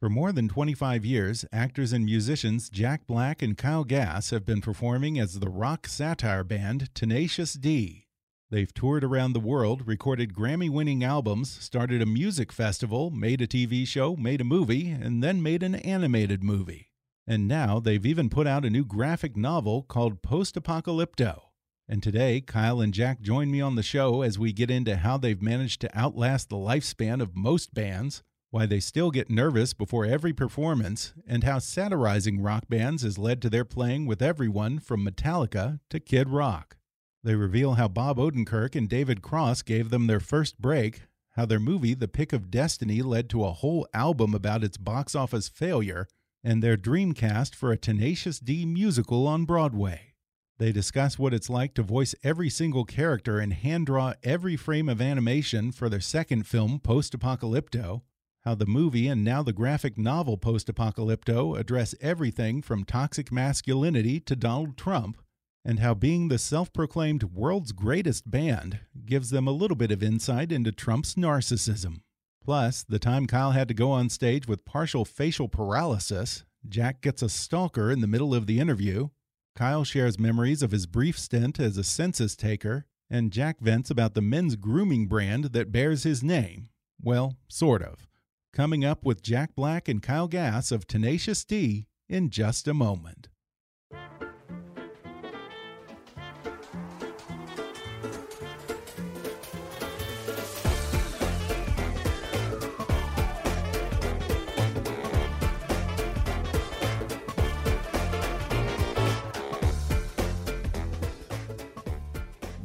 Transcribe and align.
For 0.00 0.08
more 0.08 0.32
than 0.32 0.48
25 0.48 1.04
years, 1.04 1.44
actors 1.52 1.92
and 1.92 2.06
musicians 2.06 2.70
Jack 2.70 3.06
Black 3.06 3.42
and 3.42 3.54
Kyle 3.54 3.84
Gass 3.84 4.30
have 4.30 4.46
been 4.46 4.62
performing 4.62 5.18
as 5.18 5.38
the 5.40 5.50
rock 5.50 5.86
satire 5.86 6.42
band 6.42 6.88
Tenacious 6.94 7.52
D. 7.52 8.06
They've 8.50 8.72
toured 8.72 9.04
around 9.04 9.34
the 9.34 9.40
world, 9.40 9.86
recorded 9.86 10.32
Grammy 10.32 10.70
winning 10.70 11.04
albums, 11.04 11.50
started 11.50 12.00
a 12.00 12.06
music 12.06 12.50
festival, 12.50 13.10
made 13.10 13.42
a 13.42 13.46
TV 13.46 13.86
show, 13.86 14.16
made 14.16 14.40
a 14.40 14.44
movie, 14.44 14.88
and 14.88 15.22
then 15.22 15.42
made 15.42 15.62
an 15.62 15.74
animated 15.74 16.42
movie. 16.42 16.88
And 17.26 17.46
now 17.46 17.78
they've 17.78 18.06
even 18.06 18.30
put 18.30 18.46
out 18.46 18.64
a 18.64 18.70
new 18.70 18.86
graphic 18.86 19.36
novel 19.36 19.82
called 19.82 20.22
Post 20.22 20.54
Apocalypto. 20.54 21.42
And 21.86 22.02
today, 22.02 22.40
Kyle 22.40 22.80
and 22.80 22.94
Jack 22.94 23.20
join 23.20 23.50
me 23.50 23.60
on 23.60 23.74
the 23.74 23.82
show 23.82 24.22
as 24.22 24.38
we 24.38 24.54
get 24.54 24.70
into 24.70 24.96
how 24.96 25.18
they've 25.18 25.42
managed 25.42 25.82
to 25.82 25.94
outlast 25.94 26.48
the 26.48 26.56
lifespan 26.56 27.20
of 27.20 27.36
most 27.36 27.74
bands 27.74 28.22
why 28.50 28.66
they 28.66 28.80
still 28.80 29.10
get 29.10 29.30
nervous 29.30 29.72
before 29.72 30.04
every 30.04 30.32
performance, 30.32 31.12
and 31.26 31.44
how 31.44 31.58
satirizing 31.58 32.42
rock 32.42 32.64
bands 32.68 33.02
has 33.02 33.18
led 33.18 33.40
to 33.40 33.48
their 33.48 33.64
playing 33.64 34.06
with 34.06 34.20
everyone 34.20 34.78
from 34.78 35.04
Metallica 35.04 35.78
to 35.88 36.00
Kid 36.00 36.28
Rock. 36.28 36.76
They 37.22 37.34
reveal 37.34 37.74
how 37.74 37.86
Bob 37.88 38.16
Odenkirk 38.16 38.74
and 38.74 38.88
David 38.88 39.22
Cross 39.22 39.62
gave 39.62 39.90
them 39.90 40.06
their 40.06 40.20
first 40.20 40.60
break, 40.60 41.02
how 41.36 41.46
their 41.46 41.60
movie 41.60 41.94
The 41.94 42.08
Pick 42.08 42.32
of 42.32 42.50
Destiny 42.50 43.02
led 43.02 43.30
to 43.30 43.44
a 43.44 43.52
whole 43.52 43.86
album 43.94 44.34
about 44.34 44.64
its 44.64 44.76
box 44.76 45.14
office 45.14 45.48
failure, 45.48 46.08
and 46.42 46.62
their 46.62 46.76
dream 46.76 47.12
cast 47.12 47.54
for 47.54 47.70
a 47.70 47.76
Tenacious 47.76 48.40
D 48.40 48.64
musical 48.64 49.28
on 49.28 49.44
Broadway. 49.44 50.14
They 50.58 50.72
discuss 50.72 51.18
what 51.18 51.32
it's 51.32 51.48
like 51.48 51.74
to 51.74 51.82
voice 51.82 52.14
every 52.24 52.50
single 52.50 52.84
character 52.84 53.38
and 53.38 53.52
hand 53.52 53.86
draw 53.86 54.14
every 54.22 54.56
frame 54.56 54.88
of 54.88 55.00
animation 55.00 55.72
for 55.72 55.88
their 55.88 56.00
second 56.00 56.46
film, 56.46 56.80
Post 56.80 57.18
Apocalypto, 57.18 58.02
how 58.44 58.54
the 58.54 58.66
movie 58.66 59.06
and 59.06 59.22
now 59.22 59.42
the 59.42 59.52
graphic 59.52 59.98
novel 59.98 60.36
Post 60.36 60.68
Apocalypto 60.68 61.58
address 61.58 61.94
everything 62.00 62.62
from 62.62 62.84
toxic 62.84 63.30
masculinity 63.30 64.20
to 64.20 64.34
Donald 64.34 64.76
Trump, 64.76 65.18
and 65.64 65.80
how 65.80 65.92
being 65.92 66.28
the 66.28 66.38
self 66.38 66.72
proclaimed 66.72 67.24
world's 67.24 67.72
greatest 67.72 68.30
band 68.30 68.80
gives 69.04 69.30
them 69.30 69.46
a 69.46 69.52
little 69.52 69.76
bit 69.76 69.90
of 69.92 70.02
insight 70.02 70.52
into 70.52 70.72
Trump's 70.72 71.14
narcissism. 71.14 72.00
Plus, 72.42 72.82
the 72.82 72.98
time 72.98 73.26
Kyle 73.26 73.50
had 73.50 73.68
to 73.68 73.74
go 73.74 73.90
on 73.90 74.08
stage 74.08 74.48
with 74.48 74.64
partial 74.64 75.04
facial 75.04 75.48
paralysis, 75.48 76.44
Jack 76.68 77.00
gets 77.00 77.22
a 77.22 77.28
stalker 77.28 77.90
in 77.90 78.00
the 78.00 78.06
middle 78.06 78.34
of 78.34 78.46
the 78.46 78.60
interview. 78.60 79.08
Kyle 79.56 79.84
shares 79.84 80.18
memories 80.18 80.62
of 80.62 80.70
his 80.70 80.86
brief 80.86 81.18
stint 81.18 81.58
as 81.58 81.76
a 81.76 81.84
census 81.84 82.36
taker, 82.36 82.86
and 83.08 83.32
Jack 83.32 83.60
vents 83.60 83.90
about 83.90 84.14
the 84.14 84.22
men's 84.22 84.56
grooming 84.56 85.06
brand 85.06 85.46
that 85.46 85.72
bears 85.72 86.04
his 86.04 86.22
name. 86.22 86.68
Well, 87.02 87.36
sort 87.48 87.82
of 87.82 88.06
coming 88.52 88.84
up 88.84 89.04
with 89.04 89.22
Jack 89.22 89.54
Black 89.54 89.88
and 89.88 90.02
Kyle 90.02 90.28
Gass 90.28 90.70
of 90.70 90.86
Tenacious 90.86 91.44
D 91.44 91.86
in 92.08 92.28
just 92.28 92.68
a 92.68 92.74
moment. 92.74 93.29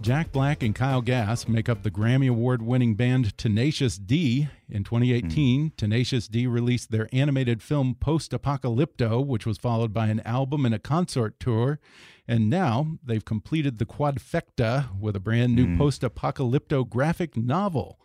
Jack 0.06 0.32
Black 0.32 0.62
and 0.62 0.76
Kyle 0.76 1.02
Gass 1.02 1.48
make 1.48 1.68
up 1.68 1.82
the 1.82 1.90
Grammy 1.90 2.30
Award 2.30 2.62
winning 2.62 2.94
band 2.94 3.36
Tenacious 3.40 3.98
D. 3.98 4.48
In 4.70 4.84
2018, 4.84 5.72
mm. 5.72 5.76
Tenacious 5.78 6.28
D 6.28 6.46
released 6.46 6.92
their 6.92 7.10
animated 7.12 7.64
film 7.64 7.96
Post 8.00 8.32
Apocalypto, 8.32 9.26
which 9.26 9.48
was 9.48 9.58
followed 9.58 9.96
by 9.96 10.06
an 10.06 10.20
album 10.20 10.64
and 10.64 10.76
a 10.76 10.80
concert 10.80 11.40
tour. 11.40 11.80
And 12.28 12.52
now 12.52 13.00
they've 13.04 13.26
completed 13.26 13.80
the 13.80 13.88
quadfecta 13.88 14.96
with 15.00 15.16
a 15.16 15.20
brand 15.20 15.56
new 15.56 15.66
mm. 15.66 15.78
Post 15.80 16.04
Apocalypto 16.04 16.88
graphic 16.88 17.36
novel. 17.36 18.00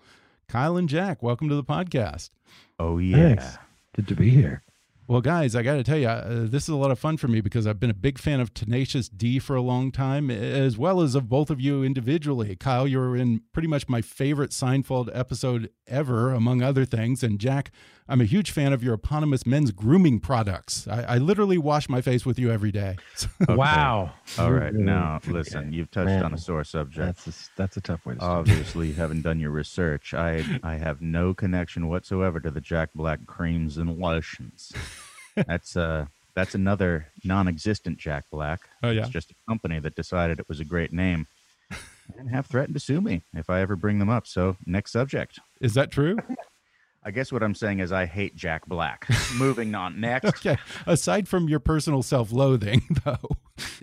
Kyle 0.48 0.78
and 0.78 0.88
Jack, 0.88 1.22
welcome 1.22 1.50
to 1.50 1.54
the 1.54 1.62
podcast. 1.62 2.30
Oh, 2.78 2.96
yeah. 2.96 3.16
Thanks. 3.16 3.58
Good 3.94 4.08
to 4.08 4.14
be 4.14 4.30
here. 4.30 4.62
Well, 5.10 5.20
guys, 5.20 5.56
I 5.56 5.64
got 5.64 5.74
to 5.74 5.82
tell 5.82 5.98
you, 5.98 6.06
uh, 6.06 6.46
this 6.46 6.62
is 6.62 6.68
a 6.68 6.76
lot 6.76 6.92
of 6.92 6.98
fun 7.00 7.16
for 7.16 7.26
me 7.26 7.40
because 7.40 7.66
I've 7.66 7.80
been 7.80 7.90
a 7.90 7.94
big 7.94 8.16
fan 8.16 8.38
of 8.38 8.54
Tenacious 8.54 9.08
D 9.08 9.40
for 9.40 9.56
a 9.56 9.60
long 9.60 9.90
time, 9.90 10.30
as 10.30 10.78
well 10.78 11.00
as 11.00 11.16
of 11.16 11.28
both 11.28 11.50
of 11.50 11.60
you 11.60 11.82
individually. 11.82 12.54
Kyle, 12.54 12.86
you 12.86 13.00
were 13.00 13.16
in 13.16 13.40
pretty 13.52 13.66
much 13.66 13.88
my 13.88 14.02
favorite 14.02 14.52
Seinfeld 14.52 15.10
episode 15.12 15.70
ever, 15.88 16.32
among 16.32 16.62
other 16.62 16.84
things. 16.84 17.24
And 17.24 17.40
Jack, 17.40 17.72
I'm 18.10 18.20
a 18.20 18.24
huge 18.24 18.50
fan 18.50 18.72
of 18.72 18.82
your 18.82 18.94
eponymous 18.94 19.46
men's 19.46 19.70
grooming 19.70 20.20
products. 20.20 20.88
I, 20.88 21.02
I 21.02 21.18
literally 21.18 21.58
wash 21.58 21.88
my 21.88 22.00
face 22.00 22.26
with 22.26 22.38
you 22.38 22.50
every 22.50 22.72
day. 22.72 22.96
okay. 23.42 23.54
Wow. 23.54 24.12
All 24.38 24.52
right. 24.52 24.74
Now, 24.74 25.20
listen, 25.26 25.72
you've 25.72 25.90
touched 25.90 26.06
Man, 26.06 26.24
on 26.24 26.34
a 26.34 26.38
sore 26.38 26.64
subject. 26.64 27.24
That's 27.24 27.48
a, 27.48 27.50
that's 27.56 27.76
a 27.76 27.80
tough 27.80 28.04
way 28.04 28.14
to 28.14 28.20
start. 28.20 28.38
Obviously, 28.38 28.88
you 28.88 28.94
haven't 28.94 29.22
done 29.22 29.40
your 29.40 29.50
research. 29.50 30.12
I, 30.12 30.44
I 30.62 30.74
have 30.74 31.00
no 31.00 31.32
connection 31.34 31.88
whatsoever 31.88 32.40
to 32.40 32.50
the 32.50 32.60
Jack 32.60 32.90
Black 32.94 33.26
creams 33.26 33.78
and 33.78 33.98
lotions 33.98 34.72
that's 35.46 35.76
uh 35.76 36.06
that's 36.34 36.54
another 36.54 37.08
non-existent 37.24 37.98
Jack 37.98 38.24
Black. 38.30 38.60
Oh 38.82 38.90
yeah, 38.90 39.02
it's 39.02 39.10
just 39.10 39.30
a 39.30 39.34
company 39.48 39.78
that 39.80 39.94
decided 39.94 40.38
it 40.38 40.48
was 40.48 40.60
a 40.60 40.64
great 40.64 40.92
name 40.92 41.26
and 42.18 42.30
have 42.30 42.46
threatened 42.46 42.74
to 42.74 42.80
sue 42.80 43.00
me 43.00 43.22
if 43.34 43.50
I 43.50 43.60
ever 43.60 43.76
bring 43.76 43.98
them 43.98 44.08
up. 44.08 44.26
So 44.26 44.56
next 44.66 44.92
subject. 44.92 45.38
Is 45.60 45.74
that 45.74 45.90
true? 45.90 46.18
I 47.02 47.10
guess 47.10 47.32
what 47.32 47.42
I'm 47.42 47.54
saying 47.54 47.80
is 47.80 47.92
I 47.92 48.04
hate 48.04 48.36
Jack 48.36 48.66
Black. 48.66 49.06
Moving 49.36 49.74
on. 49.74 50.00
Next. 50.00 50.26
Okay. 50.26 50.58
Aside 50.86 51.28
from 51.28 51.48
your 51.48 51.60
personal 51.60 52.02
self-loathing, 52.02 52.82
though, 53.04 53.36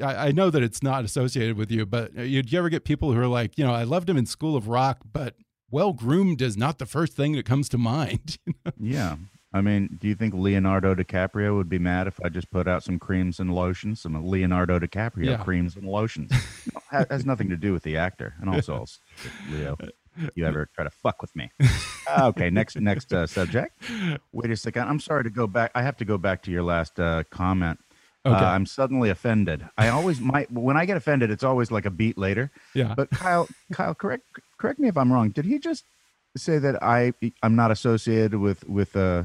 I, 0.04 0.28
I, 0.28 0.32
know 0.32 0.52
that 0.52 0.62
it's 0.62 0.84
not 0.84 1.04
associated 1.04 1.58
with 1.58 1.72
you, 1.72 1.86
but 1.86 2.12
uh, 2.18 2.22
you, 2.22 2.44
you 2.46 2.60
ever 2.60 2.70
get 2.70 2.84
people 2.84 3.12
who 3.12 3.20
are 3.20 3.28
like, 3.28 3.58
you 3.58 3.66
know, 3.66 3.74
I 3.74 3.84
loved 3.84 4.10
him 4.10 4.18
in 4.18 4.28
School 4.28 4.56
of 4.56 4.68
Rock, 4.68 5.00
but 5.12 5.36
well 5.72 5.94
groomed 5.94 6.42
is 6.42 6.56
not 6.56 6.78
the 6.78 6.86
first 6.86 7.14
thing 7.14 7.34
that 7.34 7.46
comes 7.46 7.70
to 7.70 7.78
mind. 7.78 8.38
Yeah. 8.80 9.16
I 9.54 9.62
mean, 9.62 9.98
do 10.00 10.08
you 10.08 10.14
think 10.14 10.34
Leonardo 10.34 10.94
DiCaprio 10.94 11.56
would 11.56 11.70
be 11.70 11.80
mad 11.80 12.06
if 12.06 12.20
I 12.24 12.30
just 12.30 12.52
put 12.52 12.68
out 12.68 12.84
some 12.84 13.00
creams 13.00 13.40
and 13.40 13.56
lotions, 13.56 14.02
some 14.02 14.28
Leonardo 14.28 14.78
DiCaprio 14.78 15.26
yeah. 15.26 15.38
creams 15.38 15.76
and 15.78 15.88
lotions? 15.88 16.32
has 16.92 17.26
nothing 17.26 17.50
to 17.50 17.58
do 17.58 17.74
with 17.74 17.84
the 17.84 17.98
actor. 17.98 18.36
And 18.40 18.50
also, 18.50 18.86
Leo, 19.50 19.78
you 20.36 20.46
ever 20.46 20.70
try 20.76 20.84
to 20.84 20.90
fuck 20.90 21.22
with 21.22 21.36
me? 21.36 21.52
okay, 22.20 22.50
next 22.50 22.80
next 22.80 23.14
uh, 23.14 23.28
subject. 23.28 23.82
Wait 24.32 24.52
a 24.52 24.58
second. 24.58 24.88
I'm 24.88 25.00
sorry 25.00 25.24
to 25.24 25.30
go 25.30 25.48
back. 25.48 25.72
I 25.76 25.82
have 25.82 25.98
to 25.98 26.06
go 26.06 26.18
back 26.18 26.44
to 26.44 26.52
your 26.52 26.64
last 26.64 27.00
uh, 27.00 27.24
comment. 27.30 27.80
Uh, 28.26 28.30
okay. 28.30 28.46
Uh, 28.46 28.50
I'm 28.50 28.66
suddenly 28.66 29.10
offended. 29.10 29.68
I 29.78 29.90
always 29.90 30.20
might 30.20 30.52
when 30.52 30.78
I 30.78 30.86
get 30.86 30.98
offended, 30.98 31.32
it's 31.32 31.44
always 31.44 31.72
like 31.72 31.86
a 31.86 31.92
beat 31.92 32.18
later. 32.18 32.52
Yeah. 32.74 32.94
But 32.96 33.10
Kyle, 33.12 33.48
Kyle, 33.72 33.96
correct 33.96 34.24
correct 34.58 34.80
me 34.80 34.88
if 34.88 34.98
I'm 34.98 35.12
wrong. 35.12 35.30
Did 35.30 35.46
he 35.46 35.60
just 35.60 35.86
say 36.36 36.60
that 36.60 36.82
I 36.84 37.14
I'm 37.42 37.56
not 37.56 37.72
associated 37.72 38.40
with 38.40 38.68
with 38.68 38.96
uh 38.96 39.24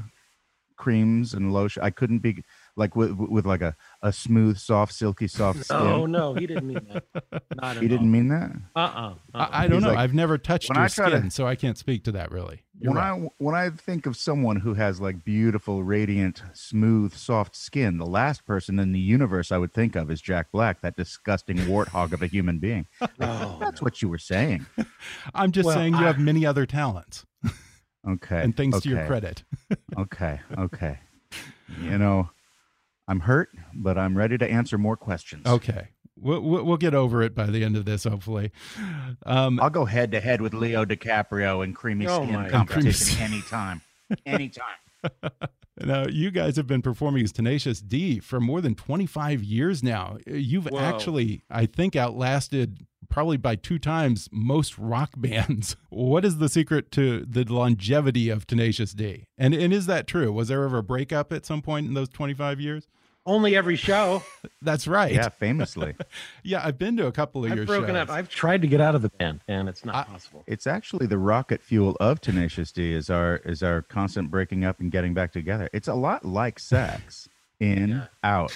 creams 0.83 1.33
and 1.33 1.53
lotion. 1.53 1.83
I 1.83 1.91
couldn't 1.91 2.19
be 2.19 2.43
like 2.77 2.97
with 2.97 3.13
with 3.13 3.47
like 3.47 3.61
a, 3.61 3.77
a 4.03 4.13
smooth, 4.13 4.59
soft, 4.59 4.95
silky, 4.95 5.29
soft 5.29 5.65
skin. 5.65 5.77
Oh 5.77 6.07
no, 6.07 6.35
he 6.35 6.47
didn't 6.47 6.67
mean 6.67 6.87
that. 6.93 7.43
Not 7.55 7.77
he 7.83 7.89
didn't 7.89 8.11
mean 8.11 8.29
that. 8.29 8.53
Uh 8.75 8.79
uh-uh, 8.79 9.15
uh. 9.35 9.49
I, 9.51 9.65
I, 9.65 9.69
don't 9.69 9.79
He's 9.79 9.83
know. 9.83 9.89
Like, 9.91 9.99
I've 9.99 10.15
never 10.15 10.39
touched 10.39 10.71
your 10.75 10.89
skin, 10.89 11.25
to, 11.25 11.31
so 11.31 11.47
I 11.47 11.55
can't 11.55 11.77
speak 11.77 12.05
to 12.05 12.13
that 12.13 12.31
really. 12.31 12.63
You're 12.79 12.93
when 12.93 13.03
right. 13.03 13.25
I 13.25 13.29
when 13.39 13.55
I 13.55 13.71
think 13.71 14.07
of 14.07 14.17
someone 14.17 14.57
who 14.57 14.75
has 14.75 15.01
like 15.01 15.25
beautiful, 15.25 15.85
radiant, 15.85 16.43
smooth, 16.55 17.15
soft 17.15 17.55
skin, 17.55 17.99
the 17.99 18.07
last 18.07 18.47
person 18.47 18.79
in 18.79 18.93
the 18.93 19.01
universe 19.01 19.53
I 19.53 19.59
would 19.59 19.75
think 19.75 19.95
of 19.95 20.11
is 20.11 20.21
Jack 20.23 20.51
Black, 20.51 20.81
that 20.81 20.97
disgusting 20.97 21.59
warthog 21.59 22.13
of 22.13 22.23
a 22.23 22.27
human 22.27 22.59
being. 22.59 22.87
oh, 23.03 23.59
That's 23.61 23.81
no. 23.81 23.85
what 23.85 24.01
you 24.01 24.09
were 24.09 24.19
saying. 24.19 24.67
I'm 25.35 25.53
just 25.53 25.67
well, 25.67 25.77
saying 25.77 25.95
you 25.95 26.01
I, 26.01 26.05
have 26.05 26.19
many 26.19 26.47
other 26.47 26.67
talents. 26.67 27.27
Okay. 28.09 28.43
And 28.43 28.57
thanks 28.57 28.79
okay. 28.79 28.91
to 28.91 28.97
your 28.97 29.07
credit. 29.07 29.45
okay. 29.97 30.41
Okay. 30.59 30.99
you 31.81 31.99
know, 31.99 32.29
I'm 33.13 33.21
hurt, 33.21 33.51
but 33.75 33.99
I'm 33.99 34.17
ready 34.17 34.39
to 34.39 34.51
answer 34.51 34.79
more 34.79 34.97
questions. 34.97 35.45
Okay. 35.47 35.89
We'll, 36.19 36.41
we'll 36.41 36.65
we'll 36.65 36.77
get 36.79 36.95
over 36.95 37.21
it 37.23 37.35
by 37.35 37.45
the 37.45 37.63
end 37.63 37.77
of 37.77 37.85
this, 37.85 38.05
hopefully. 38.05 38.53
Um, 39.27 39.61
I'll 39.61 39.69
go 39.69 39.85
head 39.85 40.13
to 40.13 40.21
head 40.21 40.41
with 40.41 40.55
Leo 40.55 40.87
DiCaprio 40.87 41.63
in 41.63 41.75
creamy 41.75 42.07
Oh 42.07 42.23
skin 42.23 42.33
my- 42.33 42.49
competition 42.49 43.17
Creamy 43.19 43.35
anytime. 43.35 43.83
Anytime. 44.27 44.65
Now, 45.81 46.05
you 46.07 46.31
guys 46.31 46.57
have 46.57 46.67
been 46.67 46.83
performing 46.83 47.25
as 47.25 47.33
Tenacious 47.33 47.81
D 47.81 48.21
for 48.21 48.41
more 48.41 48.61
than 48.61 48.75
25 48.75 49.43
years 49.43 49.83
now. 49.83 50.19
You've 50.27 50.67
Whoa. 50.67 50.79
actually, 50.79 51.43
I 51.51 51.65
think, 51.65 51.97
outlasted 51.97 52.87
probably 53.09 53.39
by 53.39 53.57
two 53.57 53.79
times 53.79 54.29
most 54.31 54.77
rock 54.79 55.13
bands. 55.17 55.77
What 55.89 56.27
is 56.27 56.37
the 56.39 56.51
secret 56.51 56.93
to 56.93 57.25
the 57.27 57.45
longevity 57.45 58.29
of 58.29 58.47
Tenacious 58.47 58.93
D? 58.93 59.25
And, 59.39 59.55
and 59.55 59.73
is 59.73 59.87
that 59.87 60.07
true? 60.07 60.31
Was 60.31 60.49
there 60.49 60.63
ever 60.63 60.79
a 60.79 60.83
breakup 60.83 61.33
at 61.33 61.47
some 61.47 61.63
point 61.63 61.87
in 61.89 61.95
those 61.95 62.11
25 62.11 62.61
years? 62.61 62.87
Only 63.25 63.55
every 63.55 63.77
show. 63.77 64.23
That's 64.63 64.89
right. 64.89 65.13
Yeah, 65.13 65.29
famously. 65.29 65.95
Yeah, 66.43 66.61
I've 66.65 66.77
been 66.77 66.97
to 66.97 67.07
a 67.07 67.13
couple 67.13 67.45
of 67.45 67.51
your 67.51 67.61
I've 67.61 67.67
broken 67.69 67.95
shows. 67.95 68.09
up. 68.09 68.11
I've 68.11 68.29
tried 68.29 68.63
to 68.63 68.67
get 68.69 68.81
out 68.81 68.97
of 68.97 69.03
the 69.03 69.11
band, 69.11 69.41
and 69.47 69.69
it's 69.69 69.85
not 69.85 69.95
I- 69.95 70.03
possible. 70.05 70.43
It's 70.49 70.67
actually 70.67 71.07
the 71.07 71.19
rocket 71.19 71.63
fuel 71.63 71.97
of 72.01 72.21
Tenacious 72.21 72.73
D 72.73 72.93
is 72.93 73.09
our 73.11 73.37
is 73.45 73.63
our 73.63 73.83
constant 73.83 74.31
breaking 74.31 74.65
up 74.65 74.81
and 74.81 74.91
getting 74.91 75.15
back 75.15 75.33
together. 75.33 75.69
It's 75.73 75.87
a 75.89 75.95
lot 75.95 76.25
like 76.25 76.59
sex. 76.59 77.29
In, 77.61 77.91
Yeah. 77.91 78.07
out. 78.25 78.53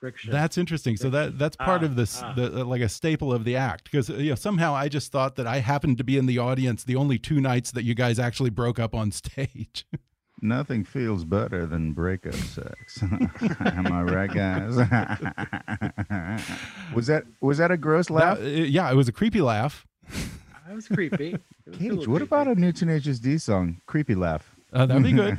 Friction. 0.00 0.32
That's 0.32 0.58
interesting. 0.58 0.96
So 0.96 1.10
that 1.10 1.38
that's 1.38 1.54
part 1.56 1.82
Ah, 1.82 1.86
of 1.86 1.94
this, 1.96 2.20
ah. 2.22 2.32
the, 2.34 2.64
like 2.64 2.80
a 2.82 2.88
staple 2.88 3.32
of 3.32 3.44
the 3.44 3.54
act, 3.54 3.84
because 3.84 4.08
you 4.08 4.30
know 4.30 4.34
somehow 4.34 4.74
I 4.74 4.88
just 4.88 5.12
thought 5.12 5.36
that 5.36 5.46
I 5.46 5.58
happened 5.58 5.98
to 5.98 6.04
be 6.04 6.16
in 6.18 6.26
the 6.26 6.38
audience 6.38 6.82
the 6.82 6.96
only 6.96 7.18
two 7.18 7.40
nights 7.40 7.70
that 7.72 7.84
you 7.84 7.94
guys 7.94 8.18
actually 8.18 8.50
broke 8.50 8.80
up 8.80 8.94
on 8.96 9.12
stage. 9.12 9.86
Nothing 10.40 10.84
feels 10.84 11.24
better 11.24 11.66
than 11.66 11.92
breakup 11.92 12.34
sex. 12.34 13.02
Am 13.02 13.92
I 13.92 14.02
right, 14.02 14.32
guys? 14.32 14.76
was 16.94 17.06
that 17.08 17.24
was 17.40 17.58
that 17.58 17.70
a 17.70 17.76
gross 17.76 18.10
laugh? 18.10 18.38
That- 18.38 18.44
uh, 18.44 18.64
yeah, 18.64 18.90
it 18.90 18.94
was 18.94 19.08
a 19.08 19.12
creepy 19.12 19.40
laugh. 19.40 19.86
that 20.08 20.74
was 20.74 20.86
creepy. 20.86 21.36
Was 21.66 21.76
Cage, 21.76 21.92
what 21.92 22.04
creepy. 22.06 22.24
about 22.24 22.48
a 22.48 22.54
new 22.54 22.72
Tenacious 22.72 23.18
D 23.18 23.38
song? 23.38 23.80
Creepy 23.86 24.14
laugh. 24.14 24.54
Uh, 24.72 24.86
that'd 24.86 25.02
be 25.02 25.12
good. 25.12 25.36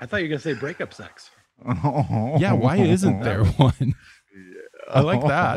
I 0.00 0.06
thought 0.06 0.18
you 0.18 0.24
were 0.24 0.28
gonna 0.28 0.38
say 0.40 0.54
breakup 0.54 0.94
sex. 0.94 1.30
yeah, 1.66 2.52
why 2.52 2.76
isn't 2.76 3.20
there 3.20 3.44
one? 3.44 3.94
I 4.90 5.00
like 5.00 5.20
that. 5.26 5.56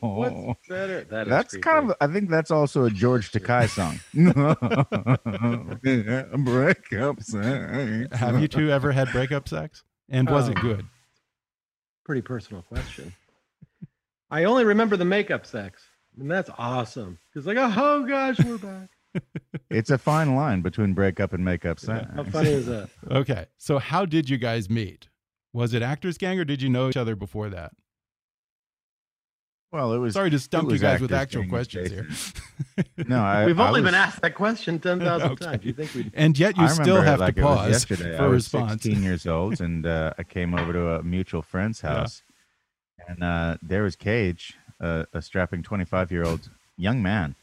What's 0.00 0.58
better? 0.68 1.04
That 1.04 1.26
is 1.26 1.30
That's 1.30 1.50
creepy. 1.54 1.62
kind 1.62 1.90
of. 1.90 1.96
I 2.00 2.06
think 2.06 2.30
that's 2.30 2.50
also 2.50 2.84
a 2.84 2.90
George 2.90 3.32
Takei 3.32 3.68
song. 3.68 4.00
Breakup 6.44 7.22
sex. 7.22 8.16
Have 8.16 8.40
you 8.40 8.48
two 8.48 8.70
ever 8.70 8.92
had 8.92 9.10
breakup 9.12 9.48
sex? 9.48 9.82
And 10.08 10.28
was 10.28 10.48
it 10.48 10.56
Um, 10.58 10.62
good? 10.62 10.86
pretty 12.04 12.22
personal 12.22 12.62
question. 12.62 13.12
I 14.30 14.44
only 14.44 14.64
remember 14.64 14.96
the 14.96 15.04
makeup 15.04 15.46
sex, 15.46 15.82
and 16.18 16.30
that's 16.30 16.50
awesome. 16.58 17.18
It's 17.34 17.46
like, 17.46 17.56
oh 17.58 18.04
gosh, 18.04 18.38
we're 18.44 18.58
back. 18.58 18.88
It's 19.70 19.90
a 19.90 19.98
fine 19.98 20.34
line 20.36 20.62
between 20.62 20.94
breakup 20.94 21.32
and 21.32 21.44
makeup 21.44 21.80
sex. 21.80 22.06
How 22.14 22.24
funny 22.24 22.50
is 22.50 22.66
that? 22.66 22.90
Okay, 23.10 23.46
so 23.58 23.78
how 23.78 24.04
did 24.06 24.28
you 24.28 24.38
guys 24.38 24.68
meet? 24.70 25.08
Was 25.52 25.74
it 25.74 25.82
Actors 25.82 26.16
Gang 26.18 26.38
or 26.38 26.44
did 26.44 26.62
you 26.62 26.68
know 26.68 26.88
each 26.88 26.96
other 26.96 27.16
before 27.16 27.48
that? 27.50 27.72
Well, 29.72 29.92
it 29.92 29.98
was. 29.98 30.14
Sorry 30.14 30.30
to 30.30 30.38
stump 30.38 30.70
you 30.72 30.78
guys 30.78 31.00
with 31.00 31.12
actual 31.12 31.42
Gang, 31.42 31.50
questions 31.50 31.90
here. 31.90 32.08
No, 33.06 33.18
I, 33.20 33.46
We've 33.46 33.58
I 33.60 33.68
only 33.68 33.80
was- 33.82 33.88
been 33.88 33.94
asked 33.94 34.20
that 34.22 34.34
question 34.34 34.78
ten 34.80 34.98
thousand 35.00 35.32
Okay. 35.32 35.44
times. 35.44 35.64
You 35.64 35.72
think 35.72 35.94
we? 35.94 36.10
And 36.14 36.38
yet 36.38 36.56
you 36.56 36.64
I 36.64 36.68
still 36.68 37.00
have 37.02 37.20
like 37.20 37.34
to 37.36 37.40
it 37.40 37.44
was 37.44 37.56
pause 37.58 37.70
yesterday. 37.70 38.16
for 38.16 38.22
I 38.22 38.26
a 38.26 38.30
was 38.30 38.44
response. 38.52 38.82
16 38.82 39.02
years 39.02 39.26
old, 39.26 39.60
and 39.60 39.86
uh, 39.86 40.12
I 40.18 40.22
came 40.24 40.54
over 40.54 40.72
to 40.72 40.88
a 40.94 41.02
mutual 41.02 41.42
friend's 41.42 41.82
Yeah. 41.82 41.90
house, 41.90 42.22
and 43.08 43.22
uh, 43.22 43.56
there 43.62 43.82
was 43.82 43.96
Cage, 43.96 44.54
uh, 44.80 45.04
a 45.12 45.22
strapping 45.22 45.62
25 45.62 46.10
year 46.10 46.24
old 46.24 46.50
young 46.76 47.02
man, 47.02 47.34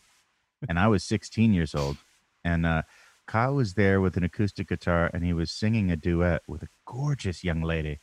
and 0.67 0.79
I 0.79 0.87
was 0.87 1.03
16 1.03 1.53
years 1.53 1.73
old, 1.75 1.97
and 2.43 2.65
uh, 2.65 2.81
Kyle 3.27 3.53
was 3.55 3.75
there 3.75 4.01
with 4.01 4.17
an 4.17 4.23
acoustic 4.23 4.67
guitar, 4.69 5.09
and 5.13 5.23
he 5.23 5.33
was 5.33 5.51
singing 5.51 5.91
a 5.91 5.95
duet 5.95 6.41
with 6.47 6.63
a 6.63 6.67
gorgeous 6.85 7.43
young 7.43 7.61
lady 7.61 7.99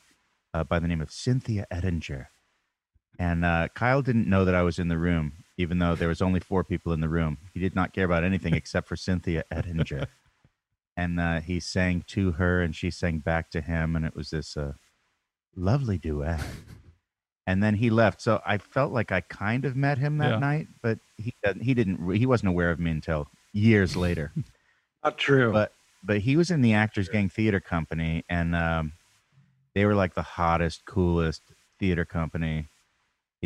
uh, 0.53 0.65
by 0.65 0.79
the 0.79 0.87
name 0.89 1.01
of 1.01 1.11
Cynthia 1.11 1.67
Ettinger. 1.71 2.31
And 3.19 3.45
uh, 3.45 3.69
Kyle 3.75 4.03
didn't 4.03 4.29
know 4.29 4.45
that 4.45 4.55
I 4.55 4.63
was 4.63 4.79
in 4.79 4.89
the 4.89 4.99
room, 4.99 5.45
even 5.57 5.79
though 5.79 5.95
there 5.95 6.09
was 6.09 6.23
only 6.23 6.41
four 6.41 6.65
people 6.65 6.93
in 6.93 7.01
the 7.01 7.09
room. 7.09 7.39
He 7.53 7.61
did 7.61 7.75
not 7.75 7.93
care 7.93 8.05
about 8.05 8.25
anything 8.25 8.55
except 8.55 8.89
for 8.89 8.97
Cynthia 8.97 9.45
Ettinger. 9.51 10.09
and 10.97 11.21
uh, 11.21 11.41
he 11.41 11.61
sang 11.61 12.03
to 12.09 12.33
her, 12.33 12.61
and 12.63 12.75
she 12.75 12.91
sang 12.91 13.19
back 13.19 13.51
to 13.53 13.61
him, 13.61 13.97
and 13.97 14.05
it 14.05 14.17
was 14.17 14.31
this 14.31 14.57
uh, 14.57 14.73
lovely 15.55 15.99
duet. 15.99 16.45
And 17.47 17.63
then 17.63 17.75
he 17.75 17.91
left, 17.91 18.23
so 18.23 18.41
I 18.47 18.57
felt 18.57 18.93
like 18.93 19.13
I 19.13 19.21
kind 19.21 19.67
of 19.67 19.77
met 19.77 19.99
him 19.99 20.17
that 20.19 20.31
Yeah. 20.33 20.39
night, 20.39 20.67
but 20.83 20.99
he 21.19 21.35
he 21.61 21.75
didn't 21.75 22.15
he 22.15 22.25
wasn't 22.25 22.49
aware 22.49 22.71
of 22.71 22.81
me 22.81 22.91
until 22.91 23.29
years 23.53 23.97
later. 23.97 24.33
Not 25.05 25.19
true. 25.19 25.53
But 25.53 25.73
but 26.03 26.19
he 26.21 26.37
was 26.37 26.51
in 26.51 26.63
the 26.63 26.73
Actors 26.73 27.09
Gang 27.09 27.29
Theater 27.29 27.61
Company, 27.61 28.25
and 28.31 28.57
um, 28.57 28.93
they 29.75 29.85
were 29.85 29.95
like 29.95 30.15
the 30.15 30.23
hottest, 30.23 30.87
coolest 30.87 31.43
theater 31.79 32.05
company 32.07 32.69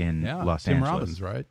in 0.00 0.22
Yeah, 0.22 0.42
Los 0.44 0.64
Tim 0.64 0.76
Angeles. 0.76 0.90
Robbins, 0.92 1.22
right? 1.22 1.46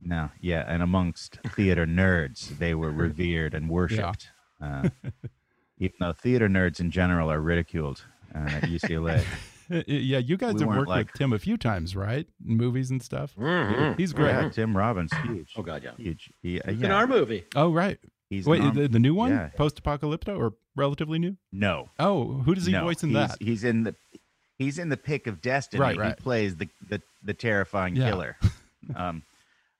No, 0.00 0.30
yeah, 0.40 0.64
and 0.68 0.82
amongst 0.82 1.38
theater 1.54 1.86
nerds, 1.86 2.58
they 2.58 2.74
were 2.74 2.90
revered 2.90 3.54
and 3.54 3.68
worshipped. 3.76 4.28
Uh, 4.62 4.88
even 5.78 5.94
though 6.00 6.12
theater 6.12 6.48
nerds 6.48 6.80
in 6.80 6.90
general 6.90 7.30
are 7.30 7.40
ridiculed 7.40 8.04
uh, 8.34 8.38
at 8.38 8.62
UCLA. 8.64 9.24
Yeah, 9.86 10.16
you 10.16 10.38
guys 10.38 10.54
We 10.54 10.60
have 10.60 10.68
worked 10.70 10.88
like- 10.88 11.08
with 11.08 11.16
Tim 11.18 11.34
a 11.34 11.38
few 11.38 11.58
times, 11.58 11.94
right? 11.94 12.26
In 12.46 12.56
movies 12.56 12.90
and 12.90 13.02
stuff. 13.02 13.34
Mhm. 13.36 13.98
He's 13.98 14.14
great. 14.14 14.30
Yeah, 14.32 14.48
Tim 14.48 14.74
Robbins, 14.74 15.10
huge, 15.24 15.52
Oh 15.58 15.62
god, 15.62 15.82
yeah. 15.84 15.90
huge. 15.98 16.32
He, 16.40 16.58
uh, 16.58 16.70
yeah, 16.70 16.86
in 16.86 16.90
our 16.90 17.06
movie. 17.06 17.44
Oh, 17.54 17.70
right. 17.70 17.98
he's 18.30 18.46
Wait, 18.46 18.62
the, 18.72 18.88
the 18.88 18.98
new 18.98 19.14
one, 19.14 19.30
yeah. 19.30 19.48
Post 19.58 19.82
Apocalypto, 19.82 20.38
or 20.38 20.54
relatively 20.74 21.18
new? 21.18 21.36
no, 21.52 21.90
Oh, 21.98 22.38
who 22.46 22.54
does 22.54 22.64
he 22.64 22.72
no, 22.72 22.84
voice 22.84 23.02
in 23.02 23.10
he's, 23.10 23.16
that? 23.18 23.36
He's 23.40 23.62
in 23.62 23.82
the 23.82 23.94
he's 24.58 24.78
in 24.78 24.88
the 24.88 24.96
pick 24.96 25.26
of 25.26 25.40
destiny. 25.40 25.80
Right, 25.80 25.96
right. 25.96 26.14
He 26.16 26.22
plays 26.22 26.56
the 26.56 26.68
the, 26.88 27.00
the 27.22 27.34
terrifying 27.34 27.96
Yeah. 27.96 28.10
killer. 28.10 28.36
um, 28.96 29.22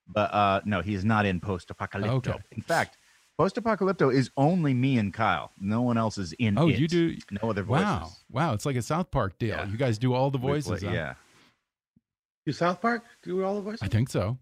but 0.06 0.32
uh, 0.32 0.60
no, 0.64 0.80
he's 0.80 1.04
not 1.04 1.26
in 1.26 1.40
Post 1.40 1.68
Apocalypto. 1.68 2.28
Okay. 2.28 2.38
In 2.52 2.62
fact, 2.62 2.96
Post 3.36 3.56
Apocalypto 3.56 4.12
is 4.12 4.30
only 4.36 4.72
me 4.74 4.98
and 4.98 5.12
Kyle. 5.12 5.52
No 5.60 5.82
one 5.82 5.96
else 5.98 6.16
is 6.18 6.32
in 6.38 6.58
Oh, 6.58 6.68
it. 6.68 6.78
you 6.78 6.88
do? 6.88 7.16
No 7.42 7.50
other 7.50 7.62
voices. 7.62 7.84
Wow, 7.84 8.10
wow! 8.30 8.52
It's 8.54 8.64
like 8.66 8.76
a 8.76 8.82
South 8.82 9.10
Park 9.10 9.38
deal. 9.38 9.50
Yeah. 9.56 9.66
You 9.68 9.76
guys 9.76 9.98
do 9.98 10.14
all 10.14 10.30
the 10.30 10.38
voices. 10.38 10.80
play- 10.80 10.88
huh? 10.88 10.94
yeah. 10.94 11.14
Do 12.46 12.52
South 12.52 12.80
Park 12.80 13.04
do 13.22 13.44
all 13.44 13.56
the 13.56 13.60
voices? 13.60 13.82
I 13.82 13.88
think 13.88 14.08
so. 14.08 14.38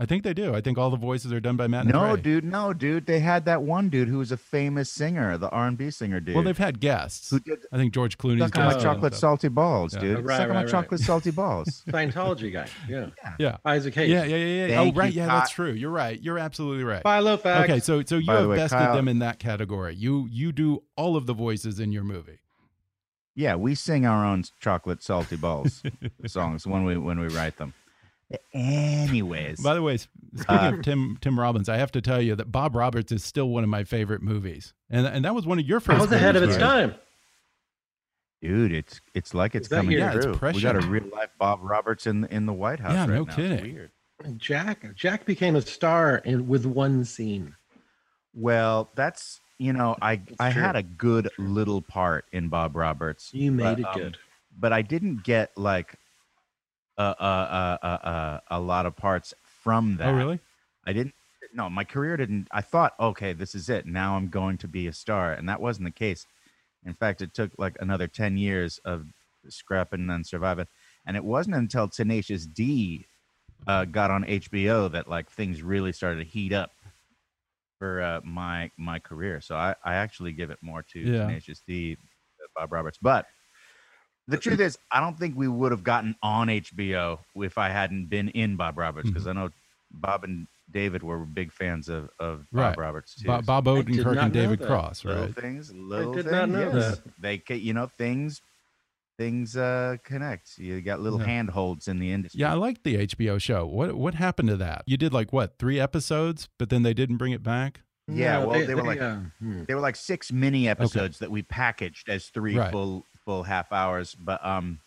I 0.00 0.06
think 0.06 0.22
they 0.22 0.32
do. 0.32 0.54
I 0.54 0.60
think 0.60 0.78
all 0.78 0.90
the 0.90 0.96
voices 0.96 1.32
are 1.32 1.40
done 1.40 1.56
by 1.56 1.66
Matt. 1.66 1.84
No, 1.86 2.12
Trey. 2.14 2.22
dude, 2.22 2.44
no, 2.44 2.72
dude. 2.72 3.06
They 3.06 3.18
had 3.18 3.44
that 3.46 3.62
one 3.62 3.88
dude 3.88 4.06
who 4.06 4.18
was 4.18 4.30
a 4.30 4.36
famous 4.36 4.88
singer, 4.92 5.36
the 5.36 5.50
R 5.50 5.66
and 5.66 5.76
B 5.76 5.90
singer, 5.90 6.20
dude. 6.20 6.36
Well, 6.36 6.44
they've 6.44 6.56
had 6.56 6.78
guests. 6.78 7.30
who 7.30 7.40
did 7.40 7.58
I 7.72 7.78
think 7.78 7.92
George 7.92 8.16
Clooney. 8.16 8.38
suck 8.38 8.56
on 8.58 8.66
my 8.66 8.78
chocolate 8.80 9.14
salty 9.14 9.48
balls, 9.48 9.94
Yeah. 9.94 10.00
dude. 10.00 10.24
Right, 10.24 10.36
suck 10.36 10.42
on 10.44 10.48
my 10.50 10.54
right, 10.54 10.62
right. 10.62 10.70
chocolate 10.70 11.00
salty 11.00 11.32
balls. 11.32 11.82
Scientology 11.88 12.52
guy. 12.52 12.68
Yeah. 12.88 13.06
Yeah, 13.40 13.56
Isaac 13.64 13.92
Hayes. 13.96 14.08
yeah, 14.08 14.22
yeah, 14.22 14.36
yeah. 14.36 14.66
yeah. 14.66 14.80
Oh, 14.82 14.92
right. 14.92 15.12
you, 15.12 15.20
Yeah, 15.20 15.26
that's 15.26 15.50
true. 15.50 15.72
You're 15.72 15.90
right. 15.90 16.22
You're 16.22 16.38
absolutely 16.38 16.84
right. 16.84 17.02
Philo 17.02 17.36
facts. 17.36 17.68
Okay, 17.68 17.80
so 17.80 18.04
so 18.04 18.18
you 18.18 18.26
By 18.28 18.36
have 18.36 18.48
way, 18.50 18.56
bested 18.56 18.78
Kyle- 18.78 18.94
them 18.94 19.08
in 19.08 19.18
that 19.18 19.40
category. 19.40 19.96
You 19.96 20.28
you 20.30 20.52
do 20.52 20.84
all 20.96 21.16
of 21.16 21.26
the 21.26 21.34
voices 21.34 21.80
in 21.80 21.90
your 21.90 22.04
movie. 22.04 22.38
Yeah, 23.34 23.56
we 23.56 23.74
sing 23.74 24.06
our 24.06 24.24
own 24.24 24.44
chocolate 24.60 25.02
salty 25.02 25.34
balls 25.36 25.82
songs 26.26 26.66
when 26.68 26.84
we 26.84 26.96
when 26.96 27.18
we 27.18 27.26
write 27.28 27.56
them. 27.56 27.74
Anyways, 28.52 29.60
By 29.60 29.74
the 29.74 29.82
way, 29.82 29.96
speaking 29.96 30.44
Uh, 30.48 30.72
of 30.74 30.82
Tim 30.82 31.16
Tim 31.20 31.38
Robbins, 31.40 31.68
I 31.68 31.76
have 31.78 31.90
to 31.92 32.00
tell 32.00 32.20
you 32.20 32.34
that 32.36 32.52
Bob 32.52 32.74
Roberts 32.76 33.10
is 33.12 33.24
still 33.24 33.48
one 33.48 33.64
of 33.64 33.70
my 33.70 33.84
favorite 33.84 34.22
movies, 34.22 34.74
and 34.90 35.06
and 35.06 35.24
that 35.24 35.34
was 35.34 35.46
one 35.46 35.58
of 35.58 35.66
your 35.66 35.80
first. 35.80 35.98
That 35.98 36.02
was 36.04 36.12
ahead 36.12 36.36
of 36.36 36.42
its 36.42 36.52
right? 36.56 36.60
time. 36.60 36.94
dude, 38.42 38.72
it's 38.72 39.00
it's 39.14 39.32
like 39.34 39.54
it's 39.54 39.68
coming 39.68 39.92
your- 39.92 40.00
Yeah, 40.00 40.14
it's 40.16 40.26
true. 40.26 40.50
we 40.52 40.60
got 40.60 40.76
a 40.76 40.86
real 40.86 41.08
life 41.12 41.30
Bob 41.38 41.60
Roberts 41.62 42.06
in 42.06 42.24
in 42.26 42.46
the 42.46 42.52
White 42.52 42.80
House. 42.80 42.92
Yeah, 42.92 43.00
right 43.00 43.08
no 43.08 43.14
now. 43.16 43.22
It's 43.24 43.34
kidding. 43.36 43.74
weird. 43.74 43.90
Jack 44.36 44.94
Jack 44.94 45.24
became 45.24 45.56
a 45.56 45.62
star 45.62 46.16
in 46.18 46.48
with 46.48 46.66
one 46.66 47.04
scene. 47.04 47.54
Well, 48.34 48.90
that's 48.94 49.40
you 49.58 49.72
know, 49.72 49.96
I 50.02 50.20
I 50.38 50.52
true. 50.52 50.62
had 50.62 50.76
a 50.76 50.82
good 50.82 51.30
little 51.38 51.80
part 51.82 52.26
in 52.32 52.48
Bob 52.48 52.76
Roberts. 52.76 53.32
You 53.32 53.52
made 53.52 53.64
but, 53.64 53.78
it 53.80 53.86
um, 53.86 53.94
good. 53.94 54.18
but 54.58 54.72
I 54.72 54.82
didn't 54.82 55.24
get 55.24 55.56
like 55.56 55.94
a 56.98 57.02
a 57.02 57.78
a 57.82 57.86
a, 57.86 57.88
a, 57.88 58.42
a 58.58 58.60
lot 58.60 58.86
of 58.86 58.96
parts 58.96 59.32
from 59.62 59.96
that. 59.96 60.08
Oh, 60.08 60.16
really? 60.16 60.40
I 60.86 60.92
didn't. 60.92 61.14
No, 61.54 61.70
my 61.70 61.84
career 61.84 62.16
didn't. 62.16 62.48
I 62.50 62.60
thought, 62.60 62.92
okay, 63.00 63.32
this 63.32 63.54
is 63.54 63.70
it. 63.70 63.86
Now 63.86 64.16
I'm 64.16 64.28
going 64.28 64.58
to 64.58 64.68
be 64.68 64.86
a 64.86 64.92
star, 64.92 65.32
and 65.32 65.48
that 65.48 65.60
wasn't 65.60 65.86
the 65.86 65.92
case. 65.92 66.26
In 66.84 66.92
fact, 66.94 67.22
it 67.22 67.32
took 67.34 67.52
like 67.58 67.76
another 67.80 68.06
ten 68.06 68.36
years 68.36 68.78
of 68.84 69.06
scrapping 69.48 70.10
and 70.10 70.26
surviving, 70.26 70.66
and 71.06 71.16
it 71.16 71.24
wasn't 71.24 71.56
until 71.56 71.88
Tenacious 71.88 72.46
D 72.46 73.06
uh, 73.66 73.84
got 73.86 74.10
on 74.10 74.24
HBO 74.24 74.90
that 74.92 75.08
like 75.08 75.30
things 75.30 75.62
really 75.62 75.92
started 75.92 76.18
to 76.18 76.30
heat 76.30 76.52
up 76.52 76.72
for 77.78 78.02
uh, 78.02 78.20
my 78.24 78.70
my 78.76 78.98
career. 78.98 79.40
So 79.40 79.54
I, 79.56 79.74
I 79.84 79.94
actually 79.94 80.32
give 80.32 80.50
it 80.50 80.58
more 80.60 80.82
to 80.92 81.00
Yeah. 81.00 81.20
Tenacious 81.20 81.62
D, 81.66 81.96
Bob 82.56 82.72
Roberts. 82.72 82.98
But 83.00 83.26
the 84.28 84.36
truth 84.36 84.60
is, 84.60 84.78
I 84.92 85.00
don't 85.00 85.18
think 85.18 85.36
we 85.36 85.48
would 85.48 85.72
have 85.72 85.82
gotten 85.82 86.14
on 86.22 86.46
HBO 86.48 87.18
if 87.36 87.58
I 87.58 87.70
hadn't 87.70 88.06
been 88.06 88.28
in 88.28 88.56
Bob 88.56 88.78
Roberts 88.78 89.08
because 89.08 89.24
Mm-hmm. 89.24 89.38
I 89.38 89.42
know 89.44 89.50
Bob 89.90 90.22
and 90.24 90.46
David 90.70 91.02
were 91.02 91.18
big 91.20 91.50
fans 91.50 91.88
of, 91.88 92.10
of 92.20 92.44
Bob 92.52 92.76
Roberts 92.78 93.14
too. 93.14 93.26
Bob, 93.26 93.46
Bob 93.46 93.64
Odenkirk 93.64 94.22
and 94.22 94.32
David 94.32 94.58
that. 94.58 94.66
Cross, 94.66 95.04
little 95.04 95.24
right? 95.24 95.34
things, 95.34 95.72
little 95.72 96.12
did 96.12 96.26
things. 96.26 96.32
not 96.36 96.48
know 96.50 96.70
yes. 96.74 96.98
that. 96.98 97.00
They, 97.18 97.38
ca- 97.38 97.58
you 97.58 97.72
know, 97.72 97.86
things, 97.86 98.42
things 99.16 99.56
uh, 99.56 99.96
connect. 100.04 100.58
You 100.58 100.80
got 100.82 101.00
little 101.00 101.18
Yeah. 101.20 101.26
handholds 101.26 101.88
in 101.88 101.98
the 101.98 102.12
industry. 102.12 102.40
Yeah, 102.40 102.52
I 102.52 102.54
liked 102.56 102.84
the 102.84 102.96
HBO 103.06 103.40
show. 103.40 103.66
What 103.66 103.94
what 103.94 104.14
happened 104.14 104.50
to 104.50 104.56
that? 104.58 104.82
You 104.86 104.96
did 104.98 105.12
like 105.14 105.32
what 105.32 105.58
three 105.58 105.80
episodes, 105.80 106.48
but 106.58 106.68
then 106.68 106.82
they 106.82 106.92
didn't 106.94 107.16
bring 107.16 107.32
it 107.32 107.42
back. 107.42 107.80
Yeah, 108.10 108.40
No, 108.40 108.48
well, 108.48 108.66
they, 108.66 108.74
were 108.74 108.82
like 108.84 109.00
uh, 109.02 109.16
hmm. 109.38 109.64
they 109.64 109.74
were 109.74 109.80
like 109.82 109.96
six 109.96 110.32
mini 110.32 110.66
episodes 110.68 111.18
that 111.18 111.30
we 111.30 111.42
packaged 111.42 112.08
as 112.08 112.26
three 112.28 112.56
Right. 112.56 112.70
full 112.72 113.04
full 113.28 113.42
half 113.42 113.70
hours. 113.72 114.14
But 114.14 114.42
um, 114.44 114.80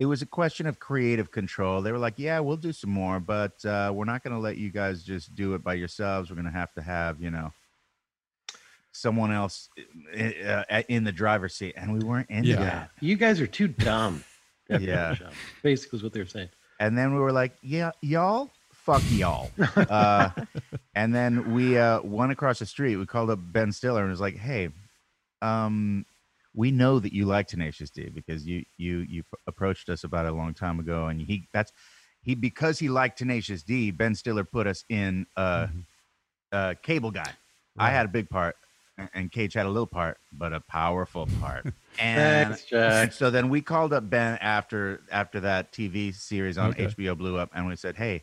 it 0.00 0.06
was 0.06 0.20
a 0.20 0.26
question 0.26 0.66
of 0.66 0.80
creative 0.80 1.30
control. 1.30 1.80
They 1.80 1.92
were 1.92 1.98
like, 1.98 2.14
"Yeah, 2.18 2.40
we'll 2.40 2.56
do 2.56 2.72
some 2.72 2.90
more, 2.90 3.20
but 3.20 3.64
uh, 3.64 3.92
we're 3.94 4.04
not 4.04 4.24
going 4.24 4.34
to 4.34 4.40
let 4.40 4.56
you 4.56 4.70
guys 4.70 5.04
just 5.04 5.36
do 5.36 5.54
it 5.54 5.62
by 5.62 5.74
yourselves. 5.74 6.28
We're 6.28 6.34
going 6.36 6.46
to 6.52 6.58
have 6.58 6.72
to 6.74 6.82
have 6.82 7.20
you 7.20 7.30
know." 7.30 7.52
Someone 8.92 9.30
else 9.30 9.68
uh, 10.18 10.22
uh, 10.68 10.82
in 10.88 11.04
the 11.04 11.12
driver's 11.12 11.54
seat, 11.54 11.74
and 11.76 11.92
we 11.92 12.00
weren't 12.00 12.28
into 12.28 12.48
Yeah. 12.50 12.56
that. 12.56 12.90
you 13.00 13.14
guys 13.14 13.40
are 13.40 13.46
too 13.46 13.68
dumb. 13.68 14.24
Yeah. 14.68 15.16
Basically, 15.64 15.96
is 15.98 16.02
what 16.04 16.12
they're 16.12 16.26
saying. 16.26 16.48
And 16.78 16.96
then 16.96 17.12
we 17.12 17.18
were 17.20 17.32
like, 17.32 17.56
yeah, 17.60 17.90
y'all, 18.02 18.50
fuck 18.72 19.02
y'all. 19.10 19.50
uh, 19.76 20.30
and 20.94 21.12
then 21.12 21.52
we 21.54 21.76
uh, 21.76 22.00
went 22.02 22.30
across 22.30 22.60
the 22.60 22.66
street. 22.66 22.94
We 22.96 23.04
called 23.04 23.30
up 23.30 23.40
Ben 23.42 23.72
Stiller 23.72 24.02
and 24.02 24.10
was 24.10 24.20
like, 24.20 24.36
hey, 24.36 24.68
um, 25.42 26.06
we 26.54 26.70
know 26.70 26.98
that 26.98 27.12
you 27.12 27.26
like 27.26 27.46
Tenacious 27.46 27.90
D 27.90 28.08
because 28.08 28.46
you 28.46 28.64
you 28.76 28.98
you 29.00 29.22
approached 29.46 29.88
us 29.88 30.04
about 30.04 30.26
it 30.26 30.32
a 30.32 30.34
long 30.34 30.54
time 30.54 30.80
ago, 30.80 31.06
and 31.06 31.20
he 31.20 31.48
that's 31.52 31.72
he 32.22 32.34
because 32.34 32.78
he 32.78 32.88
liked 32.88 33.18
Tenacious 33.18 33.62
D. 33.62 33.90
Ben 33.90 34.14
Stiller 34.14 34.44
put 34.44 34.66
us 34.66 34.84
in 34.88 35.26
uh, 35.36 35.68
uh, 36.52 36.74
Cable 36.82 37.10
Guy. 37.10 37.30
I 37.78 37.90
had 37.90 38.04
a 38.06 38.08
big 38.08 38.28
part, 38.28 38.56
and- 38.98 39.08
and 39.14 39.32
Cage 39.32 39.54
had 39.54 39.64
a 39.64 39.70
little 39.70 39.86
part, 39.86 40.18
but 40.32 40.52
a 40.52 40.60
powerful 40.60 41.26
part. 41.40 41.66
And 41.98 42.54
Thanks, 42.54 42.64
Jack. 42.64 42.92
and 43.04 43.12
so 43.12 43.30
then 43.30 43.50
we 43.50 43.60
called 43.60 43.92
up 43.92 44.08
Ben 44.08 44.38
after 44.40 45.02
after 45.12 45.40
that 45.40 45.70
TV 45.70 46.14
series 46.14 46.56
on 46.56 46.70
Okay. 46.70 46.86
HBO 46.86 47.14
blew 47.18 47.36
up, 47.36 47.50
and 47.54 47.66
we 47.66 47.76
said, 47.76 47.94
"Hey, 47.96 48.22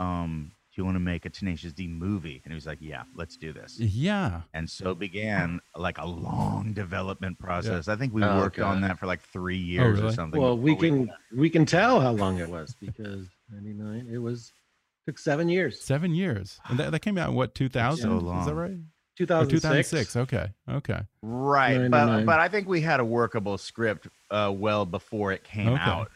um, 0.00 0.50
do 0.74 0.80
you 0.80 0.84
want 0.86 0.94
to 0.96 1.00
make 1.00 1.26
a 1.26 1.30
Tenacious 1.30 1.72
D 1.72 1.86
movie?" 1.86 2.40
And 2.44 2.52
he 2.52 2.54
was 2.54 2.66
like, 2.66 2.78
"Yeah, 2.80 3.02
let's 3.14 3.36
do 3.36 3.52
this." 3.52 3.78
Yeah, 3.78 4.42
And 4.54 4.68
so 4.70 4.94
began 4.94 5.60
like 5.76 5.98
a 5.98 6.06
long 6.06 6.72
development 6.72 7.38
process. 7.38 7.88
I 7.88 7.96
think 7.96 8.14
we 8.14 8.22
Oh, 8.22 8.38
worked 8.38 8.58
on 8.58 8.80
that 8.82 8.98
for 8.98 9.06
like 9.06 9.20
three 9.20 9.56
years 9.58 9.98
or 9.98 10.02
really? 10.04 10.14
something. 10.14 10.40
Well, 10.40 10.56
we 10.56 10.74
can 10.76 11.10
we 11.36 11.50
can 11.50 11.66
tell 11.66 12.00
how 12.00 12.12
long 12.12 12.38
it 12.38 12.48
was 12.48 12.74
because 12.80 13.26
ninety 13.50 13.74
nine. 13.74 14.08
It 14.10 14.18
was 14.18 14.50
took 15.06 15.18
seven 15.18 15.48
years. 15.48 15.80
seven 15.82 16.14
years, 16.14 16.58
and 16.68 16.78
that, 16.78 16.92
that 16.92 17.00
came 17.00 17.18
out 17.18 17.28
in 17.30 17.34
what 17.34 17.54
two 17.54 17.68
thousand? 17.68 18.08
So 18.10 18.18
long. 18.24 18.40
Is 18.40 18.46
that 18.46 18.54
right? 18.54 18.78
Two 19.18 19.24
Or 19.24 19.26
thousand 19.26 19.50
two 19.50 19.60
thousand 19.60 19.84
six. 19.84 20.12
six. 20.12 20.16
Okay, 20.16 20.48
okay. 20.70 21.00
right, 21.20 21.90
but 21.90 22.24
but 22.24 22.40
I 22.40 22.48
think 22.48 22.66
we 22.66 22.80
had 22.80 22.98
a 22.98 23.04
workable 23.04 23.58
script 23.58 24.08
uh, 24.30 24.50
well 24.56 24.86
before 24.86 25.32
it 25.32 25.44
came 25.44 25.68
Okay. 25.74 25.82
out. 25.82 26.10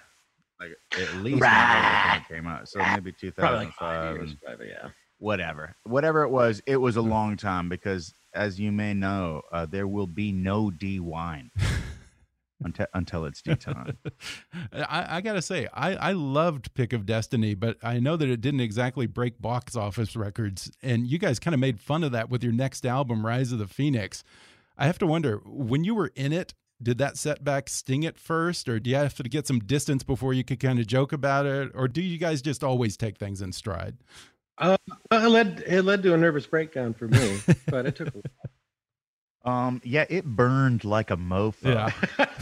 Like 0.61 0.71
at 0.93 1.15
least 1.17 1.41
right. 1.41 2.21
it 2.21 2.33
came 2.33 2.47
out. 2.47 2.69
So 2.69 2.81
ah, 2.81 2.95
maybe 2.95 3.13
2005. 3.13 3.67
Like 3.67 3.75
five 3.75 3.77
five. 3.79 4.17
years. 4.17 4.35
Probably, 4.43 4.69
yeah. 4.69 4.89
whatever 5.19 5.77
whatever 5.85 6.23
it 6.23 6.31
was 6.31 6.63
it 6.67 6.77
was 6.77 6.97
a 6.97 7.01
mm. 7.01 7.09
long 7.09 7.37
time 7.37 7.69
because 7.69 8.15
as 8.35 8.59
you 8.61 8.73
may 8.73 8.95
know 8.95 9.43
uh, 9.53 9.67
there 9.67 9.87
will 9.87 10.07
be 10.07 10.33
no 10.33 10.71
d 10.71 11.01
wine 11.01 11.51
until, 12.63 12.87
until 12.95 13.25
it's 13.25 13.43
d 13.43 13.55
time 13.55 13.97
uh, 14.05 14.85
I, 14.89 15.17
I 15.17 15.21
gotta 15.21 15.43
say, 15.43 15.69
I, 15.73 15.95
I 15.97 16.13
loved 16.13 16.73
Pick 16.75 16.93
of 16.93 17.07
Destiny, 17.07 17.55
but 17.55 17.77
I 17.83 17.99
know 17.99 18.17
that 18.17 18.29
it 18.29 18.41
didn't 18.41 18.61
exactly 18.61 19.07
break 19.07 19.41
box 19.41 19.77
office 19.77 20.17
records. 20.17 20.71
And 20.83 21.07
you 21.07 21.19
guys 21.19 21.39
kind 21.39 21.55
of 21.55 21.61
made 21.61 21.81
fun 21.81 22.05
of 22.05 22.13
that 22.13 22.31
with 22.31 22.43
your 22.43 22.53
next 22.53 22.87
album, 22.87 23.25
Rise 23.25 23.53
of 23.53 23.59
the 23.59 23.67
Phoenix. 23.67 24.25
I 24.79 24.87
have 24.87 24.99
to 24.99 25.07
wonder, 25.07 25.41
when 25.45 25.85
you 25.85 25.95
were 25.95 26.13
in 26.15 26.33
it, 26.33 26.55
did 26.83 26.99
that 26.99 27.17
setback 27.17 27.69
sting 27.69 28.05
at 28.05 28.19
first, 28.19 28.69
or 28.69 28.79
do 28.79 28.91
you 28.91 28.97
have 28.97 29.15
to 29.15 29.23
get 29.25 29.47
some 29.47 29.61
distance 29.61 30.03
before 30.03 30.35
you 30.35 30.45
could 30.45 30.61
kind 30.61 30.79
of 30.79 30.87
joke 30.87 31.13
about 31.13 31.47
it, 31.47 31.71
or 31.75 31.89
do 31.89 32.03
you 32.03 32.19
guys 32.19 32.43
just 32.43 32.63
always 32.63 32.97
take 32.97 33.17
things 33.17 33.41
in 33.41 33.53
stride? 33.53 33.97
Well, 34.61 34.77
it 35.11 35.29
led 35.29 35.65
it 35.67 35.83
led 35.83 36.03
to 36.05 36.15
a 36.15 36.17
nervous 36.17 36.47
breakdown 36.47 36.95
for 36.95 37.09
me, 37.09 37.39
but 37.69 37.87
it 37.87 37.97
took. 37.97 38.09
A 38.15 39.49
um 39.49 39.81
yeah 39.85 40.05
it 40.09 40.25
burned 40.25 40.83
like 40.85 41.11
a 41.13 41.17
mofo 41.17 41.93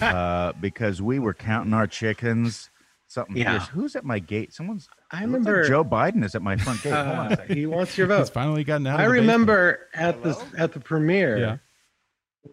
uh 0.00 0.52
because 0.60 1.02
we 1.02 1.18
were 1.18 1.34
counting 1.34 1.74
our 1.74 1.86
chickens 1.86 2.70
something 3.08 3.36
Yeah. 3.36 3.58
fierce. 3.58 3.68
who's 3.68 3.94
at 3.94 4.06
my 4.06 4.18
gate 4.18 4.54
someone's 4.54 4.88
I 5.10 5.18
it 5.24 5.28
looks 5.28 5.44
like 5.44 5.54
remember 5.54 5.68
joe 5.68 5.84
biden 5.84 6.24
is 6.24 6.34
at 6.34 6.40
my 6.40 6.56
front 6.56 6.82
gate 6.82 6.94
Hold 6.94 7.06
on 7.06 7.26
a 7.26 7.30
uh, 7.34 7.36
second. 7.36 7.56
he 7.58 7.66
wants 7.66 7.98
your 7.98 8.10
It's 8.10 8.30
vote. 8.30 8.32
finally 8.32 8.64
gotten 8.64 8.86
out. 8.86 9.00
I 9.00 9.04
of 9.04 9.10
the 9.10 9.18
basement. 9.18 9.30
remember 9.32 9.80
at 9.92 10.22
the 10.22 10.42
at 10.56 10.72
the 10.72 10.80
premiere, 10.80 11.36
Yeah. 11.38 11.56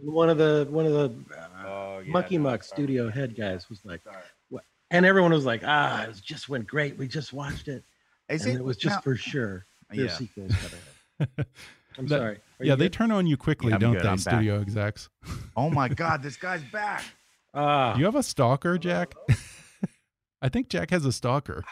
one 0.01 0.29
of 0.29 0.37
the 0.37 0.67
one 0.69 0.85
of 0.85 0.91
the 0.91 1.15
uh, 1.37 1.60
yeah, 2.05 2.11
Mucky 2.11 2.37
no, 2.37 2.43
Muck 2.43 2.63
sorry. 2.63 2.75
studio 2.77 3.09
head 3.09 3.35
guys 3.35 3.69
was 3.69 3.83
like, 3.85 4.01
what? 4.49 4.63
and 4.91 5.05
everyone 5.05 5.31
was 5.31 5.45
like, 5.45 5.61
ah, 5.65 6.03
it 6.03 6.15
just 6.23 6.49
went 6.49 6.67
great. 6.67 6.97
We 6.97 7.07
just 7.07 7.33
watched 7.33 7.67
it, 7.67 7.83
Is 8.29 8.45
and 8.45 8.55
it, 8.57 8.63
was 8.63 8.77
just 8.77 8.95
now- 8.97 9.01
for 9.01 9.15
sure. 9.15 9.65
Their 9.89 10.05
Yeah. 10.05 10.11
sequels 10.11 10.51
gotta 11.19 11.47
I'm 11.97 12.07
That- 12.07 12.17
sorry. 12.19 12.35
Are 12.59 12.65
Yeah, 12.65 12.75
they 12.75 12.85
good? 12.85 12.93
turn 12.93 13.11
on 13.11 13.27
you 13.27 13.35
quickly, 13.37 13.71
Yeah, 13.71 13.77
don't 13.79 13.93
good. 13.93 14.03
they, 14.03 14.07
I'm 14.09 14.15
back. 14.15 14.19
studio 14.35 14.61
execs? 14.61 15.09
oh 15.57 15.69
my 15.69 15.89
god 15.89 16.23
this 16.23 16.37
guy's 16.37 16.63
back 16.63 17.03
Ah, 17.53 17.93
Do 17.93 17.99
you 17.99 18.05
have 18.05 18.15
a 18.15 18.23
stalker, 18.23 18.77
Jack? 18.77 19.13
I 20.41 20.47
think 20.49 20.69
Jack 20.69 20.89
has 20.91 21.03
a 21.05 21.11
stalker. 21.11 21.63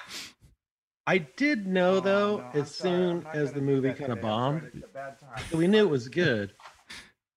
I 1.07 1.19
did 1.19 1.65
know 1.65 1.95
Oh, 1.95 1.99
though, 2.01 2.37
no, 2.53 2.59
as 2.61 2.75
sorry. 2.75 2.91
soon 2.91 3.25
as 3.33 3.53
the 3.53 3.61
movie 3.61 3.93
kind 3.93 4.11
of 4.11 4.17
today. 4.19 4.27
I'm 4.27 4.51
sorry. 4.51 4.59
bombed, 4.59 4.71
It's 4.75 4.85
a 4.85 4.87
bad 4.89 5.19
time. 5.19 5.43
so 5.49 5.57
we 5.57 5.67
knew 5.67 5.79
it 5.79 5.89
was 5.89 6.07
good, 6.09 6.53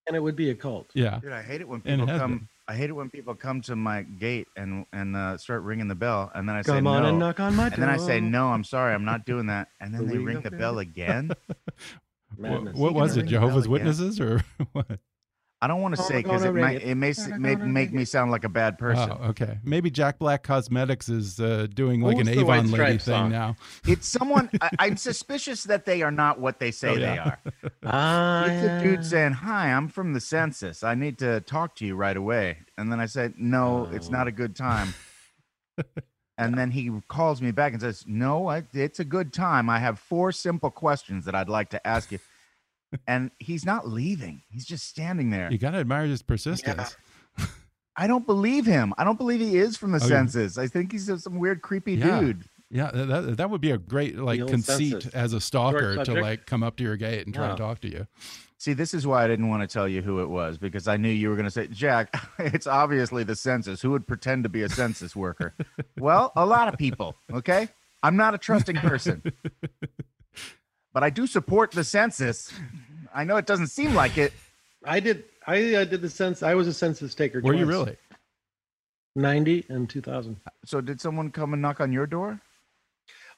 and 0.07 0.17
it 0.17 0.21
would 0.21 0.37
be 0.37 0.51
a 0.51 0.55
cult. 0.55 0.91
Yeah. 0.95 1.21
Dude, 1.23 1.33
I 1.33 1.43
hate 1.43 1.61
it 1.63 1.69
when 1.69 1.81
And 1.87 2.03
it 2.03 2.07
people 2.07 2.19
come. 2.19 2.39
been. 2.39 2.49
I 2.69 2.75
hate 2.77 2.91
it 2.91 2.93
when 2.93 3.11
people 3.11 3.35
come 3.35 3.61
to 3.63 3.77
my 3.77 4.03
gate 4.03 4.47
and 4.57 4.87
and 4.93 5.17
uh, 5.17 5.37
start 5.37 5.63
ringing 5.63 5.89
the 5.89 5.95
bell, 5.95 6.31
and 6.35 6.49
then 6.49 6.55
I 6.57 6.63
say 6.63 6.73
Come 6.75 6.87
on 6.87 7.03
no, 7.03 7.09
and 7.09 7.19
knock 7.19 7.41
on 7.41 7.57
my 7.57 7.65
door. 7.69 7.75
and 7.75 7.83
then 7.83 7.91
I 7.91 7.97
say 7.97 8.21
no, 8.21 8.49
I'm 8.49 8.65
sorry, 8.65 8.95
I'm 8.95 9.05
not 9.05 9.27
doing 9.27 9.47
that, 9.47 9.69
and 9.81 9.95
then 9.95 10.07
they 10.07 10.19
ring 10.19 10.41
the 10.43 10.51
bell 10.51 10.79
again. 10.79 11.31
What, 12.37 12.51
Madness. 12.51 12.77
what 12.77 12.93
You 12.93 12.95
was 12.99 13.13
it? 13.13 13.21
ring 13.21 13.25
the 13.27 13.31
Jehovah's 13.31 13.65
again? 13.67 13.73
Witnesses 13.73 14.19
or 14.21 14.43
what? 14.73 14.99
I 15.63 15.69
don't 15.69 15.81
want 15.81 15.95
to 15.95 16.03
Oh, 16.03 16.05
say 16.05 16.17
because 16.23 16.43
it 16.45 16.53
might 16.55 16.79
it. 16.83 16.89
it 16.89 16.95
may 16.97 17.11
s- 17.11 17.29
may 17.39 17.55
make 17.55 17.93
me 17.93 18.05
sound 18.05 18.33
like 18.33 18.43
a 18.43 18.49
bad 18.49 18.79
person. 18.79 19.13
Oh, 19.13 19.29
okay. 19.29 19.61
Maybe 19.63 19.93
Jack 19.93 20.19
Black 20.19 20.43
Cosmetics 20.43 21.09
is 21.09 21.39
uh, 21.39 21.69
doing 21.73 22.01
like 22.01 22.17
What 22.17 22.27
an 22.27 22.29
was 22.31 22.37
the 22.37 22.45
White 22.45 22.57
Avon 22.59 22.71
lady 22.73 22.99
Stripes 22.99 23.05
thing 23.05 23.15
song? 23.15 23.31
now. 23.31 23.57
It's 23.87 24.09
someone. 24.09 24.51
I, 24.61 24.71
I'm 24.81 24.97
suspicious 24.97 25.63
that 25.65 25.85
they 25.85 26.03
are 26.03 26.11
not 26.11 26.41
what 26.41 26.59
they 26.59 26.73
say 26.73 26.89
Oh, 26.91 26.95
they 26.97 27.03
yeah. 27.15 27.25
are. 27.25 27.39
Ah, 27.85 28.45
It's 28.47 28.63
a 28.65 28.81
dude 28.83 29.05
saying, 29.07 29.35
"Hi, 29.35 29.73
I'm 29.73 29.87
from 29.87 30.15
the 30.15 30.21
census. 30.21 30.83
I 30.83 30.97
need 30.97 31.17
to 31.21 31.41
talk 31.43 31.77
to 31.77 31.87
you 31.87 31.95
right 31.95 32.17
away." 32.17 32.59
And 32.77 32.91
then 32.91 32.99
I 32.99 33.07
said, 33.07 33.35
"No, 33.39 33.89
it's 33.93 34.11
not 34.11 34.27
a 34.27 34.33
good 34.33 34.57
time." 34.57 34.95
and 36.39 36.59
then 36.59 36.71
he 36.73 36.91
calls 37.09 37.41
me 37.41 37.53
back 37.53 37.73
and 37.73 37.81
says, 37.81 38.05
"No, 38.07 38.49
I, 38.49 38.65
it's 38.73 38.99
a 39.01 39.05
good 39.05 39.33
time. 39.33 39.71
I 39.71 39.79
have 39.79 39.99
four 39.99 40.33
simple 40.33 40.71
questions 40.71 41.25
that 41.27 41.35
I'd 41.37 41.49
like 41.49 41.71
to 41.71 41.87
ask 41.87 42.11
you." 42.11 42.19
And 43.07 43.31
he's 43.39 43.65
not 43.65 43.89
leaving. 43.89 44.43
He's 44.51 44.65
just 44.65 44.87
standing 44.89 45.31
there. 45.31 45.51
You 45.51 45.59
got 45.59 45.73
to 45.73 45.79
admire 45.79 46.07
his 46.07 46.23
persistence. 46.23 46.97
I 47.97 48.07
don't 48.07 48.25
believe 48.27 48.65
him. 48.65 48.95
I 48.97 49.05
don't 49.05 49.19
believe 49.19 49.41
he 49.41 49.59
is 49.59 49.77
from 49.77 49.93
the 49.93 49.99
Oh, 49.99 50.07
yeah. 50.07 50.09
census. 50.09 50.57
I 50.59 50.67
think 50.67 50.93
he's 50.93 51.11
some 51.23 51.39
weird, 51.39 51.61
creepy 51.63 51.95
Yeah. 51.95 52.21
dude. 52.21 52.45
Yeah, 52.71 52.91
that, 52.91 53.37
that 53.37 53.51
would 53.51 53.61
be 53.61 53.71
a 53.73 53.77
great 53.77 54.17
like 54.17 54.47
conceit 54.47 54.93
census. 54.93 55.13
as 55.15 55.35
a 55.35 55.41
stalker 55.43 56.03
to 56.05 56.15
like 56.23 56.47
come 56.47 56.63
up 56.63 56.77
to 56.77 56.83
your 56.85 56.97
gate 56.97 57.27
and 57.27 57.35
try 57.35 57.47
Yeah. 57.49 57.51
to 57.53 57.57
talk 57.59 57.81
to 57.83 57.89
you. 57.91 58.07
See, 58.57 58.73
this 58.73 58.95
is 58.95 59.07
why 59.07 59.25
I 59.25 59.27
didn't 59.27 59.49
want 59.51 59.61
to 59.63 59.67
tell 59.67 59.87
you 59.87 60.01
who 60.01 60.23
it 60.23 60.29
was 60.31 60.57
because 60.57 60.89
I 60.89 60.97
knew 60.97 61.11
you 61.11 61.29
were 61.29 61.35
going 61.35 61.45
to 61.45 61.51
say, 61.51 61.67
Jack, 61.67 62.15
it's 62.39 62.67
obviously 62.67 63.25
the 63.25 63.37
census. 63.37 63.83
Who 63.83 63.91
would 63.91 64.07
pretend 64.07 64.45
to 64.45 64.49
be 64.49 64.63
a 64.63 64.69
census 64.71 65.15
worker? 65.15 65.53
well, 65.99 66.33
a 66.35 66.47
lot 66.47 66.69
of 66.69 66.79
people, 66.79 67.17
okay? 67.31 67.69
I'm 68.03 68.17
not 68.17 68.35
a 68.35 68.39
trusting 68.39 68.77
person, 68.77 69.23
but 70.93 71.03
I 71.03 71.11
do 71.11 71.27
support 71.27 71.71
the 71.71 71.85
census. 71.85 72.53
I 73.15 73.25
know 73.25 73.37
it 73.37 73.47
doesn't 73.47 73.69
seem 73.69 73.95
like 73.95 74.19
it. 74.19 74.33
I 74.85 75.01
did. 75.01 75.25
I 75.47 75.75
uh, 75.75 75.85
did 75.85 76.03
the 76.03 76.11
census. 76.11 76.43
I 76.43 76.55
was 76.55 76.67
a 76.67 76.73
census 76.75 77.15
taker. 77.15 77.41
Were 77.41 77.55
you 77.55 77.67
really? 77.67 77.97
Ninety 79.15 79.65
and 79.69 79.89
two 79.89 80.01
thousand. 80.01 80.41
So, 80.65 80.81
did 80.81 81.01
someone 81.01 81.31
come 81.31 81.53
and 81.53 81.61
knock 81.61 81.81
on 81.81 81.93
your 81.93 82.07
door? 82.07 82.41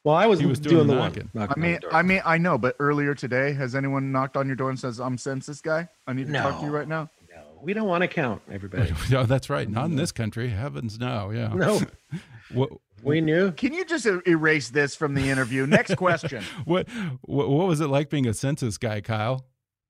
Well, 0.05 0.15
I 0.15 0.27
was, 0.27 0.39
He 0.39 0.45
was 0.47 0.59
doing, 0.61 0.77
doing 0.77 0.87
the 0.87 0.95
the 0.95 1.01
one. 1.01 1.09
knocking. 1.13 1.31
knocking 1.33 1.63
I 1.63 1.67
mean. 1.67 1.79
I 1.91 2.03
mean, 2.03 2.23
I 2.25 2.39
know, 2.39 2.59
but 2.59 2.77
earlier 2.79 3.15
today, 3.15 3.55
has 3.55 3.75
anyone 3.75 4.13
knocked 4.13 4.37
on 4.37 4.47
your 4.47 4.55
door 4.57 4.71
and 4.71 4.79
says, 4.79 5.01
"I'm 5.01 5.17
census 5.19 5.61
guy. 5.61 5.89
I 6.07 6.13
need 6.13 6.27
to 6.29 6.33
talk 6.33 6.61
to 6.61 6.67
you 6.67 6.71
right 6.71 6.87
now"? 6.87 7.11
no, 7.35 7.43
we 7.63 7.73
don't 7.73 7.89
want 7.89 8.03
to 8.03 8.09
count 8.09 8.43
everybody. 8.51 8.93
no, 9.11 9.25
that's 9.25 9.49
right. 9.51 9.69
Not 9.69 9.87
in 9.87 9.97
this 9.97 10.13
country. 10.13 10.51
Heavens, 10.51 10.99
no. 10.99 11.31
Yeah. 11.31 11.49
no, 11.55 11.81
What, 12.53 12.71
we 13.05 13.21
knew. 13.21 13.53
Can 13.53 13.73
you 13.73 13.85
just 13.85 14.07
er- 14.07 14.23
erase 14.27 14.71
this 14.71 14.95
from 14.97 15.15
the 15.15 15.29
interview? 15.31 15.67
Next 15.67 15.95
question. 15.97 16.43
what 16.65 16.89
what 17.23 17.49
what 17.49 17.67
was 17.67 17.81
it 17.81 17.89
like 17.89 18.11
being 18.11 18.27
a 18.27 18.35
census 18.35 18.79
guy, 18.79 19.01
Kyle? 19.01 19.45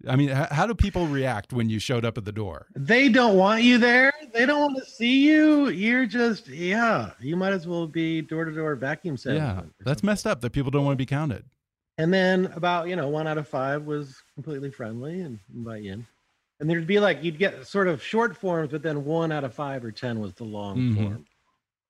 I 0.06 0.16
mean, 0.16 0.28
h- 0.30 0.48
how 0.50 0.66
do 0.66 0.74
people 0.74 1.06
react 1.06 1.52
when 1.52 1.70
you 1.70 1.78
showed 1.78 2.04
up 2.04 2.18
at 2.18 2.24
the 2.26 2.32
door? 2.32 2.66
They 2.76 3.08
don't 3.08 3.36
want 3.36 3.62
you 3.62 3.78
there. 3.78 4.12
they 4.34 4.44
don't 4.44 4.60
want 4.72 4.84
to 4.84 4.90
see 4.90 5.26
you, 5.26 5.68
you're 5.68 6.04
just 6.06 6.48
yeah. 6.48 7.12
You 7.20 7.36
might 7.36 7.52
as 7.52 7.66
well 7.66 7.86
be 7.86 8.20
door 8.20 8.44
to 8.44 8.52
door 8.52 8.74
vacuum 8.76 9.16
salesman. 9.16 9.42
Yeah, 9.42 9.62
that's 9.80 10.00
something. 10.00 10.06
messed 10.06 10.26
up 10.26 10.40
that 10.42 10.50
people 10.50 10.70
don't 10.70 10.84
want 10.84 10.94
to 10.94 11.02
be 11.02 11.06
counted. 11.06 11.44
And 11.96 12.12
then 12.12 12.46
about 12.56 12.88
you 12.88 12.96
know 12.96 13.08
one 13.08 13.26
out 13.26 13.38
of 13.38 13.46
five 13.48 13.84
was 13.84 14.20
completely 14.34 14.70
friendly 14.70 15.20
and 15.20 15.38
invite 15.54 15.82
you 15.84 15.92
in. 15.92 16.06
And 16.60 16.68
there'd 16.70 16.86
be 16.86 16.98
like 17.00 17.22
you'd 17.22 17.38
get 17.38 17.66
sort 17.66 17.88
of 17.88 18.02
short 18.02 18.36
forms, 18.36 18.70
but 18.72 18.82
then 18.82 19.04
one 19.04 19.32
out 19.32 19.44
of 19.44 19.54
five 19.54 19.84
or 19.84 19.92
ten 19.92 20.18
was 20.20 20.34
the 20.34 20.44
long 20.44 20.76
Mhm. 20.78 20.96
form, 20.96 21.24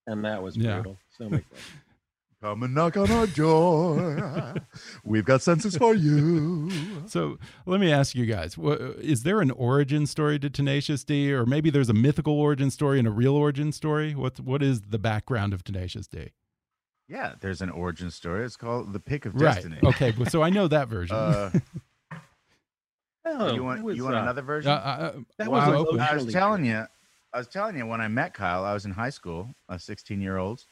and 0.07 0.25
that 0.25 0.43
was 0.43 0.57
Yeah. 0.57 0.75
brutal. 0.75 0.99
So 1.17 1.29
many 1.29 1.43
questions. 1.43 1.81
Come 2.43 2.63
and 2.63 2.75
knock 2.75 2.97
on 2.99 3.11
our 3.11 3.27
door. 3.29 4.55
We've 5.05 5.25
got 5.25 5.41
senses 5.41 5.77
for 5.79 5.95
you. 5.95 6.71
So 7.07 7.39
let 7.65 7.81
me 7.81 7.91
ask 7.91 8.15
you 8.15 8.27
guys: 8.27 8.59
wha- 8.59 8.73
Is 8.99 9.23
there 9.23 9.41
an 9.41 9.51
origin 9.51 10.07
story 10.07 10.39
to 10.41 10.51
Tenacious 10.51 11.05
D, 11.05 11.33
or 11.33 11.47
maybe 11.47 11.71
there's 11.71 11.89
a 11.89 11.95
mythical 11.95 12.39
origin 12.39 12.71
story 12.71 12.99
and 12.99 13.09
a 13.09 13.11
real 13.11 13.35
origin 13.35 13.73
story? 13.73 14.15
What 14.15 14.41
what 14.41 14.63
is 14.63 14.83
the 14.83 14.99
background 14.99 15.55
of 15.55 15.65
Tenacious 15.65 16.07
D? 16.07 16.33
Yeah, 17.09 17.35
there's 17.41 17.63
an 17.63 17.71
origin 17.71 18.11
story. 18.11 18.45
It's 18.45 18.57
called 18.57 18.93
The 18.93 19.01
Pick 19.01 19.25
of 19.25 19.35
Right. 19.35 19.55
Destiny. 19.55 19.79
Okay. 19.83 20.13
So 20.29 20.43
I 20.43 20.51
know 20.51 20.69
that 20.69 20.89
version. 20.89 21.17
Uh, 21.17 21.51
Oh, 23.27 23.55
you 23.55 23.65
want 23.65 23.83
was, 23.83 23.97
you 23.97 24.05
want 24.05 24.17
uh, 24.17 24.21
another 24.21 24.43
version? 24.43 24.71
Uh, 24.71 24.75
uh, 24.75 25.13
That 25.39 25.49
well, 25.51 25.61
was 25.61 25.69
I'm 25.69 25.75
open. 25.77 26.01
I 26.01 26.15
was 26.15 26.27
telling 26.31 26.65
you, 26.67 26.85
I 27.33 27.39
was 27.39 27.49
telling 27.49 27.77
you 27.77 27.87
when 27.87 28.01
I 28.03 28.09
met 28.09 28.35
Kyle, 28.35 28.65
I 28.65 28.75
was 28.75 28.85
in 28.85 28.91
high 28.91 29.09
school, 29.11 29.49
a 29.69 29.79
16 29.79 30.21
year 30.21 30.37
old, 30.37 30.65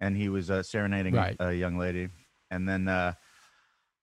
and 0.00 0.16
he 0.16 0.28
was 0.28 0.50
uh, 0.50 0.62
serenading 0.62 1.14
Right. 1.14 1.36
a 1.40 1.52
young 1.52 1.76
lady, 1.78 2.08
and 2.50 2.68
then 2.68 2.88
uh, 2.88 3.14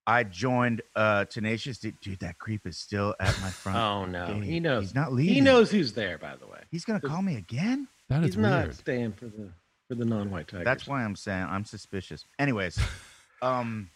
I 0.08 0.24
joined 0.24 0.82
uh, 0.96 1.26
Tenacious 1.26 1.78
D. 1.80 1.94
Dude, 2.02 2.20
that 2.20 2.38
creep 2.40 2.66
is 2.66 2.78
still 2.78 3.16
at 3.20 3.40
my 3.42 3.50
front. 3.50 3.78
Oh 3.78 4.06
no, 4.06 4.28
gate. 4.34 4.44
he 4.44 4.60
knows. 4.60 4.84
He's 4.84 4.96
not 4.96 5.14
leaving. 5.14 5.36
He 5.36 5.42
knows 5.42 5.70
who's 5.72 5.94
there. 5.94 6.18
By 6.18 6.36
the 6.36 6.48
way, 6.48 6.60
He's 6.72 6.86
gonna 6.86 7.02
call 7.02 7.22
me 7.22 7.36
again. 7.38 7.88
That 8.10 8.22
is 8.22 8.28
he's 8.30 8.38
not 8.38 8.64
weird. 8.64 8.76
staying 8.76 9.12
for 9.14 9.26
the 9.26 9.50
for 9.88 9.96
the 9.96 10.06
non-white 10.06 10.48
tigers. 10.48 10.66
That's 10.66 10.88
why 10.88 11.04
I'm 11.04 11.16
saying 11.16 11.46
I'm 11.50 11.66
suspicious. 11.66 12.26
Anyways, 12.40 12.80
um, 13.42 13.90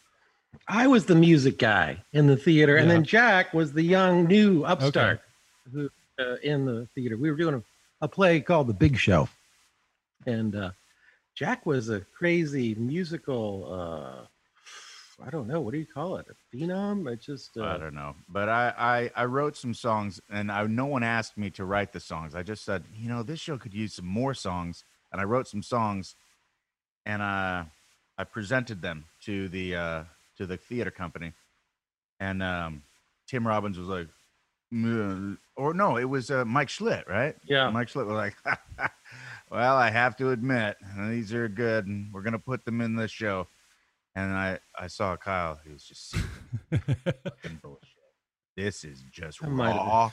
I 0.68 0.88
was 0.88 1.06
the 1.06 1.16
music 1.16 1.58
guy 1.58 2.04
in 2.14 2.28
the 2.28 2.38
theater, 2.38 2.78
and 2.78 2.90
then 2.90 3.04
Jack 3.04 3.54
was 3.54 3.74
the 3.74 3.82
young 3.84 4.26
new 4.26 4.64
upstart 4.64 5.22
who 5.74 5.90
uh, 6.20 6.36
in 6.44 6.66
the 6.66 6.88
theater. 6.96 7.18
We 7.18 7.30
were 7.32 7.36
doing 7.38 7.56
a, 7.56 7.64
a 8.06 8.08
play 8.08 8.40
called 8.42 8.68
The 8.68 8.74
Big 8.74 8.96
Show, 8.98 9.28
and 10.26 10.56
uh, 10.56 10.72
Jack 11.36 11.66
was 11.66 11.90
a 11.90 12.00
crazy 12.00 12.76
musical. 12.76 13.68
Uh, 13.70 14.26
I 15.26 15.30
don't 15.30 15.48
know 15.48 15.62
what 15.62 15.74
do 15.74 15.78
you 15.78 15.86
call 15.86 16.16
it? 16.18 16.28
A 16.30 16.56
phenom? 16.56 17.12
It 17.12 17.22
just 17.22 17.58
I 17.58 17.62
uh, 17.62 17.78
don't 17.78 17.94
know, 17.94 18.16
but 18.30 18.50
I, 18.50 18.74
I 19.16 19.24
I 19.24 19.26
wrote 19.26 19.58
some 19.58 19.74
songs, 19.74 20.22
and 20.30 20.52
I 20.52 20.66
no 20.66 20.86
one 20.86 21.04
asked 21.04 21.38
me 21.38 21.50
to 21.52 21.66
write 21.66 21.92
the 21.92 22.00
songs. 22.00 22.36
I 22.36 22.44
just 22.44 22.64
said, 22.64 22.86
you 22.96 23.10
know, 23.10 23.22
this 23.22 23.40
show 23.40 23.58
could 23.58 23.74
use 23.74 23.94
some 23.94 24.06
more 24.06 24.34
songs, 24.34 24.84
and 25.12 25.20
I 25.20 25.26
wrote 25.26 25.48
some 25.48 25.62
songs, 25.62 26.16
and 27.06 27.22
uh, 27.22 27.66
I 28.18 28.24
presented 28.24 28.82
them 28.82 29.06
to 29.24 29.50
the 29.50 29.76
uh, 29.76 30.04
to 30.38 30.46
the 30.46 30.58
theater 30.58 30.92
company, 30.92 31.34
and 32.20 32.42
um, 32.42 32.84
Tim 33.28 33.46
Robbins 33.46 33.78
was 33.78 33.88
like, 33.88 34.08
"Mm," 34.74 35.38
or 35.58 35.74
no, 35.74 35.98
it 35.98 36.06
was 36.06 36.32
uh, 36.32 36.46
Mike 36.46 36.70
Schlitt, 36.70 37.08
right? 37.08 37.36
yeah. 37.46 37.70
Mike 37.70 37.90
Schlitt 37.90 38.06
was 38.06 38.16
like, 38.16 38.36
"Well, 39.50 39.76
I 39.76 39.90
have 39.90 40.16
to 40.18 40.32
admit, 40.32 40.78
these 41.10 41.34
are 41.34 41.48
good, 41.48 41.88
and 41.88 42.12
we're 42.14 42.22
gonna 42.24 42.40
put 42.40 42.66
them 42.66 42.82
in 42.82 42.96
the 42.96 43.08
show." 43.08 43.48
And 44.16 44.32
I, 44.34 44.60
I 44.80 44.88
saw 44.88 45.18
Kyle. 45.18 45.60
He 45.66 45.74
was 45.74 45.84
just 45.84 46.16
fucking 46.72 47.60
bullshit. 47.62 47.90
This 48.56 48.84
is 48.86 49.02
just 49.12 49.44
I 49.44 49.48
might 49.50 49.74
have 49.74 49.76
been. 49.76 49.86
raw, 49.88 50.12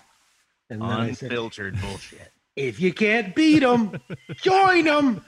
And 0.71 0.83
then 0.83 1.15
said, 1.15 1.31
unfiltered 1.31 1.81
bullshit. 1.81 2.33
if 2.57 2.81
you 2.81 2.93
can't 2.93 3.35
beat 3.35 3.61
them, 3.61 4.01
join 4.35 4.85
them. 4.87 5.25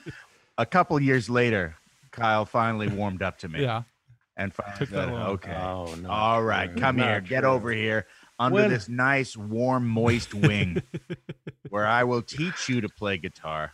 A 0.58 0.66
couple 0.66 0.98
years 1.00 1.30
later, 1.30 1.76
Kyle 2.10 2.44
finally 2.44 2.88
warmed 2.88 3.22
up 3.22 3.38
to 3.38 3.48
me. 3.48 3.62
Yeah. 3.62 3.82
And 4.36 4.52
finally 4.52 4.78
Took 4.80 4.88
that 4.90 5.08
said, 5.08 5.14
okay. 5.14 5.54
Oh 5.54 5.94
no! 5.94 6.10
All 6.10 6.42
right, 6.42 6.74
come 6.76 6.98
here. 6.98 7.20
Get 7.20 7.44
over 7.44 7.70
here 7.70 8.06
under 8.40 8.54
When- 8.62 8.70
this 8.70 8.88
nice, 8.88 9.36
warm, 9.36 9.86
moist 9.86 10.34
wing 10.34 10.82
where 11.70 11.86
I 11.86 12.02
will 12.02 12.22
teach 12.22 12.68
you 12.68 12.80
to 12.80 12.88
play 12.88 13.18
guitar 13.18 13.70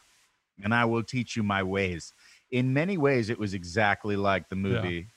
and 0.64 0.74
I 0.74 0.84
will 0.84 1.02
teach 1.02 1.36
you 1.36 1.42
my 1.42 1.62
ways. 1.62 2.12
In 2.50 2.72
many 2.72 2.96
ways, 2.98 3.30
it 3.30 3.38
was 3.38 3.54
exactly 3.54 4.16
like 4.16 4.48
the 4.48 4.56
movie 4.56 5.08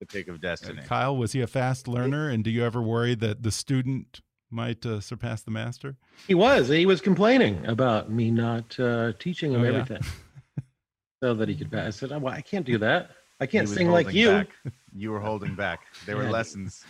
The 0.00 0.06
Pick 0.06 0.28
of 0.28 0.40
Destiny. 0.40 0.82
Kyle, 0.84 1.16
was 1.16 1.32
he 1.32 1.40
a 1.40 1.46
fast 1.46 1.86
learner? 1.88 2.28
And 2.28 2.42
do 2.42 2.50
you 2.50 2.64
ever 2.64 2.82
worry 2.82 3.14
that 3.16 3.42
the 3.42 3.50
student 3.50 4.20
might 4.50 4.84
uh, 4.86 5.00
surpass 5.00 5.42
the 5.42 5.50
master? 5.50 5.96
He 6.26 6.34
was. 6.34 6.68
He 6.68 6.86
was 6.86 7.00
complaining 7.00 7.64
about 7.66 8.10
me 8.10 8.30
not 8.30 8.78
uh, 8.80 9.12
teaching 9.18 9.52
him 9.52 9.60
Oh, 9.60 9.64
yeah. 9.64 9.68
everything, 9.70 10.02
so 11.22 11.34
that 11.34 11.48
he 11.48 11.54
could 11.54 11.70
pass. 11.70 11.86
I 12.02 12.08
said, 12.08 12.22
"Well, 12.22 12.32
I 12.32 12.40
can't 12.40 12.64
do 12.66 12.78
that. 12.78 13.10
I 13.40 13.46
can't 13.46 13.68
sing 13.68 13.90
like 13.90 14.12
you." 14.12 14.28
back. 14.28 14.48
You 14.94 15.10
were 15.10 15.20
holding 15.20 15.54
back. 15.54 15.80
There 16.06 16.16
were 16.16 16.24
Yeah. 16.24 16.30
lessons. 16.30 16.84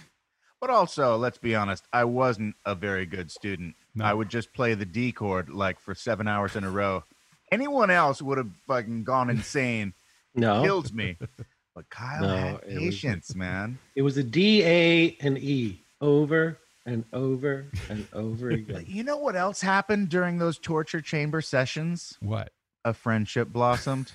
But 0.60 0.70
also, 0.70 1.16
let's 1.16 1.36
be 1.38 1.54
honest, 1.54 1.84
I 1.92 2.04
wasn't 2.04 2.54
a 2.64 2.74
very 2.74 3.04
good 3.06 3.30
student. 3.30 3.74
No. 3.94 4.04
I 4.06 4.14
would 4.14 4.28
just 4.30 4.52
play 4.54 4.74
the 4.74 4.86
D 4.86 5.12
chord 5.12 5.50
like 5.50 5.78
for 5.78 5.94
seven 5.94 6.26
hours 6.26 6.56
in 6.56 6.64
a 6.64 6.70
row. 6.70 7.04
Anyone 7.52 7.90
else 7.90 8.20
would 8.22 8.38
have 8.38 8.50
fucking 8.66 9.04
gone 9.04 9.30
insane, 9.30 9.94
No, 10.34 10.62
killed 10.62 10.92
me. 10.94 11.16
But 11.76 11.90
Kyle 11.90 12.22
No, 12.22 12.36
had 12.36 12.54
it 12.68 12.74
was- 12.74 12.78
patience, 12.78 13.34
man. 13.34 13.78
it 13.96 14.02
was 14.02 14.16
a 14.16 14.22
D, 14.22 14.62
A, 14.62 15.16
and 15.20 15.36
E 15.36 15.82
over 16.00 16.58
and 16.86 17.04
over 17.12 17.66
and 17.88 18.06
over 18.12 18.50
again. 18.50 18.84
you 18.86 19.02
know 19.02 19.16
what 19.16 19.34
else 19.34 19.60
happened 19.60 20.08
during 20.08 20.38
those 20.38 20.56
torture 20.56 21.00
chamber 21.00 21.40
sessions? 21.40 22.16
What? 22.20 22.52
A 22.84 22.94
friendship 22.94 23.48
blossomed. 23.48 24.12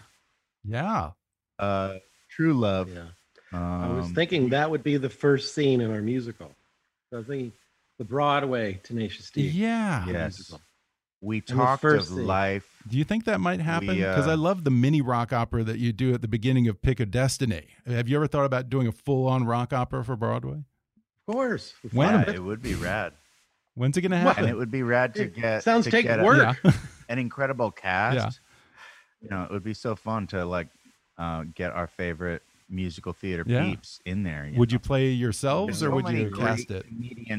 Yeah. 0.64 1.12
Uh, 1.58 1.96
true 2.30 2.54
love. 2.54 2.90
Yeah, 2.94 3.08
Um, 3.52 3.62
I 3.84 3.90
was 3.90 4.10
thinking 4.12 4.50
that 4.50 4.72
would 4.72 4.84
be 4.84 4.96
the 4.96 5.10
first 5.10 5.54
scene 5.54 5.82
in 5.82 5.92
our 5.92 6.02
musical. 6.02 6.56
So 7.10 7.18
I 7.18 7.20
was 7.20 7.28
thinking 7.28 7.52
the 7.98 8.06
Broadway 8.06 8.80
Tenacious 8.84 9.32
D. 9.32 9.42
Yeah. 9.50 10.06
yes. 10.08 10.38
musical. 10.38 10.62
We 11.20 11.42
the 11.42 11.54
talked 11.56 11.84
of 11.84 12.06
scene. 12.06 12.26
life. 12.26 12.79
Do 12.88 12.98
you 12.98 13.04
think 13.04 13.26
that 13.26 13.40
might 13.42 13.60
happen? 13.60 13.96
Because 13.98 14.28
uh, 14.28 14.32
I 14.32 14.36
love 14.36 14.64
the 14.64 14.72
mini 14.72 15.02
rock 15.02 15.34
opera 15.34 15.64
that 15.64 15.80
you 15.80 15.92
do 15.92 16.14
at 16.14 16.22
the 16.22 16.28
beginning 16.28 16.68
of 16.68 16.82
Pick 16.82 17.00
of 17.00 17.12
Destiny. 17.12 17.68
Have 17.86 18.08
you 18.08 18.16
ever 18.16 18.28
thought 18.28 18.46
about 18.46 18.70
doing 18.70 18.88
a 18.88 18.92
full 18.92 19.28
on 19.28 19.46
rock 19.46 19.74
opera 19.74 20.04
for 20.04 20.16
Broadway? 20.16 20.64
Of 21.28 21.34
course. 21.36 21.74
When? 21.92 22.10
Yeah, 22.10 22.30
it 22.32 22.44
would 22.44 22.62
be 22.62 22.76
rad. 22.76 23.14
When's 23.76 23.98
it 23.98 24.02
going 24.02 24.12
to 24.12 24.18
happen? 24.18 24.46
and 24.46 24.52
it 24.52 24.58
would 24.58 24.72
be 24.72 24.84
rad 24.84 25.14
to 25.16 25.24
It 25.24 25.36
get 25.36 25.64
sounds 25.64 25.86
to 25.86 25.92
take 25.92 26.06
get 26.06 26.20
a- 26.20 26.24
work. 26.24 26.58
Yeah. 26.64 26.72
an 27.10 27.20
incredible 27.20 27.72
cast. 27.72 28.16
Yeah. 28.16 28.30
You 29.22 29.30
know, 29.30 29.44
it 29.44 29.52
would 29.52 29.64
be 29.64 29.74
so 29.74 29.96
fun 29.96 30.28
to 30.28 30.46
like 30.46 30.70
uh, 31.18 31.44
get 31.54 31.72
our 31.72 31.88
favorite 31.88 32.42
musical 32.70 33.14
theater 33.14 33.44
Yeah. 33.48 33.64
peeps 33.64 34.00
in 34.06 34.24
there. 34.24 34.52
would 34.56 34.70
know? 34.72 34.76
you 34.76 34.80
play 34.80 35.10
yourselves 35.10 35.80
There's 35.80 35.84
or 35.84 35.92
so 35.92 35.96
would 35.96 36.10
you 36.16 36.32
cast 36.32 36.72
it? 36.72 36.86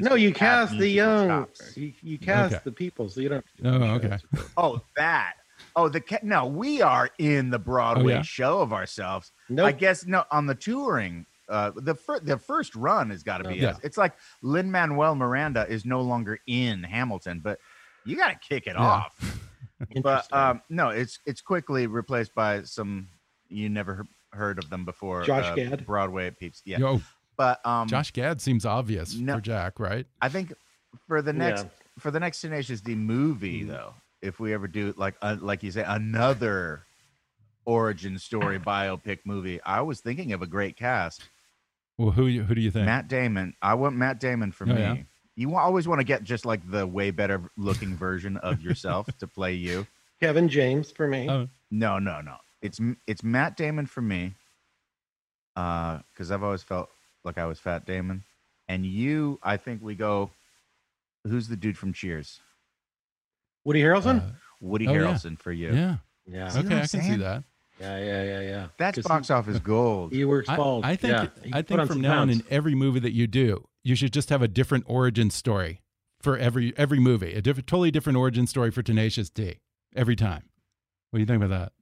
No, 0.00 0.14
you 0.14 0.32
cast 0.32 0.76
the 0.76 0.88
young. 0.88 1.46
You, 1.76 1.92
you 2.02 2.18
cast 2.18 2.54
Okay. 2.54 2.62
the 2.64 2.72
people, 2.72 3.08
so 3.08 3.20
you 3.20 3.28
don't. 3.28 3.44
Have 3.62 3.72
to 3.72 3.78
do 3.78 3.84
Oh, 3.84 3.94
okay. 3.94 4.18
Oh, 4.56 4.80
that. 4.96 5.34
Oh, 5.76 5.88
the 5.88 6.00
ca- 6.00 6.18
no, 6.22 6.46
we 6.46 6.82
are 6.82 7.10
in 7.18 7.50
the 7.50 7.58
Broadway 7.58 8.14
Oh, 8.14 8.16
yeah? 8.16 8.22
show 8.22 8.60
of 8.60 8.72
ourselves. 8.72 9.30
Nope. 9.48 9.66
I 9.66 9.72
guess 9.72 10.06
no 10.06 10.24
on 10.30 10.46
the 10.46 10.54
touring. 10.54 11.26
Uh, 11.48 11.72
the 11.76 11.94
fir- 11.94 12.20
the 12.20 12.38
first 12.38 12.74
run 12.76 13.10
has 13.10 13.22
got 13.22 13.38
to 13.38 13.48
be 13.48 13.56
Yeah. 13.56 13.70
us. 13.70 13.78
It's 13.82 13.96
like 13.98 14.14
Lin 14.42 14.70
Manuel 14.70 15.14
Miranda 15.16 15.66
is 15.68 15.84
no 15.84 16.00
longer 16.00 16.38
in 16.46 16.82
Hamilton, 16.82 17.40
but 17.40 17.58
you 18.04 18.16
got 18.16 18.28
to 18.28 18.38
kick 18.48 18.66
it 18.66 18.74
Yeah. 18.76 18.82
off. 18.82 19.36
But 20.02 20.30
um, 20.30 20.60
no, 20.68 20.90
it's 20.90 21.20
it's 21.24 21.40
quickly 21.40 21.86
replaced 21.86 22.34
by 22.34 22.62
some 22.64 23.08
you 23.48 23.68
never 23.70 24.02
he- 24.02 24.08
heard 24.32 24.58
of 24.58 24.70
them 24.70 24.84
before. 24.84 25.22
Josh 25.24 25.46
uh, 25.46 25.54
Gad? 25.54 25.86
Broadway 25.86 26.30
peeps. 26.30 26.62
Yeah, 26.64 26.78
Yo, 26.78 27.00
but 27.36 27.64
um, 27.66 27.88
Josh 27.88 28.12
Gad 28.12 28.40
seems 28.40 28.64
obvious 28.64 29.14
no. 29.14 29.34
for 29.36 29.40
Jack, 29.40 29.78
right? 29.80 30.06
I 30.20 30.28
think 30.28 30.52
for 31.06 31.22
the 31.22 31.32
next 31.32 31.62
Yeah. 31.64 31.68
for 31.98 32.10
the 32.10 32.20
next 32.20 32.40
Tenacious 32.40 32.80
D 32.80 32.94
movie 32.94 33.64
though, 33.64 33.94
if 34.22 34.40
we 34.40 34.52
ever 34.54 34.68
do 34.68 34.94
like 34.96 35.14
uh, 35.22 35.36
like 35.40 35.62
you 35.62 35.70
say 35.70 35.84
another 35.86 36.82
origin 37.64 38.18
story 38.18 38.58
biopic 38.60 39.18
movie, 39.24 39.60
I 39.62 39.80
was 39.82 40.00
thinking 40.00 40.32
of 40.32 40.42
a 40.42 40.46
great 40.46 40.76
cast. 40.76 41.22
Well, 41.98 42.12
who 42.12 42.26
you- 42.26 42.44
who 42.44 42.54
do 42.54 42.60
you 42.60 42.70
think? 42.70 42.86
Matt 42.86 43.08
Damon. 43.08 43.54
I 43.60 43.74
want 43.74 43.94
Matt 43.96 44.20
Damon 44.20 44.52
for 44.52 44.64
Oh, 44.64 44.72
me. 44.74 44.80
yeah? 44.80 44.96
You 45.36 45.56
always 45.56 45.86
want 45.88 46.00
to 46.00 46.04
get 46.04 46.22
just 46.24 46.44
like 46.44 46.60
the 46.70 46.86
way 46.86 47.10
better 47.10 47.50
looking 47.56 47.96
version 47.96 48.36
of 48.38 48.60
yourself 48.62 49.06
to 49.18 49.26
play 49.26 49.54
you. 49.54 49.86
Kevin 50.20 50.48
James 50.48 50.90
for 50.90 51.06
me. 51.06 51.28
Oh, 51.30 51.48
No, 51.70 51.98
no, 51.98 52.20
no. 52.20 52.36
It's 52.62 52.80
it's 53.06 53.22
Matt 53.22 53.56
Damon 53.56 53.86
for 53.86 54.02
me. 54.02 54.34
Uh, 55.56 55.98
because 56.12 56.30
I've 56.30 56.42
always 56.42 56.62
felt 56.62 56.88
like 57.24 57.36
I 57.38 57.44
was 57.46 57.58
Fat 57.58 57.84
Damon, 57.86 58.22
and 58.68 58.84
you. 58.86 59.38
I 59.42 59.56
think 59.56 59.82
we 59.82 59.94
go. 59.94 60.30
Who's 61.26 61.48
the 61.48 61.56
dude 61.56 61.76
from 61.76 61.92
Cheers? 61.92 62.40
Woody 63.64 63.82
Harrelson. 63.82 64.20
uh, 64.22 64.32
Woody 64.60 64.86
Oh, 64.88 64.92
yeah. 64.92 65.00
Harrelson 65.00 65.38
for 65.38 65.52
you. 65.52 65.70
yeah. 65.74 65.96
yeah. 66.26 66.48
See 66.48 66.60
Okay, 66.60 66.74
I'm 66.74 66.86
can 66.86 67.02
see 67.02 67.16
that. 67.16 67.44
Yeah, 67.78 67.98
yeah, 67.98 68.22
yeah, 68.24 68.40
yeah. 68.40 68.66
That's 68.78 68.96
'Cause 68.96 69.06
box 69.06 69.30
office 69.30 69.58
gold. 69.58 70.12
He, 70.12 70.18
he 70.18 70.24
works 70.24 70.48
I, 70.48 70.56
bald. 70.56 70.84
I 70.84 70.96
think 70.96 71.12
yeah, 71.12 71.26
I 71.52 71.62
think 71.62 71.80
from 71.80 71.88
some 71.88 72.00
now 72.00 72.20
on 72.20 72.30
in 72.30 72.42
every 72.50 72.74
movie 72.74 73.00
that 73.00 73.12
you 73.12 73.26
do, 73.26 73.66
you 73.82 73.94
should 73.94 74.12
just 74.12 74.28
have 74.28 74.42
a 74.42 74.48
different 74.48 74.84
origin 74.86 75.30
story 75.30 75.80
for 76.20 76.36
every 76.38 76.72
every 76.76 77.00
movie, 77.00 77.32
a 77.34 77.40
different, 77.42 77.66
totally 77.66 77.90
different 77.90 78.18
origin 78.18 78.46
story 78.46 78.70
for 78.70 78.82
Tenacious 78.82 79.30
D. 79.30 79.60
every 79.96 80.14
time. 80.16 80.44
What 81.10 81.18
do 81.18 81.20
you 81.20 81.26
think 81.26 81.42
about 81.42 81.50
that? 81.58 81.72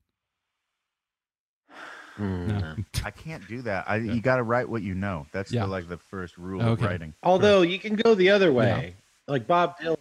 Mm, 2.18 2.46
No. 2.48 2.58
no. 2.58 2.76
I 3.04 3.10
can't 3.10 3.46
do 3.48 3.62
that. 3.62 3.84
I, 3.88 3.96
Yeah. 3.96 4.12
You 4.12 4.20
got 4.20 4.36
to 4.36 4.42
write 4.42 4.68
what 4.68 4.82
you 4.82 4.94
know. 4.94 5.26
That's 5.32 5.52
Yeah. 5.52 5.62
the, 5.62 5.68
like 5.68 5.88
the 5.88 5.98
first 5.98 6.36
rule 6.36 6.60
Okay. 6.62 6.72
of 6.84 6.90
writing. 6.90 7.14
Although 7.22 7.62
you 7.62 7.78
can 7.78 7.96
go 7.96 8.14
the 8.14 8.30
other 8.30 8.52
way, 8.52 8.94
like 9.26 9.46
Bob 9.46 9.78
Dylan 9.78 9.96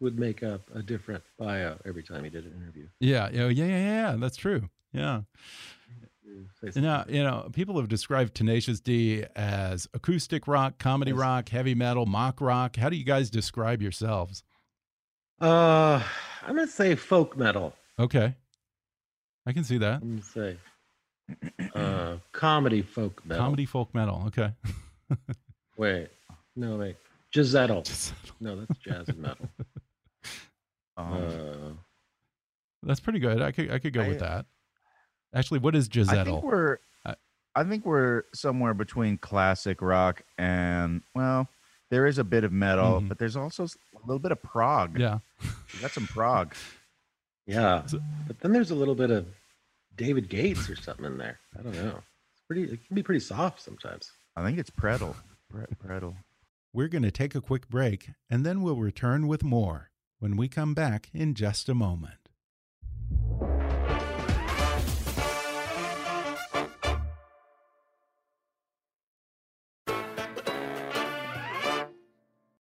would 0.00 0.18
make 0.18 0.42
up 0.42 0.62
a 0.74 0.82
different 0.82 1.22
bio 1.38 1.78
every 1.84 2.02
time 2.02 2.22
he 2.24 2.30
did 2.30 2.44
an 2.44 2.52
interview. 2.60 2.86
Yeah, 3.00 3.28
yeah, 3.32 3.48
yeah, 3.48 3.64
yeah, 3.64 3.78
yeah. 4.10 4.16
That's 4.18 4.36
true. 4.36 4.68
Yeah. 4.92 5.22
Now, 6.74 7.04
you 7.08 7.22
know, 7.22 7.48
people 7.52 7.78
have 7.78 7.88
described 7.88 8.34
Tenacious 8.34 8.80
D 8.80 9.24
as 9.36 9.88
acoustic 9.94 10.46
rock, 10.46 10.78
comedy 10.78 11.12
Yes. 11.12 11.20
rock, 11.20 11.48
heavy 11.48 11.74
metal, 11.74 12.04
mock 12.04 12.40
rock. 12.40 12.76
How 12.76 12.88
do 12.90 12.96
you 12.96 13.04
guys 13.04 13.30
describe 13.30 13.80
yourselves? 13.80 14.42
Uh, 15.40 16.02
I'm 16.42 16.54
gonna 16.56 16.66
say 16.66 16.94
folk 16.94 17.36
metal. 17.36 17.74
Okay. 17.98 18.34
I 19.46 19.52
can 19.52 19.64
see 19.64 19.78
that. 19.78 20.02
I'm 20.02 20.16
gonna 20.16 20.22
say 20.22 20.58
uh, 21.76 22.16
comedy 22.32 22.82
folk 22.82 23.22
metal. 23.24 23.44
Comedy 23.44 23.66
folk 23.66 23.94
metal. 23.94 24.24
Okay. 24.28 24.52
Wait, 25.76 26.08
no, 26.56 26.76
wait, 26.78 26.96
Gizettel. 27.34 28.12
No, 28.40 28.56
that's 28.56 28.78
jazz 28.80 29.08
and 29.08 29.18
metal. 29.18 29.48
Um, 30.98 31.12
Uh, 31.12 31.72
That's 32.82 33.00
pretty 33.00 33.18
good. 33.18 33.42
I 33.42 33.52
could 33.52 33.70
I 33.70 33.78
could 33.78 33.92
go 33.92 34.00
I- 34.02 34.08
with 34.08 34.20
that. 34.20 34.46
Actually, 35.34 35.58
what 35.60 35.74
is 35.74 35.88
I 35.94 36.24
think 36.24 36.42
we're, 36.42 36.78
I- 37.04 37.16
I 37.54 37.64
think 37.64 37.84
we're 37.84 38.22
somewhere 38.34 38.72
between 38.72 39.18
classic 39.18 39.82
rock 39.82 40.22
and 40.38 41.02
well, 41.14 41.48
there 41.90 42.06
is 42.06 42.16
a 42.18 42.24
bit 42.24 42.44
of 42.44 42.52
metal, 42.52 43.00
Mhm. 43.02 43.08
but 43.08 43.18
there's 43.18 43.36
also 43.36 43.64
a 43.64 43.68
little 44.06 44.18
bit 44.18 44.32
of 44.32 44.42
prog. 44.42 44.98
Yeah. 44.98 45.18
We 45.74 45.80
got 45.80 45.90
some 45.90 46.06
prog. 46.06 46.54
yeah, 47.46 47.82
but 48.26 48.40
then 48.40 48.52
there's 48.52 48.70
a 48.70 48.74
little 48.74 48.94
bit 48.94 49.10
of 49.10 49.26
David 49.96 50.28
Gates 50.28 50.68
or 50.68 50.76
something 50.76 51.04
in 51.04 51.18
there. 51.18 51.38
I 51.58 51.62
don't 51.62 51.74
know. 51.74 51.98
It's 52.32 52.42
pretty. 52.46 52.64
It 52.64 52.86
can 52.86 52.94
be 52.94 53.02
pretty 53.02 53.20
soft 53.20 53.60
sometimes. 53.60 54.10
I 54.36 54.44
think 54.44 54.58
it's 54.58 54.70
Predel. 54.70 55.14
Pre- 55.50 55.64
Predel. 55.82 56.16
We're 56.72 56.88
going 56.88 57.04
to 57.04 57.10
take 57.10 57.34
a 57.34 57.40
quick 57.40 57.68
break 57.68 58.10
and 58.28 58.44
then 58.44 58.60
we'll 58.62 58.76
return 58.76 59.26
with 59.26 59.42
more 59.42 59.90
when 60.18 60.36
we 60.36 60.48
come 60.48 60.74
back 60.74 61.08
in 61.14 61.34
just 61.34 61.68
a 61.68 61.74
moment. 61.74 62.28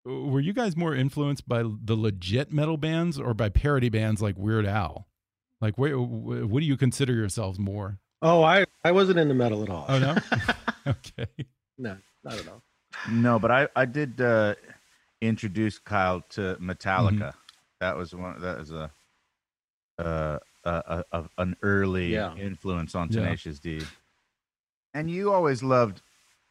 Uh, 0.05 0.12
were 0.25 0.40
you 0.40 0.53
guys 0.53 0.77
more 0.77 0.95
influenced 0.95 1.47
by 1.49 1.62
the 1.62 1.95
legit 1.95 2.53
metal 2.53 2.77
bands 2.77 3.19
or 3.19 3.35
by 3.35 3.49
parody 3.49 3.88
bands 3.88 4.21
like 4.21 4.37
Weird 4.37 4.66
Al? 4.66 5.07
Like, 5.61 5.77
where, 5.77 5.99
what 5.99 6.61
do 6.61 6.66
you 6.66 6.77
consider 6.77 7.12
yourselves 7.12 7.59
more? 7.59 7.99
Oh, 8.23 8.42
I 8.42 8.64
I 8.85 8.92
wasn't 8.92 9.18
into 9.18 9.35
metal 9.35 9.62
at 9.62 9.68
all. 9.70 9.87
Oh, 9.88 9.99
no? 9.99 10.16
okay. 10.87 11.27
no, 11.79 11.96
not 12.25 12.35
at 12.35 12.49
all. 12.49 12.62
No, 13.11 13.38
but 13.38 13.51
I 13.51 13.68
I 13.77 13.85
did 13.87 14.20
uh, 14.20 14.55
introduce 15.20 15.79
Kyle 15.79 16.23
to 16.31 16.57
Metallica. 16.61 17.12
Mm-hmm. 17.18 17.38
That 17.81 17.96
was 17.96 18.14
one. 18.14 18.40
That 18.40 18.59
was 18.59 18.73
a 18.73 18.90
uh, 19.99 20.38
a, 20.64 20.70
a, 20.70 21.05
a 21.12 21.25
an 21.38 21.57
early 21.62 22.12
Yeah. 22.12 22.35
influence 22.37 22.94
on 22.94 23.09
Yeah. 23.11 23.20
Tenacious 23.23 23.59
D. 23.59 23.81
And 24.94 25.11
you 25.11 25.33
always 25.33 25.62
loved 25.62 26.03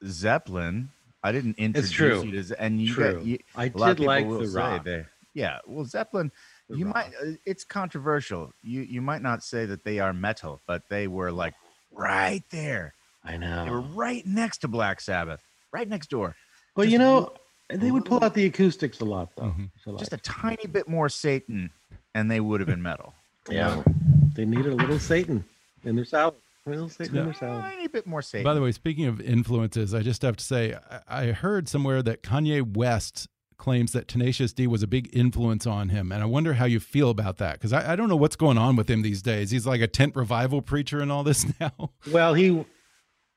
Zeppelin. 0.05 0.89
I 1.23 1.31
didn't 1.31 1.57
introduce 1.59 1.91
true. 1.91 2.23
you 2.23 2.31
to 2.31 2.43
Ze- 2.43 2.55
and 2.57 2.81
you, 2.81 2.93
True. 2.93 3.13
got, 3.15 3.25
you 3.25 3.39
I 3.55 3.65
a 3.65 3.77
lot 3.77 3.91
of 3.91 3.97
did 3.97 4.05
like 4.05 4.27
the 4.29 4.47
say 4.47 4.57
rock. 4.57 4.83
they 4.85 5.05
yeah 5.39 5.57
well 5.65 5.85
Zeppelin 5.85 6.31
The 6.69 6.77
you 6.79 6.85
rock. 6.85 6.95
might 6.95 7.11
uh, 7.23 7.31
it's 7.51 7.63
controversial 7.63 8.51
you 8.71 8.81
you 8.95 9.01
might 9.09 9.21
not 9.29 9.39
say 9.51 9.61
that 9.71 9.81
they 9.87 9.97
are 9.99 10.13
metal 10.13 10.53
but 10.67 10.81
they 10.89 11.05
were 11.07 11.31
like 11.43 11.53
right 11.91 12.43
there 12.51 12.93
I 13.23 13.37
know. 13.37 13.65
they 13.65 13.71
were 13.71 13.87
right 14.05 14.25
next 14.25 14.57
to 14.59 14.67
Black 14.67 14.97
Sabbath 15.01 15.41
right 15.77 15.87
next 15.95 16.09
door 16.09 16.35
But 16.75 16.83
just 16.83 16.93
you 16.93 16.99
a 16.99 17.03
know, 17.05 17.33
they 17.83 17.91
would 17.91 18.05
pull 18.05 18.23
out 18.23 18.33
the 18.33 18.45
acoustics 18.45 18.99
a 18.99 19.05
lot, 19.05 19.29
though. 19.35 19.43
Mhm. 19.53 19.69
which 19.85 19.95
I 19.95 19.99
just 19.99 20.13
a 20.13 20.17
tiny 20.17 20.65
bit 20.77 20.87
more 20.87 21.07
Satan, 21.09 21.69
and 22.15 22.23
they 22.31 22.39
would 22.39 22.59
have 22.61 22.67
been 22.73 22.81
metal. 22.81 23.13
yeah. 23.49 23.83
They 24.35 24.45
needed 24.45 24.71
a 24.73 24.75
little 24.83 24.97
Satan 24.99 25.45
in 25.83 25.95
their 25.95 26.05
salad. 26.05 26.33
A 26.65 26.69
little 26.71 26.89
Satan 26.89 27.15
in 27.17 27.25
their 27.25 27.33
salad. 27.35 27.61
tiny 27.61 27.87
bit 27.87 28.07
more 28.07 28.23
Satan. 28.23 28.43
By 28.43 28.55
the 28.55 28.61
way, 28.65 28.71
speaking 28.71 29.05
of 29.05 29.21
influences, 29.21 29.93
I 29.93 30.01
just 30.01 30.21
have 30.23 30.35
to 30.37 30.43
say 30.43 30.75
I, 31.09 31.27
I 31.27 31.31
heard 31.31 31.67
somewhere 31.69 32.01
that 32.01 32.23
Kanye 32.23 32.61
West 32.75 33.27
claims 33.59 33.91
that 33.91 34.07
Tenacious 34.07 34.51
D 34.53 34.65
was 34.65 34.81
a 34.81 34.87
big 34.87 35.09
influence 35.13 35.67
on 35.67 35.89
him, 35.89 36.11
and 36.11 36.23
I 36.23 36.25
wonder 36.25 36.53
how 36.55 36.65
you 36.65 36.79
feel 36.79 37.11
about 37.11 37.37
that 37.37 37.53
because 37.53 37.71
I, 37.73 37.93
I 37.93 37.95
don't 37.95 38.09
know 38.09 38.15
what's 38.15 38.35
going 38.35 38.57
on 38.57 38.75
with 38.75 38.89
him 38.89 39.03
these 39.03 39.21
days. 39.21 39.51
He's 39.51 39.67
like 39.67 39.81
a 39.81 39.87
tent 39.87 40.15
revival 40.15 40.63
preacher 40.63 40.99
and 40.99 41.11
all 41.11 41.23
this 41.23 41.45
now. 41.59 41.91
Well, 42.11 42.33
he 42.33 42.65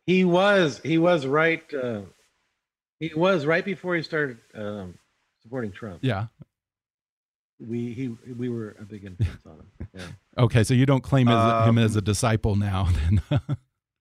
he 0.06 0.24
was 0.24 0.80
he 0.82 0.96
was 0.96 1.26
right. 1.26 1.62
Uh, 1.74 2.02
he 2.98 3.12
was 3.14 3.44
right 3.44 3.64
before 3.64 3.94
he 3.96 4.02
started 4.02 4.38
um, 4.54 4.98
supporting 5.42 5.72
Trump. 5.72 5.98
yeah. 6.02 6.28
We 7.61 7.92
he 7.92 8.08
we 8.32 8.48
were 8.48 8.74
a 8.80 8.85
big 8.85 9.04
influence 9.04 9.46
on 9.46 9.52
him. 9.58 9.88
Yeah. 9.94 10.02
Okay, 10.38 10.64
so 10.64 10.72
you 10.72 10.87
don't 10.87 11.02
claim 11.02 11.28
as, 11.28 11.68
him 11.68 11.76
Um, 11.76 11.78
as 11.78 11.94
a 11.94 12.00
disciple 12.00 12.56
now, 12.56 12.88
then? 13.30 13.40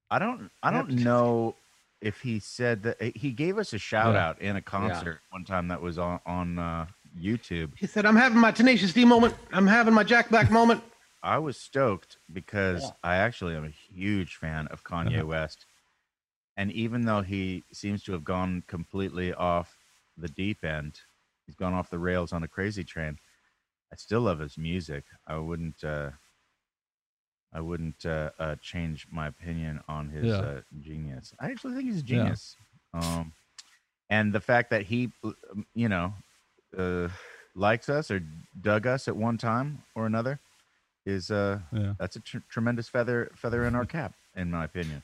I 0.09 0.17
don't, 0.17 0.49
I 0.63 0.71
don't 0.71 0.91
know 0.91 1.55
if 2.01 2.19
he 2.21 2.39
said 2.39 2.83
that 2.83 3.01
he 3.15 3.31
gave 3.31 3.57
us 3.57 3.73
a 3.73 3.77
shout 3.77 4.15
Yeah. 4.15 4.27
out 4.29 4.41
in 4.41 4.55
a 4.55 4.61
concert 4.61 5.21
one 5.29 5.45
time 5.45 5.67
that 5.69 5.81
was 5.81 5.97
on 5.97 6.19
on 6.25 6.59
uh, 6.59 6.87
YouTube. 7.17 7.71
He 7.77 7.87
said, 7.87 8.05
"I'm 8.05 8.15
having 8.15 8.39
my 8.39 8.51
Tenacious 8.51 8.93
D 8.93 9.05
moment. 9.05 9.35
I'm 9.53 9.67
having 9.67 9.93
my 9.93 10.03
Jack 10.03 10.29
Black 10.29 10.49
moment." 10.51 10.83
I 11.23 11.37
was 11.37 11.57
stoked 11.57 12.17
because 12.33 12.81
Yeah. 12.81 12.89
I 13.03 13.15
actually 13.17 13.55
am 13.55 13.65
a 13.65 13.69
huge 13.69 14.35
fan 14.37 14.67
of 14.67 14.83
Kanye 14.83 15.17
Uh-huh. 15.17 15.27
West, 15.27 15.65
and 16.57 16.71
even 16.71 17.05
though 17.05 17.21
he 17.21 17.63
seems 17.71 18.03
to 18.03 18.11
have 18.13 18.23
gone 18.23 18.63
completely 18.67 19.31
off 19.33 19.77
the 20.17 20.27
deep 20.29 20.63
end, 20.63 20.99
he's 21.45 21.55
gone 21.55 21.73
off 21.73 21.89
the 21.91 21.99
rails 21.99 22.33
on 22.33 22.43
a 22.43 22.47
crazy 22.47 22.83
train. 22.83 23.19
I 23.93 23.95
still 23.97 24.21
love 24.21 24.39
his 24.39 24.57
music. 24.57 25.05
I 25.27 25.37
wouldn't. 25.37 25.83
Uh, 25.83 26.11
I 27.53 27.59
wouldn't 27.61 28.05
uh, 28.05 28.31
uh, 28.39 28.55
change 28.61 29.07
my 29.11 29.27
opinion 29.27 29.81
on 29.87 30.09
his 30.09 30.27
Yeah. 30.29 30.37
uh, 30.39 30.61
genius. 30.79 31.33
I 31.39 31.51
actually 31.51 31.75
think 31.75 31.85
he's 31.85 32.01
a 32.01 32.05
Yeah. 32.05 32.23
genius. 32.23 32.55
Um, 32.93 33.33
and 34.09 34.33
the 34.33 34.39
fact 34.41 34.69
that 34.69 34.83
he, 34.83 35.11
um, 35.23 35.65
you 35.73 35.89
know, 35.89 36.13
uh, 36.77 37.09
likes 37.55 37.89
us 37.89 38.09
or 38.11 38.21
dug 38.61 38.87
us 38.87 39.07
at 39.07 39.15
one 39.15 39.37
time 39.37 39.83
or 39.95 40.05
another 40.05 40.39
is 41.05 41.31
uh, 41.31 41.59
yeah. 41.73 41.93
that's 41.99 42.15
a 42.15 42.19
tr- 42.21 42.37
tremendous 42.49 42.87
feather 42.87 43.31
feather 43.35 43.65
in 43.65 43.75
our 43.75 43.85
cap, 43.97 44.13
in 44.35 44.51
my 44.51 44.63
opinion. 44.65 45.03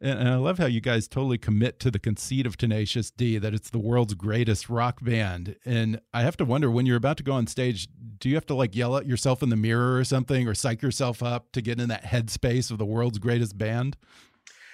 And, 0.00 0.28
I 0.28 0.36
love 0.36 0.58
how 0.58 0.66
you 0.66 0.80
guys 0.80 1.08
totally 1.08 1.38
commit 1.38 1.80
to 1.80 1.90
the 1.90 1.98
conceit 1.98 2.46
of 2.46 2.56
Tenacious 2.56 3.10
D 3.10 3.38
that 3.38 3.54
it's 3.54 3.70
the 3.70 3.78
world's 3.78 4.14
greatest 4.14 4.68
rock 4.68 5.02
band. 5.02 5.56
And 5.64 6.00
I 6.12 6.22
have 6.22 6.36
to 6.38 6.44
wonder 6.44 6.70
when 6.70 6.84
you're 6.84 6.96
about 6.96 7.16
to 7.18 7.22
go 7.22 7.32
on 7.32 7.46
stage, 7.46 7.88
do 8.18 8.28
you 8.28 8.34
have 8.34 8.46
to 8.46 8.54
like 8.54 8.76
yell 8.76 8.96
at 8.96 9.06
yourself 9.06 9.42
in 9.42 9.48
the 9.48 9.56
mirror 9.56 9.96
or 9.96 10.04
something 10.04 10.46
or 10.46 10.54
psych 10.54 10.82
yourself 10.82 11.22
up 11.22 11.52
to 11.52 11.62
get 11.62 11.80
in 11.80 11.88
that 11.88 12.04
headspace 12.04 12.70
of 12.70 12.78
the 12.78 12.84
world's 12.84 13.18
greatest 13.18 13.56
band? 13.56 13.96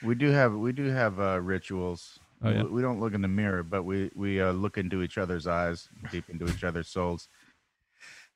We 0.03 0.17
do 0.17 0.31
have 0.31 0.55
we 0.55 0.73
do 0.73 0.87
have 0.87 1.21
uh, 1.21 1.41
rituals. 1.41 2.19
Oh, 2.43 2.51
yeah? 2.51 2.65
we, 2.65 2.71
we 2.71 2.83
don't 2.83 2.99
look 2.99 3.15
in 3.15 3.23
the 3.23 3.29
mirror, 3.29 3.63
but 3.63 3.85
we 3.85 4.11
we 4.17 4.41
uh, 4.41 4.51
look 4.51 4.77
into 4.77 5.03
each 5.03 5.19
other's 5.19 5.47
eyes, 5.47 5.89
deep 6.11 6.29
into 6.29 6.49
each 6.49 6.65
other's 6.65 6.89
souls. 6.89 7.29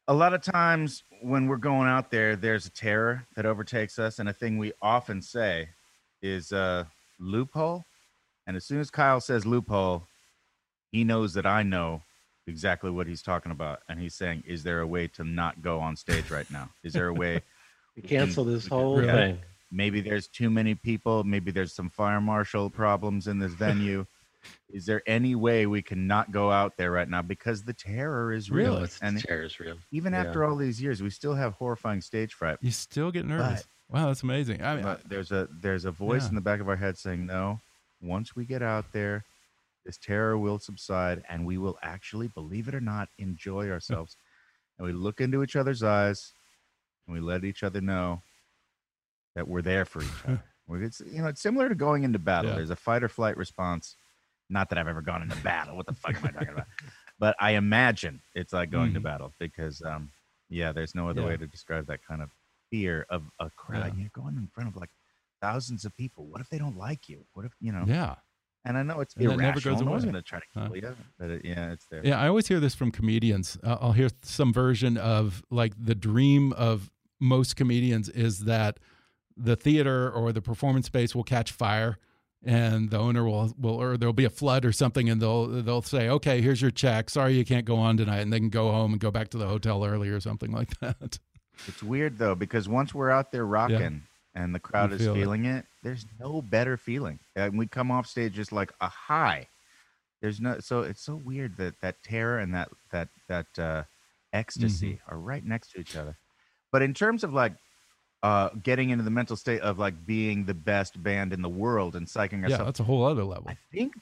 A 0.07 0.15
lot 0.15 0.33
of 0.33 0.43
times 0.43 1.03
when 1.21 1.49
we're 1.49 1.57
going 1.57 1.89
out 1.89 2.13
there, 2.13 2.37
there's 2.37 2.67
a 2.67 2.71
terror 2.71 3.27
that 3.35 3.45
overtakes 3.45 3.99
us, 3.99 4.21
and 4.21 4.29
a 4.29 4.33
thing 4.33 4.59
we 4.59 4.73
often 4.81 5.21
say 5.21 5.71
is 6.23 6.53
uh, 6.53 6.85
loophole. 7.19 7.85
And 8.47 8.57
as 8.57 8.65
soon 8.65 8.81
as 8.81 8.91
Kyle 8.91 9.21
says 9.21 9.45
loophole, 9.47 10.05
he 10.93 11.05
knows 11.05 11.35
that 11.35 11.47
I 11.47 11.63
know 11.63 12.03
exactly 12.47 12.91
what 12.91 13.07
he's 13.09 13.23
talking 13.23 13.51
about, 13.53 13.81
and 13.89 13.99
he's 13.99 14.15
saying, 14.15 14.45
"Is 14.47 14.63
there 14.63 14.81
a 14.81 14.87
way 14.87 15.09
to 15.09 15.25
not 15.25 15.63
go 15.63 15.81
on 15.81 15.97
stage 15.97 16.31
right 16.31 16.49
now? 16.51 16.71
Is 16.85 16.93
there 16.93 17.09
a 17.09 17.15
way?" 17.15 17.43
We 17.97 18.03
cancel 18.03 18.45
this 18.45 18.67
whole 18.67 19.03
Yeah. 19.03 19.13
thing. 19.15 19.39
maybe 19.73 20.03
there's 20.03 20.29
too 20.29 20.51
many 20.51 20.75
people 20.75 21.25
maybe 21.25 21.51
there's 21.51 21.73
some 21.73 21.89
fire 21.89 22.21
marshal 22.21 22.69
problems 22.69 23.27
in 23.27 23.39
this 23.39 23.53
venue 23.55 24.05
is 24.69 24.85
there 24.85 25.03
any 25.07 25.35
way 25.35 25.65
we 25.67 25.81
can 25.81 26.07
not 26.07 26.31
go 26.31 26.51
out 26.53 26.77
there 26.77 26.91
right 26.93 27.09
now 27.09 27.23
because 27.23 27.63
the 27.65 27.73
terror 27.73 28.35
is 28.35 28.51
real 28.51 28.75
Really? 28.77 28.89
And 29.01 29.17
the 29.17 29.23
terror 29.23 29.45
is 29.45 29.59
real. 29.59 29.77
even 29.91 30.13
yeah. 30.13 30.21
after 30.25 30.45
all 30.45 30.57
these 30.57 30.81
years 30.81 31.03
we 31.03 31.09
still 31.09 31.35
have 31.35 31.55
horrifying 31.55 32.03
stage 32.03 32.35
fright 32.35 32.59
You 32.61 32.71
still 32.71 33.11
get 33.11 33.25
nervous. 33.25 33.65
Wow, 33.89 34.07
that's 34.07 34.23
amazing. 34.23 34.63
I 34.63 34.75
mean, 34.75 34.85
but 34.85 35.09
there's 35.09 35.33
a 35.33 35.49
there's 35.51 35.85
a 35.85 35.91
voice 35.91 36.25
Yeah. 36.25 36.29
in 36.31 36.35
the 36.35 36.41
back 36.41 36.61
of 36.61 36.69
our 36.69 36.77
head 36.77 36.99
saying 36.99 37.27
no 37.27 37.61
once 38.01 38.37
we 38.37 38.45
get 38.45 38.63
out 38.63 38.85
there 38.93 39.25
this 39.85 39.97
terror 39.97 40.37
will 40.37 40.59
subside 40.59 41.23
and 41.29 41.47
we 41.47 41.57
will 41.57 41.79
actually 41.83 42.29
believe 42.29 42.69
it 42.69 42.75
or 42.75 42.81
not 42.81 43.09
enjoy 43.19 43.71
ourselves 43.71 44.17
and 44.79 44.87
we 44.87 44.93
look 44.93 45.21
into 45.21 45.43
each 45.43 45.57
other's 45.57 45.83
eyes 45.83 46.33
and 47.07 47.15
we 47.15 47.21
let 47.21 47.45
each 47.45 47.63
other 47.63 47.81
know 47.81 48.21
that 49.35 49.49
we're 49.49 49.63
there 49.63 49.85
for 49.85 50.03
each 50.03 50.25
other 50.25 50.43
it's 50.83 51.01
you 51.01 51.23
know 51.23 51.29
it's 51.29 51.41
similar 51.41 51.69
to 51.69 51.75
going 51.75 52.03
into 52.05 52.19
battle 52.19 52.51
Yeah. 52.51 52.57
there's 52.57 52.71
a 52.71 52.77
fight 52.77 53.03
or 53.03 53.09
flight 53.09 53.37
response 53.37 53.97
not 54.51 54.69
that 54.69 54.79
i've 54.79 54.89
ever 54.89 55.03
gone 55.03 55.23
into 55.23 55.37
battle 55.37 55.77
what 55.77 55.87
the 55.87 55.93
fuck 55.95 56.17
am 56.17 56.25
i 56.27 56.31
talking 56.31 56.49
about 56.51 56.67
but 57.19 57.35
i 57.41 57.53
imagine 57.53 58.21
it's 58.35 58.53
like 58.53 58.71
going 58.71 58.93
to 58.93 59.01
Mhm. 59.01 59.05
battle 59.05 59.33
because 59.39 59.81
um 59.83 60.11
Yeah, 60.49 60.73
there's 60.73 60.95
no 60.95 61.09
other 61.09 61.23
Yeah. 61.23 61.29
way 61.29 61.37
to 61.39 61.47
describe 61.47 61.87
that 61.87 62.05
kind 62.07 62.23
of 62.23 62.31
fear 62.77 63.07
of 63.11 63.23
a 63.41 63.51
crowd. 63.57 63.95
Yeah. 63.97 64.03
You're 64.03 64.11
going 64.25 64.37
in 64.37 64.49
front 64.53 64.69
of 64.69 64.77
like 64.77 64.91
thousands 65.41 65.85
of 65.85 65.97
people. 65.97 66.27
What 66.27 66.41
if 66.41 66.49
they 66.49 66.59
don't 66.59 66.77
like 66.77 67.09
you? 67.09 67.25
What 67.33 67.47
if 67.47 67.53
you 67.61 67.73
know? 67.73 67.85
Yeah. 67.87 68.17
And 68.65 68.77
I 68.77 68.83
know 68.83 69.01
it's 69.01 69.15
And 69.15 69.31
that 69.31 69.37
never 69.37 69.53
irrational. 69.53 69.75
goes 69.77 69.85
no 69.85 69.91
one's 69.93 70.05
going 70.05 70.15
to 70.15 70.23
try 70.23 70.41
to 70.41 70.45
kill 70.53 70.77
you, 70.77 70.97
but 71.19 71.31
it, 71.31 71.43
yeah, 71.45 71.73
it's 71.73 71.87
there. 71.87 72.01
Yeah, 72.05 72.21
I 72.21 72.27
always 72.29 72.49
hear 72.49 72.59
this 72.59 72.75
from 72.75 72.91
comedians. 72.91 73.57
Uh, 73.63 73.77
I'll 73.81 73.93
hear 73.93 74.09
some 74.23 74.53
version 74.53 74.97
of 74.97 75.43
like 75.51 75.73
the 75.79 75.95
dream 75.95 76.53
of 76.55 76.91
most 77.21 77.55
comedians 77.55 78.09
is 78.09 78.41
that 78.41 78.81
the 79.37 79.55
theater 79.55 80.11
or 80.11 80.33
the 80.33 80.43
performance 80.43 80.87
space 80.87 81.15
will 81.15 81.23
catch 81.23 81.53
fire 81.53 81.99
and 82.45 82.91
the 82.91 82.99
owner 82.99 83.25
will 83.25 83.55
will 83.59 83.81
or 83.81 83.97
there'll 83.97 84.13
be 84.13 84.25
a 84.25 84.31
flood 84.31 84.65
or 84.65 84.73
something 84.73 85.09
and 85.09 85.21
they'll 85.23 85.47
they'll 85.47 85.83
say, 85.83 86.09
"Okay, 86.09 86.41
here's 86.41 86.61
your 86.61 86.71
check. 86.71 87.09
Sorry 87.09 87.35
you 87.35 87.45
can't 87.45 87.65
go 87.65 87.77
on 87.77 87.97
tonight." 87.97 88.21
And 88.21 88.33
they 88.33 88.39
can 88.41 88.51
go 88.51 88.71
home 88.73 88.93
and 88.93 89.01
go 89.01 89.11
back 89.11 89.29
to 89.31 89.39
the 89.39 89.47
hotel 89.47 89.85
early 89.85 90.09
or 90.09 90.21
something 90.21 90.51
like 90.53 90.79
that. 90.81 91.19
It's 91.67 91.83
weird 91.83 92.19
though 92.19 92.35
because 92.35 92.69
once 92.69 92.95
we're 92.95 93.11
out 93.11 93.33
there 93.33 93.47
rocking 93.47 94.03
and 94.35 94.55
the 94.55 94.59
crowd 94.61 94.93
is 94.93 95.01
feel 95.01 95.15
feeling 95.15 95.47
it. 95.47 95.65
there's 95.83 96.05
no 96.21 96.43
better 96.43 96.77
feeling. 96.77 97.19
And 97.35 97.57
we 97.59 97.67
come 97.67 97.91
off 97.91 98.07
stage 98.07 98.35
just 98.35 98.53
like 98.53 98.73
a 98.81 98.89
high. 98.89 99.49
There's 100.21 100.41
no 100.41 100.59
so 100.61 100.83
it's 100.83 101.03
so 101.03 101.17
weird 101.17 101.57
that 101.59 101.81
that 101.81 102.03
terror 102.03 102.39
and 102.39 102.55
that 102.55 102.69
that 102.91 103.09
that 103.29 103.47
uh, 103.59 103.83
ecstasy 104.33 104.95
Mm-hmm. 104.95 105.15
are 105.15 105.19
right 105.19 105.45
next 105.45 105.73
to 105.73 105.81
each 105.81 105.97
other. 105.97 106.17
But 106.73 106.83
in 106.83 106.95
terms 106.95 107.25
of 107.25 107.33
like 107.33 107.53
uh, 108.23 108.49
getting 108.63 108.91
into 108.91 109.05
the 109.05 109.11
mental 109.11 109.37
state 109.37 109.61
of 109.61 109.79
like 109.79 110.07
being 110.07 110.45
the 110.47 110.55
best 110.55 111.01
band 111.03 111.33
in 111.33 111.43
the 111.43 111.49
world 111.49 111.95
and 111.95 112.07
psyching 112.07 112.43
ourselves. 112.43 112.59
Yeah, 112.61 112.65
that's 112.65 112.81
a 112.81 112.85
whole 112.85 113.05
other 113.05 113.25
level. 113.25 113.47
I 113.49 113.57
think 113.73 113.95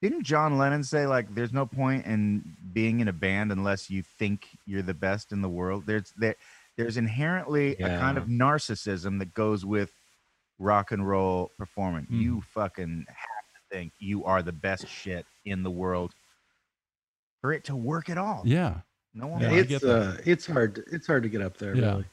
didn't 0.00 0.22
John 0.22 0.56
Lennon 0.56 0.84
say 0.84 1.06
like 1.06 1.34
there's 1.34 1.52
no 1.52 1.66
point 1.66 2.06
in 2.06 2.56
being 2.72 3.00
in 3.00 3.08
a 3.08 3.12
band 3.12 3.50
unless 3.52 3.90
you 3.90 4.02
think 4.02 4.46
you're 4.66 4.82
the 4.82 4.94
best 4.94 5.32
in 5.32 5.42
the 5.42 5.48
world. 5.48 5.84
There's 5.86 6.12
there 6.16 6.36
there's 6.76 6.96
inherently 6.96 7.76
a 7.76 7.88
kind 7.98 8.18
of 8.18 8.24
narcissism 8.26 9.18
that 9.18 9.32
goes 9.34 9.64
with 9.64 9.92
rock 10.58 10.92
and 10.92 11.06
roll 11.06 11.50
performing. 11.58 12.06
Mhm. 12.06 12.20
You 12.20 12.40
fucking 12.52 13.06
have 13.08 13.16
to 13.54 13.74
think 13.74 13.92
you 13.98 14.24
are 14.24 14.42
the 14.42 14.52
best 14.52 14.86
shit 14.88 15.26
in 15.44 15.62
the 15.62 15.70
world 15.70 16.14
for 17.40 17.52
it 17.52 17.64
to 17.64 17.76
work 17.76 18.08
at 18.10 18.18
all. 18.18 18.42
Yeah. 18.44 18.80
No 19.14 19.26
one 19.28 19.40
Yeah, 19.40 19.48
I 19.48 19.52
wants- 19.52 19.68
get 19.68 19.74
it's 19.76 19.84
uh, 19.84 20.20
it's 20.26 20.46
hard. 20.46 20.84
It's 20.92 21.06
hard 21.06 21.22
to 21.22 21.28
get 21.28 21.40
up 21.42 21.56
there. 21.56 21.74
Yeah. 21.74 21.86
Really. 21.92 22.04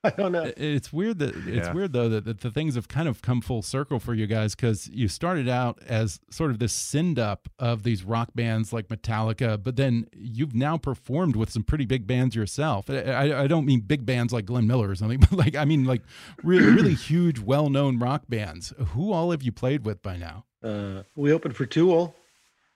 I 0.04 0.10
don't 0.10 0.30
know. 0.30 0.52
It's 0.56 0.92
weird 0.92 1.18
that 1.18 1.34
it's 1.34 1.66
Yeah. 1.66 1.72
weird 1.72 1.92
though 1.92 2.08
that, 2.08 2.24
that 2.24 2.40
the 2.40 2.50
things 2.52 2.76
have 2.76 2.86
kind 2.86 3.08
of 3.08 3.20
come 3.20 3.40
full 3.40 3.62
circle 3.62 3.98
for 3.98 4.14
you 4.14 4.28
guys 4.28 4.54
because 4.54 4.88
you 4.88 5.08
started 5.08 5.48
out 5.48 5.80
as 5.86 6.20
sort 6.30 6.52
of 6.52 6.60
this 6.60 6.72
send 6.72 7.18
up 7.18 7.48
of 7.58 7.82
these 7.82 8.04
rock 8.04 8.28
bands 8.34 8.72
like 8.72 8.86
Metallica, 8.88 9.60
but 9.60 9.74
then 9.74 10.06
you've 10.12 10.54
now 10.54 10.76
performed 10.76 11.34
with 11.34 11.50
some 11.50 11.64
pretty 11.64 11.84
big 11.84 12.06
bands 12.06 12.36
yourself. 12.36 12.88
I, 12.88 12.98
I, 13.00 13.42
I 13.42 13.46
don't 13.48 13.66
mean 13.66 13.80
big 13.80 14.06
bands 14.06 14.32
like 14.32 14.46
Glenn 14.46 14.68
Miller 14.68 14.88
or 14.88 14.94
something, 14.94 15.18
but 15.30 15.32
like 15.32 15.56
I 15.56 15.64
mean 15.64 15.84
like 15.84 16.02
really 16.44 16.70
really 16.72 16.94
huge, 17.08 17.40
well 17.40 17.68
known 17.68 17.98
rock 17.98 18.22
bands. 18.28 18.72
Who 18.94 19.12
all 19.12 19.32
have 19.32 19.42
you 19.42 19.50
played 19.52 19.84
with 19.84 20.00
by 20.02 20.16
now? 20.16 20.44
Uh, 20.62 21.02
we 21.16 21.32
opened 21.32 21.56
for 21.56 21.66
Tool. 21.66 22.14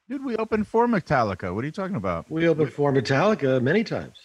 Dude, 0.08 0.24
we 0.24 0.36
opened 0.36 0.66
for 0.66 0.88
Metallica. 0.88 1.54
What 1.54 1.62
are 1.62 1.66
you 1.66 1.72
talking 1.72 1.96
about? 1.96 2.28
We 2.30 2.48
opened 2.48 2.72
for 2.72 2.92
Metallica 2.92 3.62
many 3.62 3.84
times. 3.84 4.16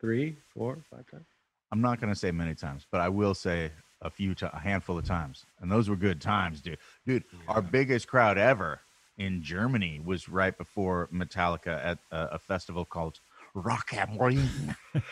Three, 0.00 0.36
four, 0.52 0.78
five 0.90 1.06
times. 1.10 1.24
I'm 1.72 1.80
not 1.80 2.00
going 2.00 2.12
to 2.12 2.18
say 2.18 2.30
many 2.32 2.54
times, 2.54 2.86
but 2.90 3.00
I 3.00 3.08
will 3.08 3.34
say 3.34 3.70
a 4.02 4.10
few, 4.10 4.34
ti 4.34 4.46
a 4.52 4.58
handful 4.58 4.98
of 4.98 5.04
times, 5.04 5.44
and 5.60 5.70
those 5.70 5.88
were 5.88 5.96
good 5.96 6.20
times, 6.20 6.60
dude. 6.60 6.78
Dude, 7.06 7.24
our 7.48 7.62
biggest 7.62 8.08
crowd 8.08 8.38
ever 8.38 8.80
in 9.18 9.42
Germany 9.42 10.00
was 10.04 10.28
right 10.28 10.56
before 10.56 11.08
Metallica 11.12 11.84
at 11.84 11.98
a, 12.10 12.34
a 12.34 12.38
festival 12.38 12.84
called 12.84 13.20
Rock 13.54 13.92
am 13.94 14.16
Ring. 14.18 14.48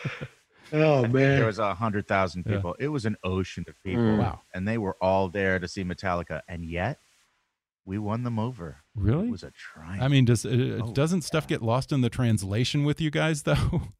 Oh 0.71 1.01
man, 1.01 1.11
There 1.37 1.45
was 1.47 1.57
a 1.57 1.73
hundred 1.73 2.07
thousand 2.07 2.45
Yeah. 2.45 2.57
people. 2.57 2.75
It 2.79 2.89
was 2.89 3.05
an 3.05 3.17
ocean 3.23 3.65
of 3.67 3.73
people. 3.83 4.03
Mm. 4.03 4.19
Wow. 4.19 4.41
and 4.53 4.67
they 4.67 4.77
were 4.77 4.95
all 5.01 5.27
there 5.27 5.57
to 5.57 5.67
see 5.67 5.83
Metallica, 5.83 6.41
and 6.47 6.63
yet 6.63 6.99
we 7.85 7.97
won 7.97 8.21
them 8.21 8.37
over. 8.37 8.77
Really? 8.95 9.27
It 9.27 9.31
was 9.31 9.41
a 9.41 9.51
triumph. 9.51 10.03
I 10.03 10.07
mean, 10.09 10.25
does 10.25 10.45
uh, 10.45 10.79
Oh, 10.83 10.93
doesn't 10.93 11.23
stuff 11.23 11.47
get 11.47 11.63
lost 11.63 11.91
in 11.91 12.01
the 12.01 12.09
translation 12.09 12.83
with 12.83 13.01
you 13.01 13.09
guys 13.09 13.43
though? 13.43 13.81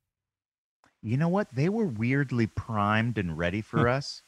You 1.01 1.17
know 1.17 1.29
what? 1.29 1.47
They 1.53 1.69
were 1.69 1.85
weirdly 1.85 2.47
primed 2.47 3.17
and 3.17 3.37
ready 3.37 3.61
for 3.61 3.87
us. 3.87 4.21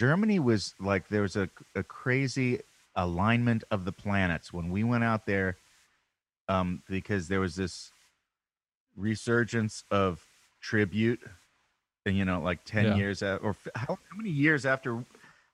Germany 0.00 0.40
was 0.40 0.74
like 0.80 1.08
there 1.08 1.22
was 1.22 1.36
a, 1.36 1.48
a 1.74 1.82
crazy 1.82 2.60
alignment 2.96 3.62
of 3.70 3.84
the 3.84 3.92
planets 3.92 4.52
when 4.52 4.70
we 4.70 4.82
went 4.84 5.04
out 5.04 5.26
there 5.26 5.56
um, 6.48 6.82
because 6.88 7.28
there 7.28 7.40
was 7.40 7.54
this 7.54 7.92
resurgence 8.96 9.84
of 9.90 10.24
tribute 10.60 11.20
and 12.04 12.16
you 12.16 12.24
know 12.24 12.40
like 12.40 12.62
10 12.64 12.84
Yeah. 12.84 12.94
years 12.96 13.22
a- 13.22 13.36
or 13.36 13.56
how, 13.74 13.86
how 13.94 14.16
many 14.16 14.30
years 14.30 14.66
after 14.66 15.02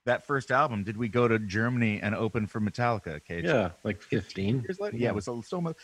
that 0.06 0.26
first 0.26 0.50
album 0.50 0.82
did 0.82 0.96
we 0.96 1.08
go 1.08 1.28
to 1.28 1.38
germany 1.38 2.00
and 2.02 2.14
open 2.14 2.46
for 2.46 2.60
metallica 2.60 3.16
Okay, 3.16 3.42
Yeah, 3.42 3.70
like 3.84 4.02
fifteen. 4.02 4.62
years 4.62 4.80
later. 4.80 4.96
Yeah, 4.96 5.10
it 5.10 5.14
was 5.14 5.28
a- 5.28 5.40
so 5.44 5.60
much. 5.60 5.76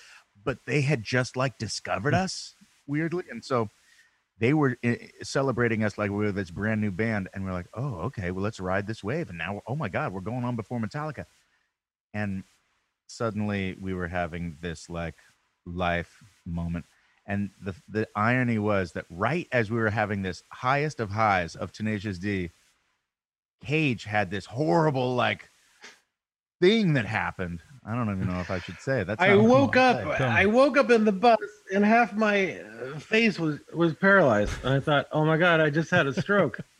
But 0.44 0.58
they 0.66 0.80
had 0.80 1.02
just 1.04 1.36
like 1.36 1.58
discovered 1.58 2.12
us 2.14 2.54
weirdly, 2.86 3.24
and 3.30 3.44
so 3.44 3.68
they 4.38 4.52
were 4.52 4.76
uh, 4.84 4.94
celebrating 5.22 5.84
us 5.84 5.96
like 5.96 6.10
we 6.10 6.16
were 6.16 6.32
this 6.32 6.50
brand 6.50 6.80
new 6.80 6.90
band, 6.90 7.28
and 7.34 7.44
we're 7.44 7.52
like, 7.52 7.68
oh, 7.74 7.94
okay, 8.06 8.30
well, 8.30 8.42
let's 8.42 8.60
ride 8.60 8.86
this 8.86 9.04
wave. 9.04 9.28
And 9.28 9.38
now, 9.38 9.60
oh 9.66 9.76
my 9.76 9.88
God, 9.88 10.12
we're 10.12 10.20
going 10.20 10.44
on 10.44 10.56
before 10.56 10.80
Metallica, 10.80 11.24
and 12.12 12.42
suddenly 13.06 13.76
we 13.80 13.94
were 13.94 14.08
having 14.08 14.56
this 14.60 14.90
like 14.90 15.16
life 15.66 16.22
moment. 16.46 16.84
And 17.26 17.50
the 17.62 17.74
the 17.88 18.08
irony 18.14 18.58
was 18.58 18.92
that 18.92 19.06
right 19.08 19.48
as 19.52 19.70
we 19.70 19.78
were 19.78 19.90
having 19.90 20.22
this 20.22 20.42
highest 20.52 21.00
of 21.00 21.10
highs 21.10 21.54
of 21.54 21.72
Tenacious 21.72 22.18
D, 22.18 22.50
Cage 23.64 24.04
had 24.04 24.30
this 24.30 24.44
horrible 24.46 25.14
like 25.14 25.48
thing 26.60 26.94
that 26.94 27.06
happened. 27.06 27.62
I 27.86 27.94
don't 27.94 28.08
even 28.10 28.26
know 28.28 28.40
if 28.40 28.50
I 28.50 28.60
should 28.60 28.78
say 28.80 29.00
it. 29.02 29.06
That's 29.06 29.20
I 29.20 29.34
woke 29.34 29.76
up. 29.76 30.06
I 30.20 30.46
woke 30.46 30.78
up 30.78 30.90
in 30.90 31.04
the 31.04 31.12
bus, 31.12 31.38
and 31.74 31.84
half 31.84 32.14
my 32.14 32.58
uh, 32.60 32.98
face 32.98 33.38
was 33.38 33.58
was 33.74 33.94
paralyzed. 33.94 34.52
And 34.64 34.72
I 34.74 34.80
thought, 34.80 35.06
"Oh 35.12 35.24
my 35.24 35.36
god, 35.36 35.60
I 35.60 35.68
just 35.70 35.90
had 35.90 36.06
a 36.06 36.12
stroke." 36.20 36.60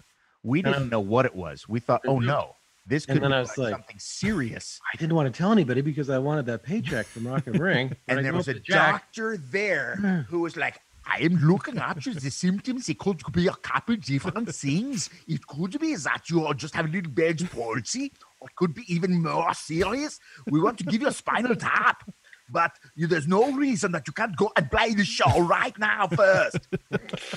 We 0.46 0.60
didn't 0.60 0.90
know 0.90 1.00
what 1.00 1.24
it 1.24 1.34
was. 1.34 1.66
We 1.70 1.80
thought, 1.80 2.02
oh 2.06 2.16
Mhm. 2.18 2.26
no, 2.26 2.54
this 2.86 3.06
could 3.06 3.22
be 3.22 3.28
like 3.28 3.56
like- 3.56 3.70
something 3.72 3.98
serious. 3.98 4.78
I 4.92 4.96
didn't 4.98 5.14
want 5.14 5.32
to 5.32 5.36
tell 5.38 5.50
anybody 5.52 5.80
because 5.80 6.10
I 6.10 6.18
wanted 6.18 6.44
that 6.44 6.62
paycheck 6.62 7.06
from 7.06 7.26
Rock 7.26 7.46
am 7.46 7.54
Ring. 7.54 7.96
I 8.08 8.12
And 8.12 8.22
there 8.26 8.34
was 8.34 8.48
a 8.48 8.60
Jack. 8.60 8.90
doctor 9.14 9.38
there 9.38 9.96
who 10.28 10.40
was 10.40 10.54
like, 10.58 10.80
I 11.06 11.20
am 11.20 11.36
looking 11.36 11.78
at 11.78 12.04
you. 12.04 12.12
The 12.12 12.30
symptoms, 12.30 12.90
it 12.90 12.98
could 12.98 13.22
be 13.32 13.46
a 13.46 13.52
couple 13.54 13.96
different 13.96 14.54
things. 14.54 15.08
It 15.26 15.46
could 15.46 15.80
be 15.80 15.94
that 15.96 16.28
you 16.28 16.44
are 16.46 16.52
just 16.52 16.74
have 16.74 16.84
a 16.84 16.88
little 16.88 17.10
bad 17.12 17.38
palsy, 17.50 18.12
or 18.44 18.48
it 18.48 18.56
could 18.56 18.74
be 18.74 18.84
even 18.92 19.22
more 19.22 19.54
serious. 19.54 20.20
We 20.46 20.60
want 20.60 20.76
to 20.78 20.84
give 20.84 21.00
you 21.00 21.08
a 21.08 21.12
spinal 21.12 21.56
tap, 21.56 22.08
but 22.50 22.72
you, 22.94 23.06
there's 23.06 23.26
no 23.26 23.50
reason 23.52 23.92
that 23.92 24.06
you 24.06 24.12
can't 24.12 24.36
go 24.36 24.52
and 24.56 24.70
play 24.70 24.92
the 24.92 25.04
show 25.04 25.40
right 25.40 25.76
now 25.78 26.08
first. 26.08 26.68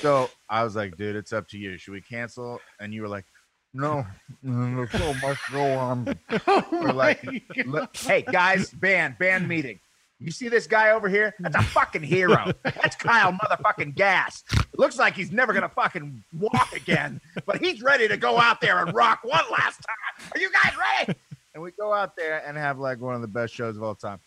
so 0.01 0.29
I 0.49 0.63
was 0.63 0.75
like, 0.75 0.97
dude, 0.97 1.15
it's 1.15 1.31
up 1.31 1.47
to 1.49 1.57
you. 1.57 1.77
Should 1.77 1.93
we 1.93 2.01
cancel? 2.01 2.59
And 2.81 2.93
you 2.93 3.03
were 3.03 3.07
like, 3.07 3.25
no, 3.73 4.05
there's 4.43 4.91
so 4.91 5.13
much 5.15 5.37
go 5.51 5.63
on. 5.73 6.19
Oh 6.47 6.65
We're 6.71 6.93
like. 6.93 7.23
Oh 7.25 7.61
look, 7.65 7.95
hey 7.95 8.23
guys, 8.23 8.71
band, 8.71 9.17
band 9.17 9.47
meeting. 9.47 9.79
You 10.19 10.31
see 10.31 10.47
this 10.49 10.65
guy 10.65 10.91
over 10.91 11.07
here? 11.07 11.35
That's 11.39 11.55
a 11.55 11.61
fucking 11.61 12.01
hero. 12.01 12.51
That's 12.63 12.95
Kyle 12.95 13.33
motherfucking 13.33 13.93
Gass. 13.93 14.43
Looks 14.75 14.97
like 14.97 15.13
he's 15.13 15.31
never 15.31 15.53
gonna 15.53 15.69
fucking 15.69 16.23
walk 16.33 16.73
again, 16.75 17.21
but 17.45 17.59
he's 17.59 17.83
ready 17.83 18.07
to 18.07 18.17
go 18.17 18.39
out 18.39 18.59
there 18.59 18.83
and 18.83 18.95
rock 18.95 19.19
one 19.23 19.45
last 19.51 19.77
time. 19.77 20.06
Are 20.33 20.39
you 20.39 20.49
guys 20.51 20.73
ready? 21.07 21.19
And 21.53 21.63
we 21.63 21.71
go 21.71 21.91
out 21.91 22.15
there 22.15 22.43
and 22.47 22.55
have 22.55 22.77
like 22.77 22.99
one 23.01 23.15
of 23.15 23.21
the 23.21 23.27
best 23.27 23.51
shows 23.51 23.77
of 23.77 23.81
all 23.81 23.95
time. 23.95 24.19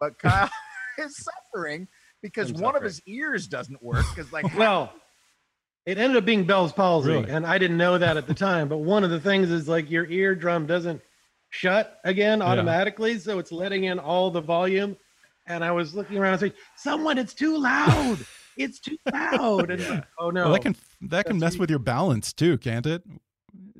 But 0.00 0.18
Kyle 0.18 0.48
is 0.98 1.14
suffering 1.52 1.86
because 2.22 2.50
I'm 2.50 2.62
one 2.62 2.76
of 2.76 2.82
his 2.82 3.02
ears 3.06 3.46
doesn't 3.46 3.82
work. 3.82 4.06
Because 4.14 4.32
like 4.32 4.54
well, 4.56 4.90
it 5.84 5.98
ended 5.98 6.16
up 6.16 6.24
being 6.24 6.44
Bell's 6.44 6.72
palsy, 6.72 7.10
Really? 7.10 7.30
and 7.30 7.46
I 7.46 7.58
didn't 7.58 7.76
know 7.76 7.98
that 7.98 8.16
at 8.16 8.26
the 8.26 8.32
time. 8.32 8.68
But 8.70 8.78
one 8.78 9.04
of 9.04 9.10
the 9.10 9.20
things 9.20 9.50
is 9.50 9.68
like 9.68 9.90
your 9.90 10.06
eardrum 10.06 10.64
doesn't 10.66 11.02
shut 11.50 12.00
again 12.04 12.40
automatically, 12.40 13.18
so 13.18 13.38
it's 13.38 13.52
letting 13.52 13.84
in 13.84 13.98
all 13.98 14.30
the 14.30 14.40
volume. 14.40 14.96
And 15.46 15.62
I 15.62 15.72
was 15.72 15.94
looking 15.94 16.16
around 16.16 16.32
and 16.34 16.40
saying, 16.40 16.52
"Someone, 16.76 17.18
it's 17.18 17.34
too 17.34 17.58
loud! 17.58 18.16
It's 18.56 18.80
too 18.80 18.96
loud!" 19.12 19.70
And 19.70 19.86
like, 19.90 20.04
oh 20.18 20.30
no, 20.30 20.44
Well, 20.44 20.52
that 20.54 20.62
can 20.62 20.76
that 21.02 21.26
can 21.26 21.38
mess 21.38 21.52
me. 21.52 21.60
with 21.60 21.68
your 21.68 21.80
balance 21.80 22.32
too, 22.32 22.56
can't 22.56 22.86
it? 22.86 23.02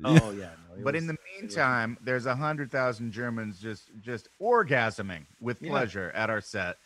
oh 0.04 0.30
yeah. 0.32 0.50
But 0.84 0.94
was- 0.94 1.02
in 1.02 1.08
the 1.08 1.16
meantime, 1.40 1.98
there's 2.02 2.26
a 2.26 2.34
hundred 2.36 2.70
thousand 2.70 3.12
Germans 3.12 3.58
just 3.60 3.90
just 4.00 4.28
orgasming 4.40 5.26
with 5.40 5.60
Yeah. 5.62 5.70
pleasure 5.70 6.10
at 6.14 6.30
our 6.30 6.40
set. 6.40 6.76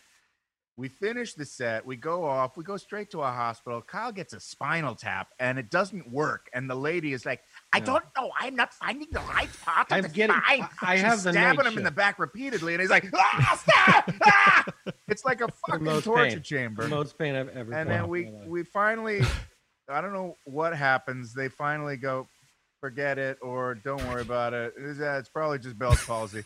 We 0.78 0.88
finish 0.88 1.34
the 1.34 1.44
set, 1.44 1.84
we 1.84 1.96
go 1.96 2.24
off, 2.24 2.56
we 2.56 2.64
go 2.64 2.78
straight 2.78 3.10
to 3.10 3.20
a 3.20 3.26
hospital. 3.30 3.82
Kyle 3.82 4.10
gets 4.10 4.32
a 4.32 4.40
spinal 4.40 4.94
tap 4.94 5.28
and 5.38 5.58
it 5.58 5.70
doesn't 5.70 6.10
work. 6.10 6.48
And 6.54 6.68
the 6.68 6.74
lady 6.74 7.12
is 7.12 7.26
like, 7.26 7.42
I 7.74 7.78
Yeah. 7.78 7.84
don't 7.84 8.04
know, 8.16 8.32
I'm 8.40 8.56
not 8.56 8.72
finding 8.72 9.08
the 9.12 9.20
right 9.20 9.50
part 9.62 9.92
of 9.92 9.96
I'm 9.98 10.02
the 10.04 10.08
getting- 10.08 10.34
spine. 10.34 10.62
I- 10.62 10.92
I 10.92 10.94
She's 10.96 11.04
have 11.04 11.22
the 11.24 11.32
stabbing 11.32 11.66
him 11.66 11.76
in 11.78 11.84
the 11.84 11.90
back 11.90 12.18
repeatedly, 12.18 12.72
and 12.72 12.80
he's 12.80 12.88
like, 12.90 13.04
ah, 13.14 13.62
stop! 13.62 14.10
ah! 14.24 14.64
It's 15.08 15.26
like 15.26 15.42
a 15.42 15.48
fucking 15.68 16.00
torture 16.00 16.36
pain. 16.36 16.42
chamber 16.42 16.84
the 16.84 16.88
most 16.88 17.18
pain 17.18 17.34
I've 17.36 17.50
ever. 17.50 17.74
and 17.74 17.90
then 17.90 18.08
we 18.08 18.30
we 18.46 18.62
finally 18.64 19.20
I 19.90 20.00
don't 20.00 20.14
know 20.14 20.38
what 20.44 20.74
happens. 20.74 21.34
They 21.34 21.48
finally 21.48 21.98
go, 21.98 22.28
forget 22.82 23.16
it, 23.16 23.38
or 23.40 23.76
don't 23.76 24.04
worry 24.08 24.22
about 24.22 24.52
it. 24.52 24.74
It's, 24.76 25.00
uh, 25.00 25.16
it's 25.18 25.28
probably 25.28 25.60
just 25.60 25.78
Bell's 25.78 26.04
palsy, 26.04 26.44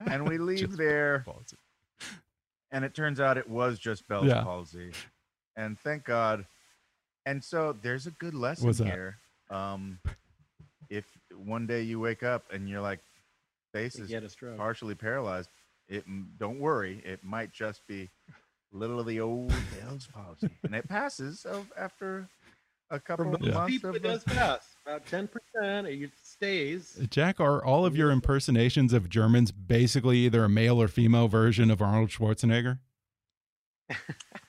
and 0.00 0.28
we 0.28 0.36
leave 0.50 0.76
there. 0.76 1.24
And 2.72 2.84
it 2.84 2.94
turns 2.94 3.20
out 3.20 3.38
it 3.38 3.48
was 3.48 3.78
just 3.78 4.06
Bell's 4.08 4.26
yeah. 4.26 4.42
palsy, 4.42 4.90
and 5.56 5.78
thank 5.78 6.04
God. 6.04 6.44
And 7.24 7.42
so 7.42 7.76
there's 7.80 8.08
a 8.08 8.10
good 8.10 8.34
lesson 8.34 8.66
What's 8.66 8.80
here. 8.80 9.18
Um, 9.50 10.00
if 10.90 11.04
one 11.36 11.68
day 11.68 11.82
you 11.82 12.00
wake 12.00 12.24
up 12.24 12.42
and 12.52 12.68
you're 12.68 12.80
like, 12.80 12.98
face 13.72 14.00
is 14.00 14.10
partially 14.56 14.96
paralyzed, 14.96 15.48
it 15.88 16.04
don't 16.38 16.58
worry, 16.58 17.00
it 17.04 17.22
might 17.22 17.52
just 17.52 17.86
be 17.86 18.10
little 18.72 18.98
of 18.98 19.06
the 19.06 19.20
old 19.20 19.52
Bell's 19.78 20.08
palsy, 20.12 20.50
and 20.64 20.74
it 20.74 20.88
passes 20.88 21.44
of, 21.44 21.70
after 21.78 22.28
a 22.92 23.00
couple 23.00 23.34
of 23.34 23.40
months. 23.40 23.72
People, 23.72 23.90
of 23.90 23.96
uh, 23.96 23.98
it 23.98 24.02
does 24.02 24.24
pass 24.24 24.76
about 24.86 25.06
ten 25.06 25.28
percent. 25.28 25.88
It 25.88 26.12
stays. 26.22 27.00
Jack, 27.10 27.40
are 27.40 27.64
all 27.64 27.84
of 27.84 27.96
your 27.96 28.10
impersonations 28.10 28.92
of 28.92 29.08
Germans 29.08 29.50
basically 29.50 30.18
either 30.18 30.44
a 30.44 30.48
male 30.48 30.80
or 30.80 30.88
female 30.88 31.26
version 31.26 31.70
of 31.70 31.82
Arnold 31.82 32.10
Schwarzenegger? 32.10 32.78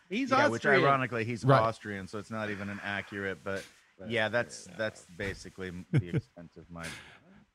he's 0.10 0.29
yeah, 0.29 0.36
Austrian. 0.36 0.51
which 0.51 0.65
ironically 0.65 1.25
he's 1.25 1.43
right. 1.43 1.62
Austrian, 1.62 2.08
so 2.08 2.19
it's 2.19 2.32
not 2.32 2.49
even 2.49 2.69
an 2.69 2.79
accurate. 2.84 3.39
But, 3.43 3.63
but 3.97 4.12
yeah, 4.12 4.29
that's 4.29 4.67
that's 4.77 5.06
basically 5.17 5.71
the 5.91 6.15
extent 6.15 6.51
of 6.58 6.69
my. 6.69 6.86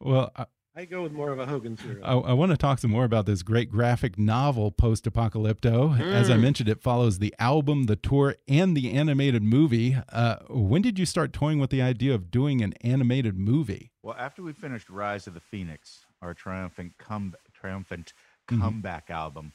Well, 0.01 0.33
I 0.79 0.85
go 0.85 1.03
with 1.03 1.11
more 1.11 1.33
of 1.33 1.41
a 1.41 1.47
Hogan's 1.47 1.83
Heroes. 1.83 2.05
I, 2.05 2.13
I, 2.13 2.33
want 2.35 2.53
to 2.53 2.57
talk 2.57 2.79
some 2.79 2.93
more 2.93 3.03
about 3.03 3.27
this 3.27 3.43
great 3.43 3.69
graphic 3.69 4.17
novel, 4.17 4.71
Post 4.71 5.07
Apocalypto. 5.07 5.99
Mm. 5.99 6.15
As 6.15 6.31
I 6.31 6.37
mm. 6.37 6.43
mentioned, 6.43 6.69
it 6.69 6.81
follows 6.81 7.19
the 7.19 7.35
album, 7.41 7.87
the 7.87 7.97
tour, 7.97 8.37
and 8.47 8.77
the 8.77 8.93
animated 8.93 9.43
movie. 9.43 9.97
Uh, 10.13 10.37
when 10.49 10.81
did 10.81 10.97
you 10.97 11.05
start 11.05 11.33
toying 11.33 11.59
with 11.59 11.71
the 11.71 11.83
idea 11.83 12.15
of 12.15 12.31
doing 12.31 12.63
an 12.63 12.75
animated 12.81 13.37
movie? 13.37 13.91
Well, 14.05 14.15
after 14.17 14.41
we 14.41 14.53
finished 14.53 14.89
Rize 14.89 15.27
of 15.27 15.35
the 15.35 15.41
Fenix, 15.41 16.07
our 16.23 16.33
triumphant 16.33 16.93
come 16.97 17.35
triumphant 17.53 18.13
mm-hmm. 18.49 18.63
comeback 18.63 19.09
mm 19.09 19.15
-hmm. 19.15 19.21
album, 19.21 19.53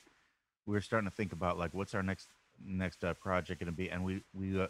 we 0.66 0.74
were 0.74 0.82
starting 0.82 1.10
to 1.10 1.16
think 1.16 1.32
about 1.32 1.58
like 1.58 1.74
what's 1.74 1.94
our 1.94 2.04
next 2.04 2.28
next 2.66 3.02
uh, 3.02 3.14
project 3.14 3.62
going 3.62 3.74
to 3.74 3.82
be, 3.84 3.90
and 3.90 4.04
we 4.04 4.24
we 4.34 4.62
uh, 4.62 4.68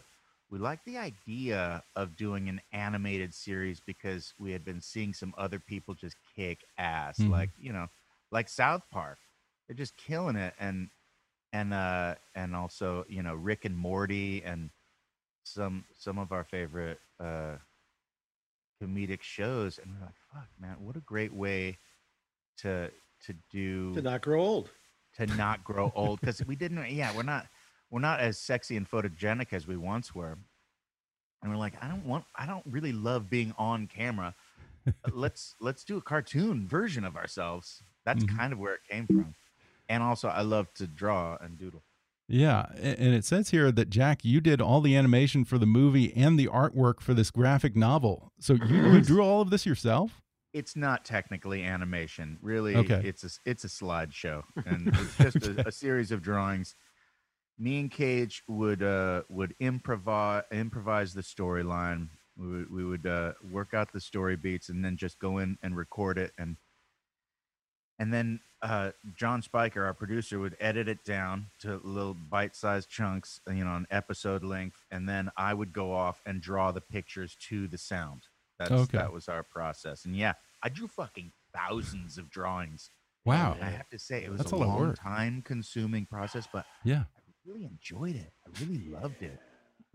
we 0.54 0.60
liked 0.60 0.84
the 0.84 0.98
idea 0.98 1.82
of 1.96 2.14
doing 2.14 2.48
an 2.48 2.60
animated 2.72 3.34
series 3.34 3.80
because 3.80 4.34
we 4.38 4.52
had 4.52 4.64
been 4.64 4.80
seeing 4.80 5.12
some 5.12 5.34
other 5.36 5.58
people 5.58 5.94
just 5.94 6.14
kick 6.36 6.60
ass, 6.78 7.18
mm-hmm. 7.18 7.32
like 7.32 7.50
you 7.58 7.72
know, 7.72 7.88
like 8.30 8.48
South 8.48 8.82
Park. 8.88 9.18
They're 9.66 9.74
just 9.74 9.96
killing 9.96 10.36
it, 10.36 10.54
and 10.60 10.90
and 11.52 11.74
uh 11.74 12.14
and 12.36 12.54
also 12.54 13.04
you 13.08 13.20
know 13.20 13.34
Rick 13.34 13.64
and 13.64 13.76
Morty 13.76 14.44
and 14.44 14.70
some 15.42 15.86
some 15.98 16.20
of 16.20 16.30
our 16.30 16.44
favorite 16.44 17.00
uh 17.18 17.56
comedic 18.80 19.22
shows, 19.22 19.80
and 19.82 19.92
we're 19.92 20.06
like, 20.06 20.14
fuck, 20.32 20.48
man, 20.60 20.76
what 20.78 20.94
a 20.94 21.00
great 21.00 21.34
way 21.34 21.78
to 22.58 22.92
to 23.26 23.34
do 23.50 23.92
to 23.94 24.02
not 24.02 24.22
grow 24.22 24.40
old, 24.40 24.70
to 25.16 25.26
not 25.26 25.64
grow 25.64 25.90
old 25.96 26.20
because 26.20 26.46
we 26.46 26.54
didn't. 26.54 26.88
Yeah, 26.90 27.10
we're 27.16 27.24
not 27.24 27.48
we're 27.94 28.00
not 28.00 28.18
as 28.18 28.36
sexy 28.36 28.76
and 28.76 28.90
photogenic 28.90 29.52
as 29.52 29.68
we 29.68 29.76
once 29.76 30.16
were. 30.16 30.36
And 31.40 31.52
we're 31.52 31.56
like, 31.56 31.74
I 31.80 31.86
don't 31.86 32.04
want, 32.04 32.24
I 32.34 32.44
don't 32.44 32.64
really 32.68 32.90
love 32.90 33.30
being 33.30 33.54
on 33.56 33.86
camera. 33.86 34.34
let's 35.12 35.54
let's 35.60 35.84
do 35.84 35.96
a 35.96 36.00
cartoon 36.00 36.66
version 36.66 37.04
of 37.04 37.16
ourselves. 37.16 37.84
That's 38.04 38.24
mm-hmm. 38.24 38.36
kind 38.36 38.52
of 38.52 38.58
where 38.58 38.74
it 38.74 38.80
came 38.90 39.06
from. 39.06 39.36
And 39.88 40.02
also, 40.02 40.26
I 40.26 40.42
love 40.42 40.74
to 40.74 40.88
draw 40.88 41.38
and 41.40 41.56
doodle. 41.56 41.84
Yeah, 42.26 42.66
and 42.76 43.14
it 43.14 43.24
says 43.24 43.50
here 43.50 43.70
that 43.70 43.90
Jack, 43.90 44.24
you 44.24 44.40
did 44.40 44.60
all 44.60 44.80
the 44.80 44.96
animation 44.96 45.44
for 45.44 45.58
the 45.58 45.66
movie 45.66 46.12
and 46.16 46.36
the 46.36 46.48
artwork 46.48 47.00
for 47.00 47.14
this 47.14 47.30
graphic 47.30 47.76
novel. 47.76 48.32
So 48.40 48.54
you, 48.54 48.86
you 48.92 49.00
drew 49.02 49.22
all 49.22 49.40
of 49.40 49.50
this 49.50 49.64
yourself? 49.64 50.20
It's 50.52 50.74
not 50.74 51.04
technically 51.04 51.62
animation, 51.62 52.38
really. 52.42 52.74
Okay. 52.74 53.02
It's 53.04 53.22
a 53.22 53.30
it's 53.48 53.62
a 53.62 53.68
slideshow, 53.68 54.42
and 54.66 54.88
it's 54.88 55.16
just 55.18 55.46
a, 55.46 55.68
a 55.68 55.72
series 55.72 56.10
of 56.10 56.22
drawings 56.22 56.74
me 57.58 57.80
and 57.80 57.90
Cage 57.90 58.42
would 58.48 58.82
uh, 58.82 59.22
would 59.28 59.54
improvise 59.60 60.44
improvise 60.50 61.14
the 61.14 61.22
storyline. 61.22 62.08
We 62.36 62.48
would, 62.48 62.70
we 62.70 62.84
would 62.84 63.06
uh, 63.06 63.34
work 63.48 63.74
out 63.74 63.92
the 63.92 64.00
story 64.00 64.36
beats 64.36 64.68
and 64.68 64.84
then 64.84 64.96
just 64.96 65.20
go 65.20 65.38
in 65.38 65.56
and 65.62 65.76
record 65.76 66.18
it 66.18 66.32
and 66.36 66.56
and 67.98 68.12
then 68.12 68.40
uh, 68.62 68.90
John 69.14 69.42
Spiker, 69.42 69.84
our 69.84 69.94
producer, 69.94 70.38
would 70.38 70.56
edit 70.58 70.88
it 70.88 71.04
down 71.04 71.46
to 71.60 71.80
little 71.84 72.14
bite-sized 72.14 72.88
chunks, 72.88 73.40
you 73.46 73.64
know, 73.64 73.76
an 73.76 73.86
episode 73.90 74.42
length, 74.42 74.84
and 74.90 75.08
then 75.08 75.30
I 75.36 75.54
would 75.54 75.72
go 75.72 75.92
off 75.92 76.20
and 76.24 76.40
draw 76.40 76.72
the 76.72 76.80
pictures 76.80 77.36
to 77.48 77.68
the 77.68 77.78
sound. 77.78 78.22
That's 78.58 78.72
okay. 78.72 78.98
that 78.98 79.12
was 79.12 79.28
our 79.28 79.42
process. 79.42 80.06
And 80.06 80.16
yeah, 80.16 80.32
I 80.62 80.70
drew 80.70 80.88
fucking 80.88 81.32
thousands 81.54 82.18
of 82.18 82.30
drawings. 82.30 82.90
Wow! 83.24 83.56
I 83.60 83.66
have 83.66 83.88
to 83.90 83.98
say, 83.98 84.24
it 84.24 84.30
was 84.30 84.38
That's 84.38 84.52
a, 84.52 84.56
a 84.56 84.58
long 84.58 84.94
time-consuming 84.94 86.06
process, 86.06 86.48
but 86.52 86.66
yeah, 86.84 87.04
really 87.46 87.64
enjoyed 87.64 88.16
it. 88.16 88.32
I 88.46 88.64
really 88.64 88.88
loved 88.88 89.22
it. 89.22 89.38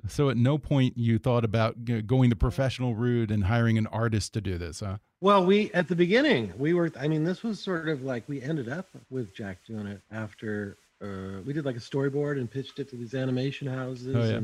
So 0.08 0.30
at 0.30 0.38
no 0.38 0.58
point 0.58 0.98
you 0.98 1.18
thought 1.18 1.44
about 1.44 1.76
going 2.08 2.30
the 2.30 2.36
professional 2.36 2.96
route 2.96 3.32
and 3.32 3.44
hiring 3.44 3.78
an 3.78 3.88
artist 3.88 4.34
to 4.34 4.42
do 4.42 4.58
this, 4.58 4.80
huh? 4.80 4.98
Well, 5.20 5.46
we 5.46 5.72
at 5.74 5.90
the 5.90 5.96
beginning 5.96 6.54
we 6.58 6.74
were. 6.74 6.90
I 6.98 7.10
mean, 7.10 7.26
this 7.26 7.44
was 7.44 7.60
sort 7.60 7.90
of 7.90 8.04
like 8.04 8.24
we 8.30 8.42
ended 8.42 8.70
up 8.70 8.88
with 9.10 9.36
Jack 9.36 9.58
doing 9.68 9.88
it 9.88 10.02
after 10.12 10.78
uh, 11.02 11.42
we 11.46 11.52
did 11.52 11.66
like 11.66 11.76
a 11.76 11.80
storyboard 11.80 12.38
and 12.38 12.50
pitched 12.50 12.80
it 12.80 12.90
to 12.92 12.96
these 12.96 13.14
animation 13.14 13.68
houses, 13.68 14.16
oh, 14.16 14.24
yeah. 14.24 14.42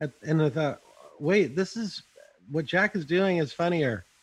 and 0.00 0.12
and 0.22 0.42
I 0.42 0.50
thought, 0.50 0.80
wait, 1.20 1.54
this 1.54 1.76
is 1.76 2.02
what 2.50 2.64
Jack 2.64 2.96
is 2.96 3.04
doing 3.04 3.38
is 3.38 3.52
funnier. 3.52 4.04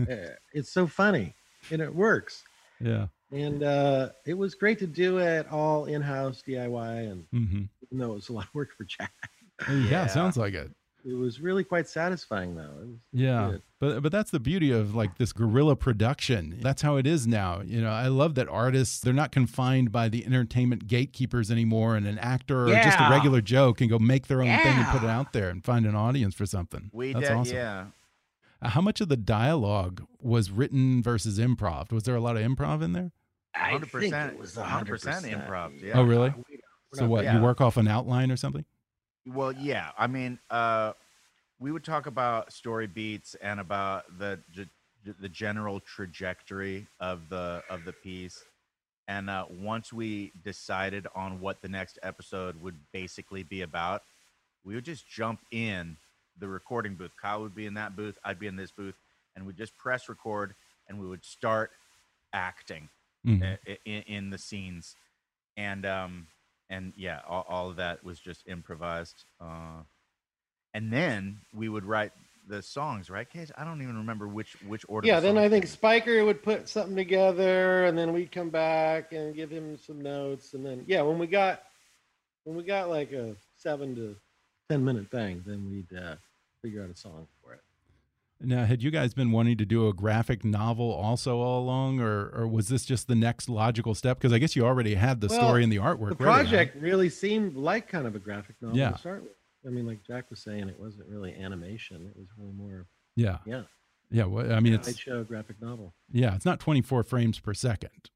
Uh, 0.00 0.34
it's 0.54 0.72
so 0.72 0.86
funny 0.86 1.34
and 1.70 1.82
it 1.82 1.94
works. 1.94 2.42
Yeah 2.80 3.06
and 3.32 3.62
uh, 3.62 4.10
it 4.26 4.34
was 4.34 4.54
great 4.54 4.78
to 4.80 4.86
do 4.86 5.18
it 5.18 5.50
all 5.50 5.84
in 5.86 6.02
house 6.02 6.42
DIY, 6.46 7.10
and 7.10 7.26
mm-hmm. 7.32 7.62
even 7.82 7.98
though 7.98 8.12
it 8.12 8.16
was 8.16 8.28
a 8.28 8.32
lot 8.32 8.46
of 8.46 8.54
work 8.54 8.70
for 8.76 8.84
Jack. 8.84 9.12
yeah, 9.68 9.74
yeah, 9.90 10.06
sounds 10.06 10.36
like 10.36 10.54
it. 10.54 10.70
It 11.02 11.14
was 11.14 11.40
really 11.40 11.64
quite 11.64 11.88
satisfying, 11.88 12.56
though. 12.56 12.88
yeah, 13.12 13.52
good. 13.52 13.62
but 13.78 14.02
but 14.02 14.12
that's 14.12 14.30
the 14.30 14.40
beauty 14.40 14.70
of 14.70 14.94
like 14.94 15.16
this 15.16 15.32
guerrilla 15.32 15.74
production. 15.74 16.58
That's 16.60 16.82
how 16.82 16.96
it 16.96 17.06
is 17.06 17.26
now. 17.26 17.62
You 17.64 17.80
know, 17.80 17.90
I 17.90 18.08
love 18.08 18.34
that 18.34 18.48
artists 18.48 19.00
they're 19.00 19.14
not 19.14 19.32
confined 19.32 19.92
by 19.92 20.08
the 20.10 20.26
entertainment 20.26 20.86
gatekeepers 20.86 21.50
anymore, 21.50 21.96
and 21.96 22.06
an 22.06 22.18
actor 22.18 22.68
yeah. 22.68 22.80
or 22.80 22.84
just 22.84 23.00
a 23.00 23.08
regular 23.10 23.40
Joe 23.40 23.72
can 23.72 23.88
go 23.88 23.98
make 23.98 24.26
their 24.26 24.42
own 24.42 24.48
yeah. 24.48 24.62
thing 24.62 24.78
and 24.78 24.88
put 24.88 25.02
it 25.02 25.10
out 25.10 25.32
there 25.32 25.48
and 25.48 25.64
find 25.64 25.86
an 25.86 25.94
audience 25.94 26.34
for 26.34 26.44
something. 26.44 26.90
We 26.92 27.14
that's 27.14 27.28
did, 27.28 27.36
awesome. 27.36 27.56
yeah. 27.56 27.86
How 28.62 28.82
much 28.82 29.00
of 29.00 29.08
the 29.08 29.16
dialogue 29.16 30.04
was 30.20 30.50
written 30.50 31.02
versus 31.02 31.38
improv? 31.38 31.92
Was 31.92 32.02
there 32.02 32.14
a 32.14 32.20
lot 32.20 32.36
of 32.36 32.42
improv 32.42 32.82
in 32.82 32.92
there? 32.92 33.12
Hundred 33.60 33.92
percent. 33.92 34.32
It 34.32 34.38
was 34.38 34.54
hundred 34.54 35.00
percent 35.00 35.26
improv. 35.26 35.80
Yeah. 35.80 35.98
Oh, 35.98 36.02
really? 36.02 36.34
So 36.94 37.06
what? 37.06 37.24
Yeah. 37.24 37.36
You 37.36 37.42
work 37.42 37.60
off 37.60 37.76
an 37.76 37.88
outline 37.88 38.30
or 38.30 38.36
something? 38.36 38.64
Well, 39.26 39.52
yeah. 39.52 39.90
I 39.98 40.06
mean, 40.06 40.38
uh, 40.50 40.92
we 41.58 41.70
would 41.70 41.84
talk 41.84 42.06
about 42.06 42.52
story 42.52 42.86
beats 42.86 43.36
and 43.40 43.60
about 43.60 44.04
the 44.18 44.40
the 45.04 45.28
general 45.28 45.80
trajectory 45.80 46.88
of 46.98 47.28
the 47.28 47.62
of 47.70 47.84
the 47.84 47.92
piece. 47.92 48.42
And 49.08 49.28
uh, 49.28 49.46
once 49.50 49.92
we 49.92 50.32
decided 50.44 51.06
on 51.14 51.40
what 51.40 51.62
the 51.62 51.68
next 51.68 51.98
episode 52.02 52.60
would 52.62 52.76
basically 52.92 53.42
be 53.42 53.62
about, 53.62 54.02
we 54.64 54.74
would 54.74 54.84
just 54.84 55.08
jump 55.08 55.40
in 55.50 55.96
the 56.38 56.48
recording 56.48 56.94
booth. 56.94 57.10
Kyle 57.20 57.42
would 57.42 57.54
be 57.54 57.66
in 57.66 57.74
that 57.74 57.96
booth, 57.96 58.18
I'd 58.24 58.38
be 58.38 58.46
in 58.46 58.56
this 58.56 58.70
booth, 58.70 58.94
and 59.34 59.46
we'd 59.46 59.56
just 59.56 59.76
press 59.76 60.08
record 60.08 60.54
and 60.88 61.00
we 61.00 61.06
would 61.06 61.24
start 61.24 61.70
acting 62.32 62.88
mm-hmm. 63.26 63.72
in, 63.84 64.02
in, 64.02 64.30
the 64.30 64.38
scenes, 64.38 64.94
and 65.56 65.86
um, 65.86 66.26
and 66.68 66.92
yeah, 66.96 67.20
all, 67.28 67.44
all 67.48 67.70
of 67.70 67.76
that 67.76 68.04
was 68.04 68.18
just 68.18 68.46
improvised. 68.46 69.24
Uh, 69.40 69.82
and 70.74 70.92
then 70.92 71.40
we 71.52 71.68
would 71.68 71.84
write 71.84 72.12
the 72.48 72.62
songs, 72.62 73.10
right, 73.10 73.28
Case? 73.28 73.50
I 73.56 73.64
don't 73.64 73.82
even 73.82 73.96
remember 73.96 74.28
which 74.28 74.56
which 74.66 74.84
order. 74.88 75.06
Yeah, 75.06 75.20
the 75.20 75.28
then 75.28 75.38
I 75.38 75.48
think 75.48 75.66
Spiker 75.66 76.24
would 76.24 76.42
put 76.42 76.68
something 76.68 76.96
together, 76.96 77.84
and 77.84 77.96
then 77.96 78.12
we'd 78.12 78.32
come 78.32 78.50
back 78.50 79.12
and 79.12 79.34
give 79.34 79.50
him 79.50 79.78
some 79.78 80.00
notes, 80.00 80.54
and 80.54 80.64
then 80.64 80.84
yeah, 80.86 81.02
when 81.02 81.18
we 81.18 81.26
got 81.26 81.62
when 82.44 82.56
we 82.56 82.62
got 82.62 82.88
like 82.88 83.12
a 83.12 83.36
seven 83.56 83.94
to 83.96 84.16
ten 84.68 84.84
minute 84.84 85.10
thing, 85.10 85.42
then 85.46 85.70
we'd 85.70 85.98
uh, 85.98 86.16
figure 86.62 86.82
out 86.82 86.90
a 86.90 86.96
song 86.96 87.26
for 87.39 87.39
it. 87.39 87.39
Now, 88.42 88.64
had 88.64 88.82
you 88.82 88.90
guys 88.90 89.12
been 89.12 89.32
wanting 89.32 89.58
to 89.58 89.66
do 89.66 89.86
a 89.88 89.92
graphic 89.92 90.44
novel 90.44 90.90
also 90.90 91.38
all 91.38 91.62
along, 91.62 92.00
or, 92.00 92.30
or 92.30 92.48
was 92.48 92.68
this 92.68 92.86
just 92.86 93.06
the 93.06 93.14
next 93.14 93.50
logical 93.50 93.94
step? 93.94 94.18
Because 94.18 94.32
I 94.32 94.38
guess 94.38 94.56
you 94.56 94.64
already 94.64 94.94
had 94.94 95.20
the 95.20 95.26
well, 95.28 95.40
story 95.40 95.62
and 95.62 95.70
the 95.70 95.76
artwork. 95.76 96.10
The 96.10 96.16
project 96.16 96.74
ready, 96.76 96.86
really 96.86 97.08
seemed 97.10 97.54
like 97.54 97.88
kind 97.88 98.06
of 98.06 98.16
a 98.16 98.18
graphic 98.18 98.56
novel 98.62 98.78
yeah. 98.78 98.92
to 98.92 98.98
start 98.98 99.22
with. 99.22 99.32
I 99.66 99.68
mean, 99.68 99.86
like 99.86 100.02
Jack 100.06 100.30
was 100.30 100.40
saying, 100.40 100.70
it 100.70 100.80
wasn't 100.80 101.06
really 101.08 101.34
animation; 101.34 102.06
it 102.06 102.18
was 102.18 102.28
really 102.38 102.52
more. 102.52 102.86
Yeah. 103.14 103.38
Yeah. 103.44 103.62
Yeah. 104.10 104.24
Well, 104.24 104.50
I 104.50 104.60
mean, 104.60 104.72
it's 104.72 104.96
show 104.96 105.22
graphic 105.22 105.60
novel. 105.60 105.94
Yeah, 106.10 106.34
it's 106.34 106.46
not 106.46 106.60
24 106.60 107.02
frames 107.02 107.38
per 107.38 107.52
second. 107.52 108.10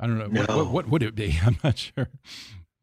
I 0.00 0.08
don't 0.08 0.18
know 0.18 0.26
no. 0.26 0.40
what, 0.40 0.48
what, 0.48 0.72
what 0.72 0.88
would 0.88 1.02
it 1.04 1.14
be. 1.14 1.38
I'm 1.44 1.58
not 1.62 1.78
sure. 1.78 2.08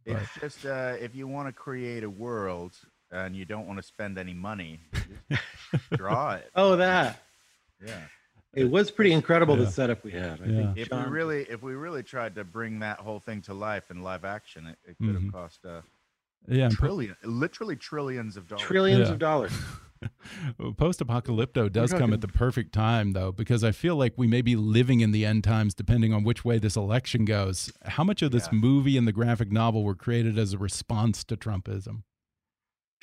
It's 0.06 0.30
just 0.40 0.66
uh, 0.66 0.94
if 1.00 1.16
you 1.16 1.28
want 1.28 1.48
to 1.48 1.54
create 1.54 2.04
a 2.04 2.10
world 2.10 2.78
and 3.12 3.36
you 3.36 3.46
don't 3.46 3.68
want 3.68 3.78
to 3.80 3.84
spend 3.84 4.18
any 4.18 4.34
money, 4.34 4.80
draw 5.94 6.34
it. 6.36 6.50
Oh, 6.56 6.76
that. 6.78 7.22
Yeah. 7.86 8.00
It 8.54 8.70
was 8.70 8.90
pretty 8.90 9.12
incredible 9.12 9.58
Yeah. 9.58 9.66
the 9.66 9.72
setup 9.72 10.04
we 10.04 10.12
had. 10.12 10.42
I 10.42 10.46
Yeah. 10.46 10.58
think 10.58 10.78
If 10.78 10.90
John- 10.90 11.06
we 11.06 11.12
really, 11.12 11.44
if 11.44 11.62
we 11.62 11.74
really 11.74 12.04
tried 12.04 12.36
to 12.36 12.44
bring 12.44 12.80
that 12.80 13.00
whole 13.00 13.20
thing 13.20 13.42
to 13.44 13.54
life 13.54 13.92
in 13.92 14.02
live 14.02 14.24
action, 14.26 14.68
it, 14.68 14.78
it 14.86 14.98
could 14.98 15.14
have 15.16 15.24
Mhm. 15.24 15.32
cost 15.34 15.66
uh, 15.66 15.82
Yeah, 16.48 16.66
and 16.66 16.74
po- 16.78 16.86
trillion, 16.88 17.16
literally 17.24 17.76
trillions 17.76 18.38
of 18.38 18.48
dollars. 18.48 18.64
trillions 18.66 19.08
Yeah. 19.08 19.14
of 19.14 19.20
dollars. 19.20 19.52
Post 20.78 21.00
Apocalypto 21.00 21.72
does 21.72 21.92
come 21.92 22.14
at 22.14 22.22
the 22.22 22.28
perfect 22.28 22.74
time, 22.74 23.14
though, 23.14 23.32
because 23.32 23.64
I 23.64 23.72
feel 23.72 23.96
like 23.96 24.14
we 24.18 24.28
may 24.28 24.42
be 24.42 24.56
living 24.56 25.00
in 25.02 25.12
the 25.12 25.26
end 25.26 25.44
times 25.44 25.74
depending 25.74 26.14
on 26.14 26.24
which 26.24 26.46
way 26.46 26.60
this 26.60 26.76
election 26.76 27.26
goes. 27.26 27.72
How 27.86 28.04
much 28.04 28.22
of 28.22 28.32
this 28.32 28.48
Yeah. 28.52 28.60
movie 28.60 28.98
and 28.98 29.08
the 29.08 29.12
graphic 29.14 29.52
novel 29.52 29.84
were 29.84 29.96
created 29.96 30.38
as 30.38 30.54
a 30.54 30.58
response 30.58 31.24
to 31.26 31.36
Trumpism? 31.36 32.04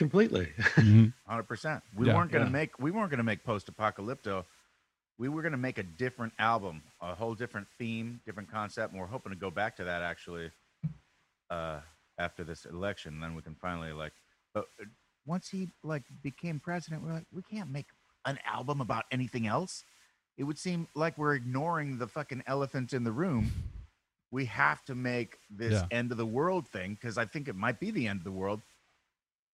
Completely. 0.03 0.47
Mhm. 0.57 1.13
Hundred 1.27 1.45
percent. 1.45 1.83
We 1.95 2.07
Yeah. 2.07 2.15
weren't 2.17 2.31
gonna 2.33 2.45
Yeah. 2.47 2.51
make 2.51 2.79
we 2.79 2.91
weren't 2.91 3.11
gonna 3.11 3.23
make 3.23 3.45
post 3.45 3.71
apocalypto. 3.73 4.45
We 5.19 5.29
were 5.29 5.43
gonna 5.43 5.57
make 5.57 5.79
a 5.79 5.83
different 5.83 6.33
album, 6.39 6.83
a 7.01 7.15
whole 7.15 7.35
different 7.35 7.69
theme, 7.79 8.21
different 8.27 8.51
concept, 8.51 8.93
and 8.93 9.01
we're 9.01 9.07
hoping 9.07 9.31
to 9.33 9.39
go 9.39 9.51
back 9.51 9.77
to 9.77 9.85
that 9.85 10.03
actually 10.03 10.51
uh 11.51 11.81
after 12.19 12.45
this 12.45 12.65
election. 12.65 13.21
Then 13.21 13.35
we 13.35 13.43
can 13.43 13.55
finally 13.55 13.93
like 13.93 14.13
but 14.55 14.67
uh, 14.81 14.85
once 15.25 15.49
he 15.49 15.71
like 15.85 16.03
became 16.23 16.59
president, 16.59 17.03
we're 17.03 17.13
like, 17.13 17.27
we 17.33 17.43
can't 17.43 17.71
make 17.71 17.87
an 18.25 18.39
album 18.45 18.81
about 18.81 19.05
anything 19.13 19.47
else. 19.47 19.85
It 20.37 20.45
would 20.45 20.59
seem 20.59 20.89
like 20.95 21.17
we're 21.17 21.35
ignoring 21.35 21.99
the 21.99 22.09
fucking 22.09 22.43
elephant 22.47 22.93
in 22.93 23.05
the 23.05 23.13
room. 23.13 23.53
We 24.33 24.47
have 24.47 24.85
to 24.87 24.95
make 24.95 25.39
this 25.51 25.75
Yeah. 25.75 25.87
end 25.91 26.11
of 26.11 26.19
the 26.19 26.27
world 26.27 26.67
thing 26.69 26.95
because 26.95 27.19
I 27.19 27.25
think 27.27 27.49
it 27.49 27.55
might 27.55 27.79
be 27.79 27.91
the 27.91 28.09
end 28.09 28.19
of 28.21 28.25
the 28.25 28.33
world 28.33 28.63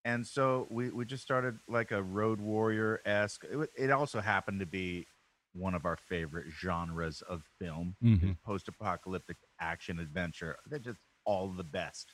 and 0.09 0.27
so 0.27 0.67
we, 0.71 0.89
we 0.91 1.05
just 1.05 1.23
started 1.23 1.59
like 1.69 1.91
a 1.91 2.03
road 2.03 2.41
warrior 2.41 3.01
esque. 3.05 3.45
It, 3.45 3.71
it 3.77 3.91
also 3.91 4.21
happened 4.21 4.61
to 4.61 4.67
be 4.67 5.07
one 5.53 5.75
of 5.75 5.85
our 5.85 5.97
favorite 5.97 6.47
genres 6.51 7.23
of 7.29 7.43
film, 7.61 7.97
Mhm. 8.03 8.37
post 8.45 8.69
apocalyptic 8.69 9.37
action 9.61 9.99
adventure. 9.99 10.57
They're 10.67 10.79
just 10.79 11.01
all 11.25 11.49
the 11.49 11.65
best. 11.65 12.13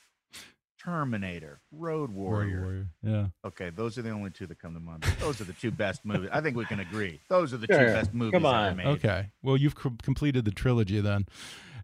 Terminator, 0.83 1.61
Road 1.71 2.11
Warrior. 2.11 2.57
Road 2.59 2.63
Warrior. 2.63 2.87
Yeah. 3.01 3.27
Okay, 3.47 3.69
those 3.71 3.97
are 3.97 4.01
the 4.03 4.11
only 4.11 4.29
two 4.29 4.45
that 4.47 4.59
come 4.59 4.73
to 4.73 4.79
mind. 4.79 5.03
Those 5.19 5.39
are 5.41 5.45
the 5.45 5.53
two 5.53 5.71
best 5.71 6.05
movies. 6.05 6.29
I 6.31 6.41
think 6.41 6.55
we 6.57 6.65
can 6.65 6.79
agree. 6.79 7.19
Those 7.29 7.53
are 7.53 7.57
the 7.57 7.65
two 7.67 7.73
best 7.73 8.13
movies 8.13 8.33
Come 8.33 8.45
ever 8.45 8.55
on. 8.55 8.75
made. 8.77 8.87
Okay. 8.87 9.31
Well, 9.41 9.57
you've 9.57 9.73
c- 9.81 9.89
completed 10.03 10.45
the 10.45 10.51
trilogy 10.51 10.99
then. 11.01 11.25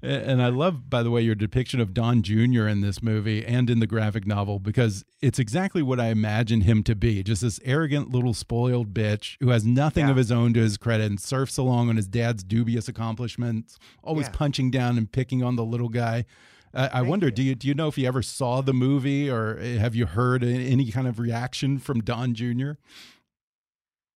And 0.03 0.41
I 0.41 0.47
love, 0.47 0.89
by 0.89 1.03
the 1.03 1.11
way, 1.11 1.21
your 1.21 1.35
depiction 1.35 1.79
of 1.79 1.93
Don 1.93 2.23
Jr. 2.23 2.67
in 2.67 2.81
this 2.81 3.03
movie 3.03 3.45
and 3.45 3.69
in 3.69 3.79
the 3.79 3.85
graphic 3.85 4.25
novel 4.25 4.57
because 4.57 5.05
it's 5.21 5.37
exactly 5.37 5.83
what 5.83 5.99
I 5.99 6.07
imagined 6.07 6.63
him 6.63 6.81
to 6.83 6.95
be 6.95 7.21
just 7.21 7.43
this 7.43 7.59
arrogant 7.63 8.09
little 8.09 8.33
spoiled 8.33 8.93
bitch 8.95 9.37
who 9.41 9.49
has 9.49 9.63
nothing 9.63 10.05
Yeah. 10.05 10.11
of 10.11 10.17
his 10.17 10.31
own 10.31 10.53
to 10.55 10.59
his 10.59 10.77
credit 10.77 11.05
and 11.11 11.19
surfs 11.19 11.57
along 11.57 11.89
on 11.89 11.97
his 11.97 12.07
dad's 12.07 12.43
dubious 12.43 12.87
accomplishments, 12.87 13.77
always 14.03 14.25
Yeah. 14.25 14.31
punching 14.33 14.71
down 14.71 14.97
and 14.97 15.11
picking 15.11 15.43
on 15.43 15.55
the 15.55 15.63
little 15.65 15.89
guy. 15.89 16.25
Uh, 16.73 16.89
I 16.91 16.99
Thank 16.99 17.07
wonder, 17.09 17.25
you. 17.27 17.31
do 17.33 17.43
you 17.43 17.53
do 17.55 17.67
you 17.67 17.73
know 17.75 17.87
if 17.89 17.97
you 17.97 18.07
ever 18.07 18.21
saw 18.23 18.61
the 18.61 18.73
movie 18.73 19.29
or 19.29 19.59
uh, 19.59 19.63
have 19.77 19.93
you 19.93 20.05
heard 20.07 20.43
any 20.43 20.89
kind 20.89 21.05
of 21.07 21.19
reaction 21.19 21.77
from 21.77 22.01
Don 22.01 22.33
Jr.? 22.33 22.71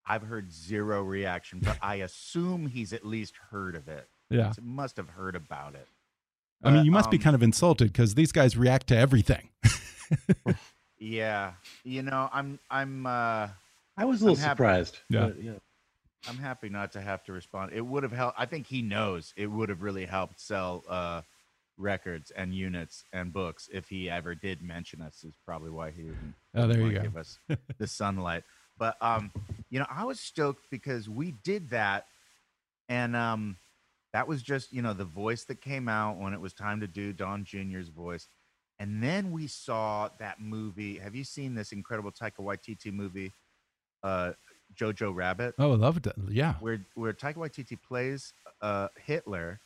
I've 0.04 0.22
heard 0.22 0.52
zero 0.52 1.02
reaction, 1.02 1.60
but 1.60 1.78
I 1.82 1.96
assume 1.96 2.66
he's 2.68 2.92
at 2.92 3.04
least 3.04 3.34
heard 3.50 3.74
of 3.76 3.88
it. 3.88 4.08
Yeah. 4.30 4.52
He 4.54 4.62
must 4.62 4.96
have 4.96 5.10
heard 5.10 5.36
about 5.36 5.74
it. 5.74 5.86
I 6.62 6.70
mean, 6.70 6.84
you 6.84 6.90
must 6.90 7.10
be 7.10 7.18
um, 7.18 7.22
kind 7.22 7.36
of 7.36 7.42
insulted 7.42 7.92
because 7.92 8.14
these 8.14 8.32
guys 8.32 8.56
react 8.56 8.86
to 8.88 8.96
everything. 8.96 9.50
Yeah, 10.98 11.52
you 11.84 12.02
know, 12.02 12.28
I'm 12.32 12.58
I'm 12.70 13.06
uh 13.06 13.48
I 13.96 14.04
was 14.04 14.22
a 14.22 14.24
little 14.24 14.38
I'm 14.38 14.42
happy. 14.42 14.56
surprised. 14.56 14.98
Yeah. 15.08 15.26
but, 15.26 15.42
yeah. 15.42 15.52
I'm 16.28 16.38
happy 16.38 16.68
not 16.68 16.92
to 16.92 17.00
have 17.00 17.22
to 17.24 17.32
respond. 17.32 17.72
It 17.72 17.82
would 17.82 18.02
have 18.02 18.12
helped. 18.12 18.38
I 18.38 18.46
think 18.46 18.66
he 18.66 18.82
knows 18.82 19.32
it 19.36 19.46
would 19.46 19.68
have 19.68 19.82
really 19.82 20.06
helped 20.06 20.40
sell 20.40 20.84
uh, 20.88 21.22
records 21.76 22.32
and 22.32 22.52
units 22.52 23.04
and 23.12 23.32
books 23.32 23.68
if 23.72 23.88
he 23.88 24.10
ever 24.10 24.34
did 24.34 24.62
mention 24.62 25.02
us. 25.02 25.22
Is 25.22 25.34
probably 25.44 25.70
why 25.70 25.90
he 25.90 26.02
didn't. 26.02 26.34
Oh, 26.54 26.66
there 26.66 26.80
you 26.80 26.92
go. 26.92 27.02
Give 27.02 27.16
us 27.16 27.38
the 27.78 27.86
sunlight. 27.86 28.44
But 28.78 28.96
um, 29.00 29.30
you 29.70 29.78
know, 29.78 29.86
I 29.88 30.04
was 30.04 30.18
stoked 30.18 30.68
because 30.70 31.08
we 31.08 31.32
did 31.44 31.70
that, 31.70 32.06
and 32.88 33.14
um, 33.14 33.56
that 34.16 34.26
was 34.26 34.42
just 34.42 34.72
you 34.72 34.80
know 34.80 34.94
the 34.94 35.04
voice 35.04 35.44
that 35.44 35.60
came 35.60 35.90
out 35.90 36.16
when 36.16 36.32
it 36.32 36.40
was 36.40 36.54
time 36.54 36.80
to 36.80 36.86
do 36.86 37.12
Don 37.12 37.44
Jr.'s 37.44 37.90
voice, 37.90 38.28
and 38.78 39.02
then 39.02 39.30
we 39.30 39.46
saw 39.46 40.08
that 40.18 40.40
movie. 40.40 40.96
Have 40.96 41.14
you 41.14 41.22
seen 41.22 41.54
this 41.54 41.70
incredible 41.70 42.10
Taika 42.10 42.38
Waititi 42.40 42.90
movie, 42.90 43.30
uh, 44.02 44.32
Jojo 44.74 45.14
Rabbit? 45.14 45.54
Oh, 45.58 45.72
I 45.72 45.76
loved 45.76 46.06
it. 46.06 46.14
Yeah. 46.30 46.54
where 46.60 46.80
where 46.94 47.12
Taika 47.12 47.36
Waititi 47.36 47.76
plays 47.86 48.32
uh, 48.62 48.88
Hitler, 48.96 49.60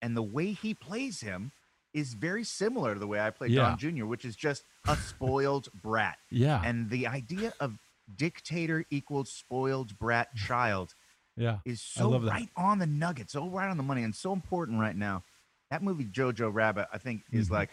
and 0.00 0.16
the 0.16 0.22
way 0.22 0.52
he 0.52 0.72
plays 0.72 1.20
him 1.20 1.52
is 1.92 2.14
very 2.14 2.42
similar 2.42 2.94
to 2.94 2.98
the 2.98 3.06
way 3.06 3.20
I 3.20 3.28
play 3.28 3.48
Yeah. 3.48 3.68
Don 3.68 3.76
Jr., 3.78 4.06
which 4.06 4.24
is 4.24 4.34
just 4.34 4.64
a 4.88 4.96
spoiled 4.96 5.68
brat. 5.82 6.16
Yeah. 6.30 6.62
And 6.64 6.88
the 6.88 7.06
idea 7.06 7.52
of 7.60 7.76
dictator 8.16 8.86
equals 8.90 9.30
spoiled 9.30 9.98
brat 9.98 10.34
child 10.34 10.94
yeah. 11.36 11.58
is 11.64 11.80
so 11.82 12.10
love 12.10 12.24
right 12.24 12.48
on 12.56 12.78
the 12.78 12.86
nugget, 12.86 13.30
so 13.30 13.48
right 13.48 13.68
on 13.70 13.76
the 13.76 13.82
money, 13.82 14.02
and 14.02 14.14
so 14.14 14.32
important 14.32 14.80
right 14.80 14.96
now. 14.96 15.22
That 15.70 15.82
movie 15.82 16.04
Jojo 16.04 16.52
Rabbit, 16.52 16.88
I 16.92 16.98
think, 16.98 17.22
is 17.32 17.48
Mhm. 17.48 17.52
like 17.52 17.70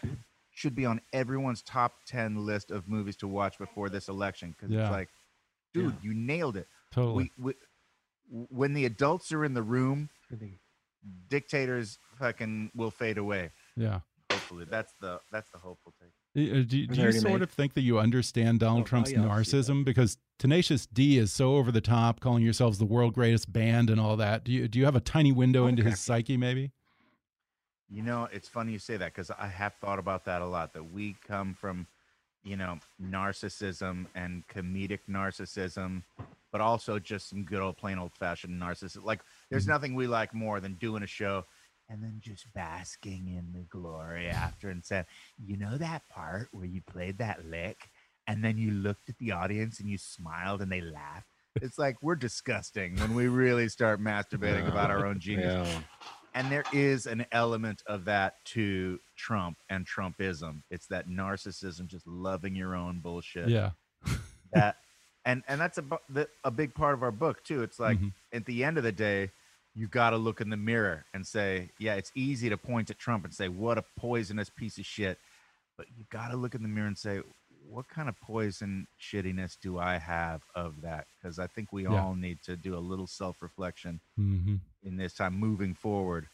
should 0.54 0.74
be 0.74 0.84
on 0.84 1.00
everyone's 1.12 1.62
top 1.62 1.94
ten 2.06 2.44
list 2.44 2.70
of 2.70 2.88
movies 2.88 3.16
to 3.16 3.28
watch 3.28 3.58
before 3.58 3.88
this 3.88 4.08
election 4.08 4.50
because 4.52 4.70
Yeah. 4.70 4.82
it's 4.82 4.90
like, 4.90 5.08
dude, 5.72 5.96
you 6.02 6.12
nailed 6.14 6.56
it 6.56 6.68
Totally. 6.90 7.30
we, 7.38 7.54
we 8.30 8.46
when 8.50 8.72
the 8.74 8.84
adults 8.86 9.30
are 9.32 9.44
in 9.44 9.54
the 9.54 9.62
room, 9.62 10.08
I 10.30 10.36
dictators 11.28 11.98
fucking 12.18 12.70
will 12.74 12.90
fade 12.90 13.18
away. 13.18 13.50
yeah. 13.76 14.00
Hopefully, 14.30 14.64
that's 14.64 14.92
the 15.00 15.20
that's 15.30 15.50
the 15.50 15.58
hopeful 15.58 15.92
take. 16.00 16.12
Uh, 16.34 16.62
Do, 16.62 16.64
do 16.64 17.02
you 17.02 17.12
sort 17.12 17.32
made. 17.34 17.42
of 17.42 17.50
think 17.50 17.74
that 17.74 17.82
you 17.82 17.98
understand 17.98 18.60
Donald 18.60 18.82
Oh, 18.82 18.88
Trump's 18.88 19.12
yeah, 19.12 19.22
I'll 19.24 19.44
see 19.44 19.50
that. 19.52 19.56
narcissism? 19.58 19.84
Because 19.84 20.16
Tenacious 20.38 20.86
D 20.86 21.18
is 21.18 21.30
so 21.30 21.56
over 21.56 21.70
the 21.70 21.82
top, 21.82 22.20
calling 22.20 22.42
yourselves 22.42 22.78
the 22.78 22.86
world 22.86 23.12
greatest 23.14 23.52
band 23.52 23.90
and 23.90 24.00
all 24.00 24.16
that. 24.16 24.44
Do 24.44 24.52
you 24.52 24.66
do 24.66 24.78
you 24.78 24.86
have 24.86 24.96
a 24.96 25.00
tiny 25.00 25.30
window 25.30 25.66
into 25.66 25.82
his 25.82 26.00
psyche, 26.00 26.36
maybe? 26.38 26.70
You 27.90 28.02
know, 28.02 28.28
it's 28.32 28.48
funny 28.48 28.72
you 28.72 28.78
say 28.78 28.96
that 28.96 29.12
because 29.12 29.30
I 29.30 29.46
have 29.46 29.74
thought 29.74 29.98
about 29.98 30.24
that 30.24 30.40
a 30.40 30.46
lot. 30.46 30.72
That 30.72 30.84
we 30.84 31.16
come 31.26 31.52
from, 31.52 31.86
you 32.42 32.56
know, 32.56 32.78
narcissism 33.00 34.06
and 34.14 34.48
comedic 34.48 35.00
narcissism, 35.10 36.02
but 36.50 36.62
also 36.62 36.98
just 36.98 37.28
some 37.28 37.44
good 37.44 37.60
old 37.60 37.76
plain 37.76 37.98
old 37.98 38.12
fashioned 38.14 38.60
narcissism. 38.60 39.04
Like, 39.04 39.20
there's 39.50 39.66
Mhm. 39.66 39.68
nothing 39.68 39.94
we 39.94 40.06
like 40.06 40.32
more 40.32 40.58
than 40.60 40.74
doing 40.74 41.02
a 41.02 41.06
show 41.06 41.44
and 41.88 42.02
then 42.02 42.20
just 42.20 42.52
basking 42.54 43.28
in 43.28 43.52
the 43.52 43.64
glory 43.68 44.28
after 44.28 44.70
and 44.70 44.84
said, 44.84 45.06
you 45.44 45.56
know, 45.56 45.76
that 45.78 46.08
part 46.08 46.48
where 46.52 46.64
you 46.66 46.80
played 46.80 47.18
that 47.18 47.44
lick 47.46 47.90
and 48.26 48.42
then 48.44 48.56
you 48.56 48.70
looked 48.70 49.08
at 49.08 49.18
the 49.18 49.32
audience 49.32 49.80
and 49.80 49.88
you 49.88 49.98
smiled 49.98 50.62
and 50.62 50.70
they 50.72 50.80
laughed. 50.80 51.26
It's 51.60 51.78
like 51.78 52.02
we're 52.02 52.14
disgusting 52.14 52.96
when 52.96 53.14
we 53.14 53.28
really 53.28 53.68
start 53.68 54.00
masturbating 54.00 54.66
about 54.68 54.90
our 54.90 55.04
own 55.06 55.18
genius 55.20 55.68
Yeah. 55.68 55.80
and 56.34 56.50
there 56.50 56.64
is 56.72 57.06
an 57.06 57.26
element 57.30 57.82
of 57.86 58.06
that 58.06 58.42
to 58.46 58.98
Trump 59.16 59.58
and 59.68 59.86
Trumpism. 59.86 60.62
It's 60.70 60.86
that 60.86 61.08
narcissism, 61.10 61.88
just 61.88 62.06
loving 62.06 62.56
your 62.56 62.74
own 62.74 63.00
bullshit. 63.00 63.48
Yeah. 63.50 63.70
That, 64.54 64.76
and 65.24 65.42
and 65.46 65.60
that's 65.60 65.78
a 65.78 65.84
a 66.44 66.50
big 66.50 66.74
part 66.74 66.94
of 66.94 67.02
our 67.02 67.12
book 67.12 67.44
too. 67.44 67.62
It's 67.62 67.78
like 67.78 67.98
Mhm. 67.98 68.12
at 68.32 68.44
the 68.46 68.64
end 68.64 68.76
of 68.78 68.84
the 68.84 68.92
day, 68.92 69.30
you 69.74 69.88
got 69.88 70.10
to 70.10 70.16
look 70.16 70.40
in 70.40 70.50
the 70.50 70.56
mirror 70.56 71.04
and 71.14 71.26
say, 71.26 71.70
yeah, 71.78 71.94
it's 71.94 72.12
easy 72.14 72.48
to 72.48 72.56
point 72.56 72.90
at 72.90 72.98
Trump 72.98 73.24
and 73.24 73.32
say, 73.32 73.48
what 73.48 73.78
a 73.78 73.84
poisonous 73.98 74.50
piece 74.50 74.78
of 74.78 74.84
shit, 74.84 75.18
but 75.78 75.86
you 75.96 76.04
got 76.10 76.28
to 76.30 76.36
look 76.36 76.54
in 76.54 76.62
the 76.62 76.68
mirror 76.68 76.86
and 76.86 76.98
say, 76.98 77.20
what 77.68 77.88
kind 77.88 78.08
of 78.08 78.14
poison 78.20 78.86
shittiness 79.00 79.56
do 79.60 79.78
I 79.78 79.96
have 79.98 80.42
of 80.54 80.82
that? 80.82 81.06
Because 81.22 81.38
I 81.38 81.46
think 81.46 81.72
we 81.72 81.84
Yeah. 81.84 82.02
all 82.02 82.14
need 82.14 82.42
to 82.42 82.56
do 82.56 82.76
a 82.76 82.80
little 82.80 83.06
self 83.06 83.40
reflection 83.40 84.00
hmm 84.16 84.56
in 84.84 84.96
this 84.96 85.14
time 85.14 85.34
moving 85.38 85.74
forward. 85.74 86.26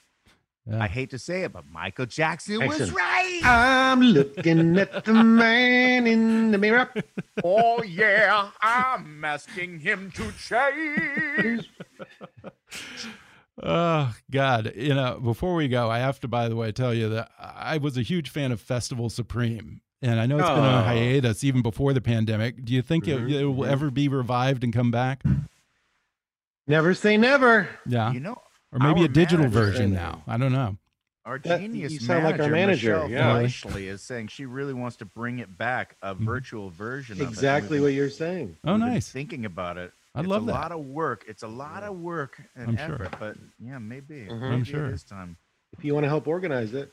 Yeah. 0.66 0.82
I 0.82 0.88
hate 0.88 1.10
to 1.10 1.18
say 1.18 1.42
it, 1.42 1.52
but 1.52 1.64
Michael 1.70 2.06
Jackson 2.06 2.66
was 2.66 2.90
right. 2.90 3.42
I'm 3.44 4.00
looking 4.00 4.78
at 4.78 5.04
the 5.04 5.12
man 5.12 6.06
in 6.06 6.50
the 6.50 6.58
mirror. 6.58 6.88
oh 7.44 7.82
yeah, 7.82 8.50
I'm 8.62 9.22
asking 9.24 9.80
him 9.80 10.10
to 10.12 10.32
change. 10.38 11.68
Oh 13.62 14.14
God! 14.30 14.72
You 14.76 14.94
know, 14.94 15.18
before 15.22 15.54
we 15.54 15.68
go, 15.68 15.90
I 15.90 15.98
have 15.98 16.20
to, 16.20 16.28
by 16.28 16.48
the 16.48 16.56
way, 16.56 16.70
tell 16.72 16.94
you 16.94 17.08
that 17.10 17.30
I 17.38 17.78
was 17.78 17.96
a 17.96 18.02
huge 18.02 18.30
fan 18.30 18.52
of 18.52 18.60
Festival 18.60 19.10
Supreme, 19.10 19.80
and 20.00 20.20
I 20.20 20.26
know 20.26 20.38
it's 20.38 20.48
been 20.48 20.58
on 20.58 20.82
Oh. 20.82 20.86
hiatus 20.86 21.42
even 21.42 21.62
before 21.62 21.92
the 21.92 22.00
pandemic. 22.00 22.64
Do 22.64 22.72
you 22.72 22.82
think 22.82 23.08
it, 23.08 23.18
Mhm, 23.20 23.30
it 23.32 23.44
will 23.46 23.64
mhm. 23.64 23.68
ever 23.68 23.90
be 23.90 24.06
revived 24.08 24.62
and 24.62 24.72
come 24.72 24.90
back? 24.92 25.22
Never 26.66 26.94
say 26.94 27.16
never. 27.16 27.68
Yeah, 27.86 28.12
You 28.12 28.20
know, 28.20 28.40
or 28.72 28.78
maybe 28.78 29.02
a 29.04 29.08
digital 29.08 29.46
manager- 29.46 29.58
version 29.72 29.92
now. 29.92 30.22
I 30.26 30.36
don't 30.36 30.52
know. 30.52 30.76
Our 31.24 31.38
That- 31.40 31.60
genius 31.60 31.92
you 31.92 32.00
sound 32.00 32.24
like 32.24 32.38
manager, 32.38 32.42
our 32.44 32.50
manager, 32.50 32.92
Michelle 33.08 33.10
yeah. 33.10 33.42
Fleischle, 33.42 33.82
is 33.86 34.02
saying 34.02 34.28
she 34.28 34.46
really 34.46 34.72
wants 34.72 34.96
to 34.96 35.04
bring 35.04 35.40
it 35.40 35.58
back, 35.58 35.96
a 36.00 36.14
Mhm. 36.14 36.20
virtual 36.20 36.70
version 36.70 37.20
of. 37.20 37.28
Exactly 37.28 37.80
what 37.80 37.92
you're 37.92 38.08
saying. 38.08 38.56
Oh, 38.64 38.72
We've 38.74 38.80
nice. 38.80 39.10
Thinking 39.10 39.44
about 39.44 39.76
it. 39.78 39.92
I 40.18 40.22
it's 40.22 40.32
a 40.32 40.38
lot 40.38 40.72
of 40.72 40.84
work. 40.86 41.24
It's 41.28 41.42
a 41.42 41.48
lot 41.48 41.82
of 41.82 41.96
work 41.98 42.40
and 42.56 42.68
I'm 42.70 42.76
sure. 42.76 43.02
effort, 43.02 43.18
but 43.18 43.36
yeah, 43.58 43.78
maybe. 43.78 44.26
Mhm. 44.26 44.40
maybe 44.40 44.54
I'm 44.54 44.64
sure. 44.64 44.86
it 44.86 44.94
is 44.94 45.04
time. 45.04 45.36
If 45.76 45.84
you 45.84 45.94
want 45.94 46.04
to 46.04 46.08
help 46.08 46.26
organize 46.26 46.74
it, 46.74 46.92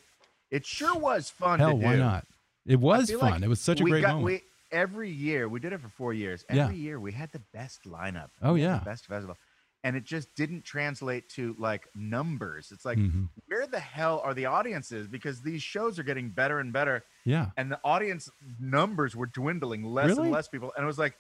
It 0.51 0.65
sure 0.65 0.95
was 0.97 1.29
fun. 1.29 1.59
Hell, 1.59 1.71
to 1.71 1.75
why 1.75 1.95
not? 1.95 2.25
It 2.65 2.79
was 2.79 3.09
fun. 3.11 3.19
like 3.19 3.41
it 3.43 3.47
was 3.47 3.59
such 3.61 3.81
a 3.81 3.83
we 3.83 3.91
great 3.91 4.01
got, 4.01 4.15
moment. 4.19 4.25
We, 4.25 4.41
every 4.71 5.09
year 5.09 5.47
we 5.49 5.59
did 5.59 5.73
it 5.73 5.81
for 5.81 5.89
four 5.89 6.13
years. 6.13 6.45
Yeah. 6.51 6.65
Every 6.65 6.77
year 6.77 6.99
we 6.99 7.11
had 7.11 7.31
the 7.31 7.41
best 7.53 7.83
lineup. 7.85 8.29
Oh, 8.41 8.55
yeah. 8.55 8.79
the 8.79 8.85
best 8.85 9.05
festival, 9.07 9.37
and 9.83 9.95
it 9.95 10.03
just 10.03 10.33
didn't 10.35 10.63
translate 10.63 11.29
to 11.29 11.55
like 11.59 11.87
numbers. 11.95 12.71
It's 12.71 12.85
like 12.85 12.97
Mhm. 12.97 13.29
where 13.47 13.67
the 13.67 13.79
hell 13.79 14.19
are 14.23 14.33
the 14.33 14.45
audiences? 14.45 15.07
Because 15.07 15.41
these 15.41 15.61
shows 15.63 15.97
are 15.99 16.03
getting 16.03 16.29
better 16.29 16.59
and 16.59 16.71
better, 16.73 17.03
Yeah, 17.23 17.49
and 17.57 17.71
the 17.71 17.79
audience 17.83 18.29
numbers 18.59 19.15
were 19.15 19.27
dwindling. 19.27 19.83
Less 19.83 20.07
Really? 20.09 20.23
and 20.23 20.31
less 20.31 20.47
people, 20.47 20.71
and 20.75 20.83
it 20.83 20.87
was 20.87 20.99
like 20.99 21.15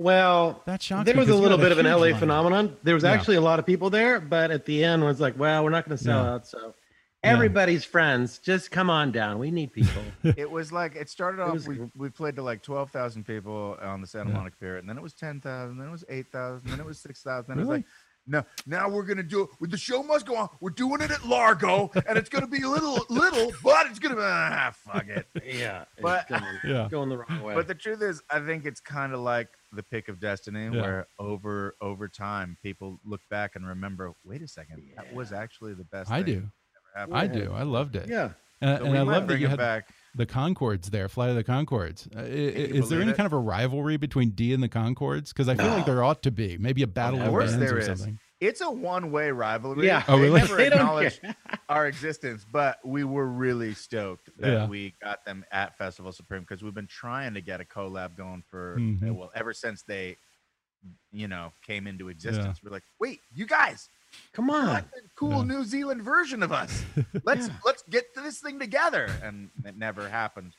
well, 0.00 0.62
that 0.66 0.82
shocks 0.82 1.04
there 1.06 1.16
was 1.16 1.28
a 1.28 1.34
little 1.34 1.58
had 1.58 1.64
bit 1.64 1.72
of 1.72 1.78
an 1.78 1.86
LA 1.86 2.08
lineup. 2.08 2.18
phenomenon. 2.18 2.76
There 2.82 2.94
was 2.94 3.04
Yeah. 3.04 3.12
actually 3.12 3.36
a 3.36 3.40
lot 3.40 3.58
of 3.58 3.66
people 3.66 3.90
there, 3.90 4.18
but 4.20 4.50
at 4.50 4.64
the 4.64 4.82
end 4.84 5.04
was 5.04 5.20
like, 5.20 5.38
well, 5.38 5.62
we're 5.62 5.70
not 5.70 5.86
going 5.86 5.96
to 5.96 6.02
sell 6.02 6.24
Yeah. 6.24 6.32
out. 6.34 6.46
So 6.46 6.58
Yeah. 7.22 7.30
everybody's 7.32 7.84
friends, 7.84 8.38
just 8.38 8.70
come 8.70 8.88
on 8.88 9.12
down. 9.12 9.38
We 9.38 9.50
need 9.50 9.72
people. 9.72 10.02
it 10.36 10.50
was 10.50 10.72
like 10.72 10.96
it 10.96 11.08
started 11.10 11.40
off. 11.42 11.52
was 11.52 11.68
we, 11.68 11.78
we 11.96 12.08
played 12.08 12.36
to 12.36 12.42
like 12.42 12.62
twelve 12.62 12.90
thousand 12.90 13.26
people 13.26 13.76
on 13.82 14.00
the 14.00 14.06
Santa 14.06 14.30
Yeah. 14.30 14.36
Monica 14.36 14.56
Pier, 14.58 14.76
and 14.78 14.88
then 14.88 14.96
it 14.96 15.02
was 15.02 15.12
ten 15.12 15.40
thousand, 15.40 15.76
then 15.78 15.88
it 15.88 15.92
was 15.92 16.04
eight 16.08 16.32
thousand, 16.32 16.70
then 16.70 16.80
it 16.80 16.86
was 16.86 16.98
six 16.98 17.22
thousand. 17.22 17.48
Then 17.48 17.58
it 17.58 17.62
Really? 17.68 17.68
was 17.68 17.78
like, 17.78 17.86
no, 18.26 18.44
now 18.66 18.88
we're 18.88 19.02
gonna 19.04 19.22
do 19.22 19.42
it. 19.42 19.50
With 19.60 19.70
the 19.70 19.76
show 19.78 20.02
must 20.02 20.26
go 20.26 20.36
on. 20.36 20.48
We're 20.60 20.70
doing 20.70 21.00
it 21.00 21.10
at 21.10 21.24
Largo, 21.26 21.90
and 22.06 22.16
it's 22.18 22.28
gonna 22.28 22.46
be 22.46 22.62
a 22.62 22.68
little, 22.68 23.04
little, 23.08 23.52
but 23.62 23.86
it's 23.86 23.98
gonna 23.98 24.16
be 24.16 24.22
ah, 24.22 24.72
fuck 24.74 25.06
it. 25.08 25.26
yeah, 25.44 25.82
it's 25.82 26.02
But- 26.02 26.28
going, 26.28 26.42
Yeah. 26.64 26.88
going 26.90 27.08
the 27.08 27.18
wrong 27.18 27.42
way. 27.42 27.54
But 27.54 27.66
the 27.66 27.74
truth 27.74 28.02
is, 28.02 28.22
I 28.30 28.40
think 28.40 28.64
it's 28.66 28.80
kind 28.80 29.12
of 29.12 29.20
like 29.20 29.48
the 29.72 29.82
pick 29.82 30.08
of 30.08 30.20
destiny, 30.20 30.64
Yeah. 30.72 30.80
where 30.82 31.06
over 31.18 31.74
over 31.80 32.08
time 32.08 32.56
people 32.62 33.00
look 33.04 33.20
back 33.30 33.56
and 33.56 33.66
remember, 33.66 34.12
wait 34.24 34.42
a 34.42 34.48
second, 34.48 34.82
that 34.96 35.12
was 35.14 35.32
actually 35.32 35.74
the 35.74 35.84
best. 35.84 36.10
I 36.10 36.22
thing 36.22 36.34
do. 36.34 36.40
that 36.94 37.00
ever 37.02 37.14
I 37.14 37.20
happened." 37.22 37.42
do. 37.44 37.52
I 37.52 37.62
loved 37.62 37.96
it. 37.96 38.08
yeah, 38.08 38.30
Uh, 38.62 38.76
So 38.78 38.84
and 38.84 38.92
we 38.92 38.98
I 38.98 39.02
love 39.02 39.26
that 39.28 39.38
you 39.40 39.46
it 39.46 39.50
had 39.50 39.58
back. 39.58 39.88
The 40.16 40.26
Conchords 40.26 40.86
there, 40.90 41.08
Flight 41.08 41.30
of 41.30 41.36
the 41.36 41.44
Conchords. 41.44 42.08
Uh, 42.16 42.20
i- 42.20 42.22
i- 42.24 42.26
you 42.26 42.82
is 42.82 42.88
there 42.88 43.00
any 43.00 43.12
it? 43.12 43.16
kind 43.16 43.26
of 43.26 43.32
a 43.32 43.38
rivalry 43.38 43.96
between 43.96 44.30
D 44.30 44.52
and 44.52 44.62
the 44.62 44.68
Conchords? 44.68 45.28
Because 45.28 45.48
I 45.48 45.54
feel 45.54 45.68
like 45.68 45.86
there 45.86 46.02
ought 46.02 46.22
to 46.24 46.30
be. 46.32 46.58
Maybe 46.58 46.82
a 46.82 46.86
battle 46.88 47.20
Of 47.20 47.28
of 47.32 47.38
bands 47.38 47.56
there 47.58 47.74
or 47.76 47.78
is. 47.78 47.86
something. 47.86 48.18
It's 48.40 48.60
a 48.62 48.70
one-way 48.70 49.30
rivalry. 49.30 49.86
Yeah. 49.86 50.02
Oh, 50.08 50.16
They 50.16 50.22
really? 50.24 50.40
never 50.40 50.56
They 50.56 50.70
don't 50.70 50.80
acknowledged 50.80 51.20
our 51.68 51.86
existence, 51.86 52.44
but 52.50 52.78
we 52.84 53.04
were 53.04 53.26
really 53.28 53.74
stoked 53.74 54.30
that 54.38 54.50
Yeah. 54.52 54.66
we 54.66 54.94
got 55.02 55.24
them 55.26 55.44
at 55.52 55.76
Festival 55.76 56.10
Supreme 56.10 56.40
because 56.40 56.62
we've 56.62 56.74
been 56.74 56.86
trying 56.88 57.34
to 57.34 57.40
get 57.42 57.60
a 57.60 57.64
collab 57.64 58.16
going 58.16 58.42
for 58.50 58.78
Mhm. 58.78 59.10
uh, 59.10 59.14
well 59.14 59.30
ever 59.34 59.52
since 59.52 59.82
they, 59.82 60.16
you 61.12 61.28
know, 61.28 61.52
came 61.66 61.86
into 61.86 62.08
existence. 62.08 62.60
We're 62.64 62.70
like, 62.70 62.84
wait, 62.98 63.20
you 63.34 63.46
guys, 63.46 63.90
come 64.32 64.50
on. 64.50 64.66
like 64.66 64.90
the 64.90 65.02
cool 65.16 65.38
Yeah. 65.38 65.56
New 65.56 65.64
Zealand 65.64 66.02
version 66.02 66.42
of 66.42 66.52
us. 66.52 66.84
Let's 67.24 67.48
Yeah. 67.48 67.54
let's 67.64 67.82
get 67.90 68.06
this 68.14 68.38
thing 68.40 68.58
together, 68.58 69.08
and 69.22 69.50
it 69.64 69.76
never 69.76 70.08
happened. 70.08 70.54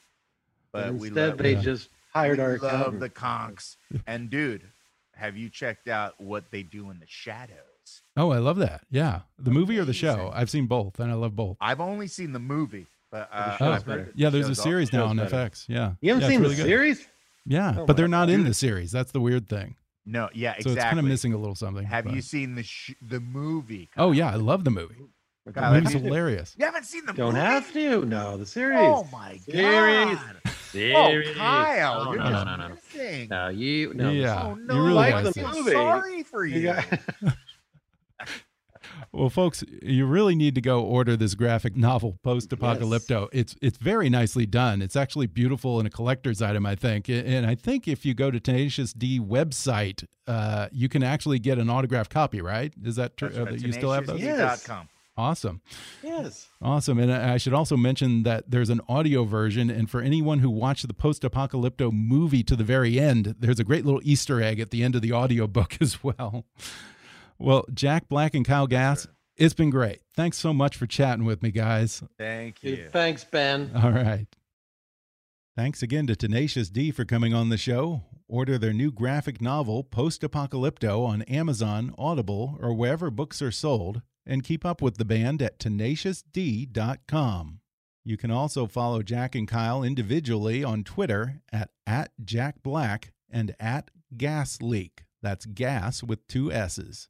But 0.71 0.91
But 0.91 0.93
we 0.95 1.07
instead, 1.09 1.29
love, 1.29 1.37
they 1.39 1.53
Yeah. 1.53 1.61
just 1.61 1.89
hired 2.13 2.37
we 2.37 2.43
our 2.43 2.57
love 2.57 2.63
accountant. 2.63 2.99
the 3.01 3.09
conks. 3.09 3.75
And 4.07 4.29
dude, 4.29 4.63
have 5.15 5.35
you 5.37 5.49
checked 5.49 5.87
out 5.87 6.19
what 6.19 6.49
they 6.51 6.63
do 6.63 6.89
in 6.89 6.99
the 6.99 7.07
shadows? 7.07 7.57
Oh, 8.15 8.31
I 8.31 8.37
love 8.37 8.57
that. 8.57 8.81
Yeah, 8.89 9.21
the 9.39 9.51
movie 9.51 9.77
or 9.79 9.85
the 9.85 9.93
show? 9.93 10.31
I've 10.33 10.49
seen 10.49 10.67
both, 10.67 10.99
and 10.99 11.11
I 11.11 11.15
love 11.15 11.35
both. 11.35 11.57
I've 11.59 11.81
only 11.81 12.07
seen 12.07 12.31
the 12.31 12.39
movie, 12.39 12.87
but 13.11 13.27
uh, 13.31 13.57
show's 13.57 13.75
I've 13.75 13.85
better. 13.85 14.03
that 14.05 14.17
Yeah, 14.17 14.29
the 14.29 14.37
there's 14.39 14.49
a 14.49 14.55
series 14.55 14.93
now 14.93 15.05
on 15.07 15.17
better. 15.17 15.35
FX. 15.35 15.65
Yeah, 15.67 15.93
You 15.99 16.09
haven't 16.13 16.21
Yeah, 16.23 16.27
seen 16.29 16.41
really 16.41 16.55
the 16.55 16.61
good. 16.63 16.69
series? 16.69 17.07
Yeah, 17.45 17.75
Oh 17.79 17.85
but 17.85 17.97
they're 17.97 18.07
not 18.07 18.29
in 18.29 18.43
the 18.43 18.53
series. 18.53 18.91
That's 18.91 19.11
the 19.11 19.19
weird 19.19 19.49
thing. 19.49 19.75
No, 20.05 20.29
yeah, 20.33 20.53
So 20.53 20.57
exactly. 20.57 20.73
it's 20.73 20.83
kind 20.85 20.99
of 20.99 21.05
missing 21.05 21.33
a 21.33 21.37
little 21.37 21.55
something. 21.55 21.85
Have 21.85 22.05
but- 22.05 22.13
you 22.13 22.21
seen 22.21 22.55
the 22.55 22.63
sh- 22.63 22.93
the 23.01 23.19
movie? 23.19 23.89
Oh 23.97 24.11
yeah, 24.11 24.31
I 24.31 24.35
love 24.35 24.63
the 24.63 24.71
movie. 24.71 24.95
The 25.45 25.53
Kyle, 25.53 25.73
have 25.73 25.83
movie's 25.83 25.99
hilarious. 26.01 26.55
You 26.59 26.65
haven't 26.65 26.85
seen 26.85 27.01
the 27.05 27.13
movie. 27.13 27.17
Don't 27.21 27.33
movie? 27.33 27.45
have 27.45 27.73
to. 27.73 28.05
No, 28.05 28.37
the 28.37 28.45
series. 28.45 28.79
Oh 28.79 29.07
my 29.11 29.37
Series. 29.37 30.17
god! 30.17 30.35
Series. 30.71 31.29
Oh, 31.29 31.33
Kyle, 31.35 32.05
No, 32.05 32.11
you're 32.13 32.23
no, 32.23 32.29
just 32.29 32.45
no, 32.45 32.55
no, 32.55 32.67
no. 32.67 32.75
missing. 32.75 33.27
No, 33.29 33.47
you. 33.49 33.93
No, 33.95 34.09
Yeah. 34.11 34.43
Oh 34.43 34.55
you 34.55 34.65
no! 34.65 34.75
really 34.79 34.93
like 34.93 35.33
the 35.33 35.41
movie. 35.41 35.71
sorry 35.71 36.23
for 36.23 36.45
You 36.45 36.59
you. 36.59 36.65
got- 36.67 36.85
Well, 39.13 39.29
folks, 39.29 39.61
you 39.81 40.05
really 40.05 40.35
need 40.35 40.55
to 40.55 40.61
go 40.61 40.81
order 40.83 41.17
this 41.17 41.35
graphic 41.35 41.75
novel, 41.75 42.17
Post 42.23 42.49
Apocalypto. 42.51 43.27
It's 43.33 43.55
it's 43.61 43.77
very 43.77 44.09
nicely 44.09 44.45
done. 44.45 44.81
It's 44.81 44.95
actually 44.95 45.27
beautiful 45.27 45.79
and 45.79 45.87
a 45.87 45.91
collector's 45.91 46.41
item, 46.41 46.65
I 46.65 46.75
think. 46.75 47.09
And 47.09 47.45
I 47.45 47.55
think 47.55 47.89
if 47.89 48.05
you 48.05 48.13
go 48.13 48.31
to 48.31 48.39
Tenacious 48.39 48.93
D 48.93 49.19
website, 49.19 50.05
uh, 50.27 50.69
you 50.71 50.87
can 50.87 51.03
actually 51.03 51.39
get 51.39 51.57
an 51.57 51.69
autographed 51.69 52.09
copy. 52.09 52.39
Right? 52.41 52.73
Is 52.83 52.95
that 52.95 53.17
true? 53.17 53.27
That's 53.29 53.39
Uh, 53.39 53.45
right, 53.51 53.59
you 53.61 53.73
still 53.73 53.91
have 53.91 54.05
those? 54.07 54.21
Yes. 54.21 54.63
tenaciousd.com. 54.63 54.87
Awesome. 55.17 55.61
yes. 56.01 56.47
Awesome. 56.61 56.97
And 56.97 57.11
I 57.11 57.35
should 57.35 57.53
also 57.53 57.75
mention 57.75 58.23
that 58.23 58.49
there's 58.49 58.69
an 58.69 58.79
audio 58.87 59.25
version. 59.25 59.69
And 59.69 59.89
for 59.89 59.99
anyone 60.01 60.39
who 60.39 60.49
watched 60.49 60.87
the 60.87 60.93
post 60.93 61.23
apocalypto 61.23 61.91
movie 61.91 62.43
to 62.43 62.55
the 62.55 62.63
very 62.63 62.97
end, 62.97 63.35
there's 63.37 63.59
a 63.59 63.65
great 63.65 63.83
little 63.85 63.99
Easter 64.05 64.41
egg 64.41 64.61
at 64.61 64.69
the 64.71 64.81
end 64.83 64.95
of 64.95 65.01
the 65.01 65.11
audio 65.11 65.47
book 65.47 65.77
as 65.81 66.01
well. 66.01 66.45
Well, 67.41 67.65
Jack 67.73 68.07
Black 68.07 68.35
and 68.35 68.45
Kyle 68.45 68.67
Gass, 68.67 69.07
it's 69.35 69.55
been 69.55 69.71
great. 69.71 70.01
Thanks 70.15 70.37
so 70.37 70.53
much 70.53 70.77
for 70.77 70.85
chatting 70.85 71.25
with 71.25 71.41
me, 71.41 71.51
guys. 71.51 72.03
Thank 72.17 72.63
you. 72.63 72.87
thanks, 72.91 73.23
Ben. 73.23 73.71
All 73.75 73.91
right. 73.91 74.27
Thanks 75.57 75.81
again 75.81 76.07
to 76.07 76.15
Tenacious 76.15 76.69
D 76.69 76.91
for 76.91 77.03
coming 77.03 77.33
on 77.33 77.49
the 77.49 77.57
show. 77.57 78.03
Order 78.27 78.57
their 78.57 78.73
new 78.73 78.91
graphic 78.91 79.41
novel, 79.41 79.83
Post 79.83 80.21
Apocalypto, 80.21 81.05
on 81.05 81.23
Amazon, 81.23 81.93
Audible, 81.97 82.57
or 82.61 82.73
wherever 82.73 83.09
books 83.09 83.41
are 83.41 83.51
sold, 83.51 84.01
and 84.25 84.43
keep 84.43 84.63
up 84.63 84.81
with 84.81 84.97
the 84.97 85.05
band 85.05 85.41
at 85.41 85.59
tenaciousd.com. 85.59 87.59
You 88.03 88.17
can 88.17 88.31
also 88.31 88.67
follow 88.67 89.03
Jack 89.03 89.35
and 89.35 89.47
Kyle 89.47 89.83
individually 89.83 90.63
on 90.63 90.83
Twitter 90.83 91.41
at, 91.51 91.71
at 91.85 92.11
Jack 92.23 92.63
Black 92.63 93.11
and 93.29 93.53
at 93.59 93.91
Gas 94.15 94.61
Leak. 94.61 95.03
That's 95.21 95.45
gas 95.45 96.01
with 96.01 96.25
two 96.27 96.51
S's. 96.51 97.09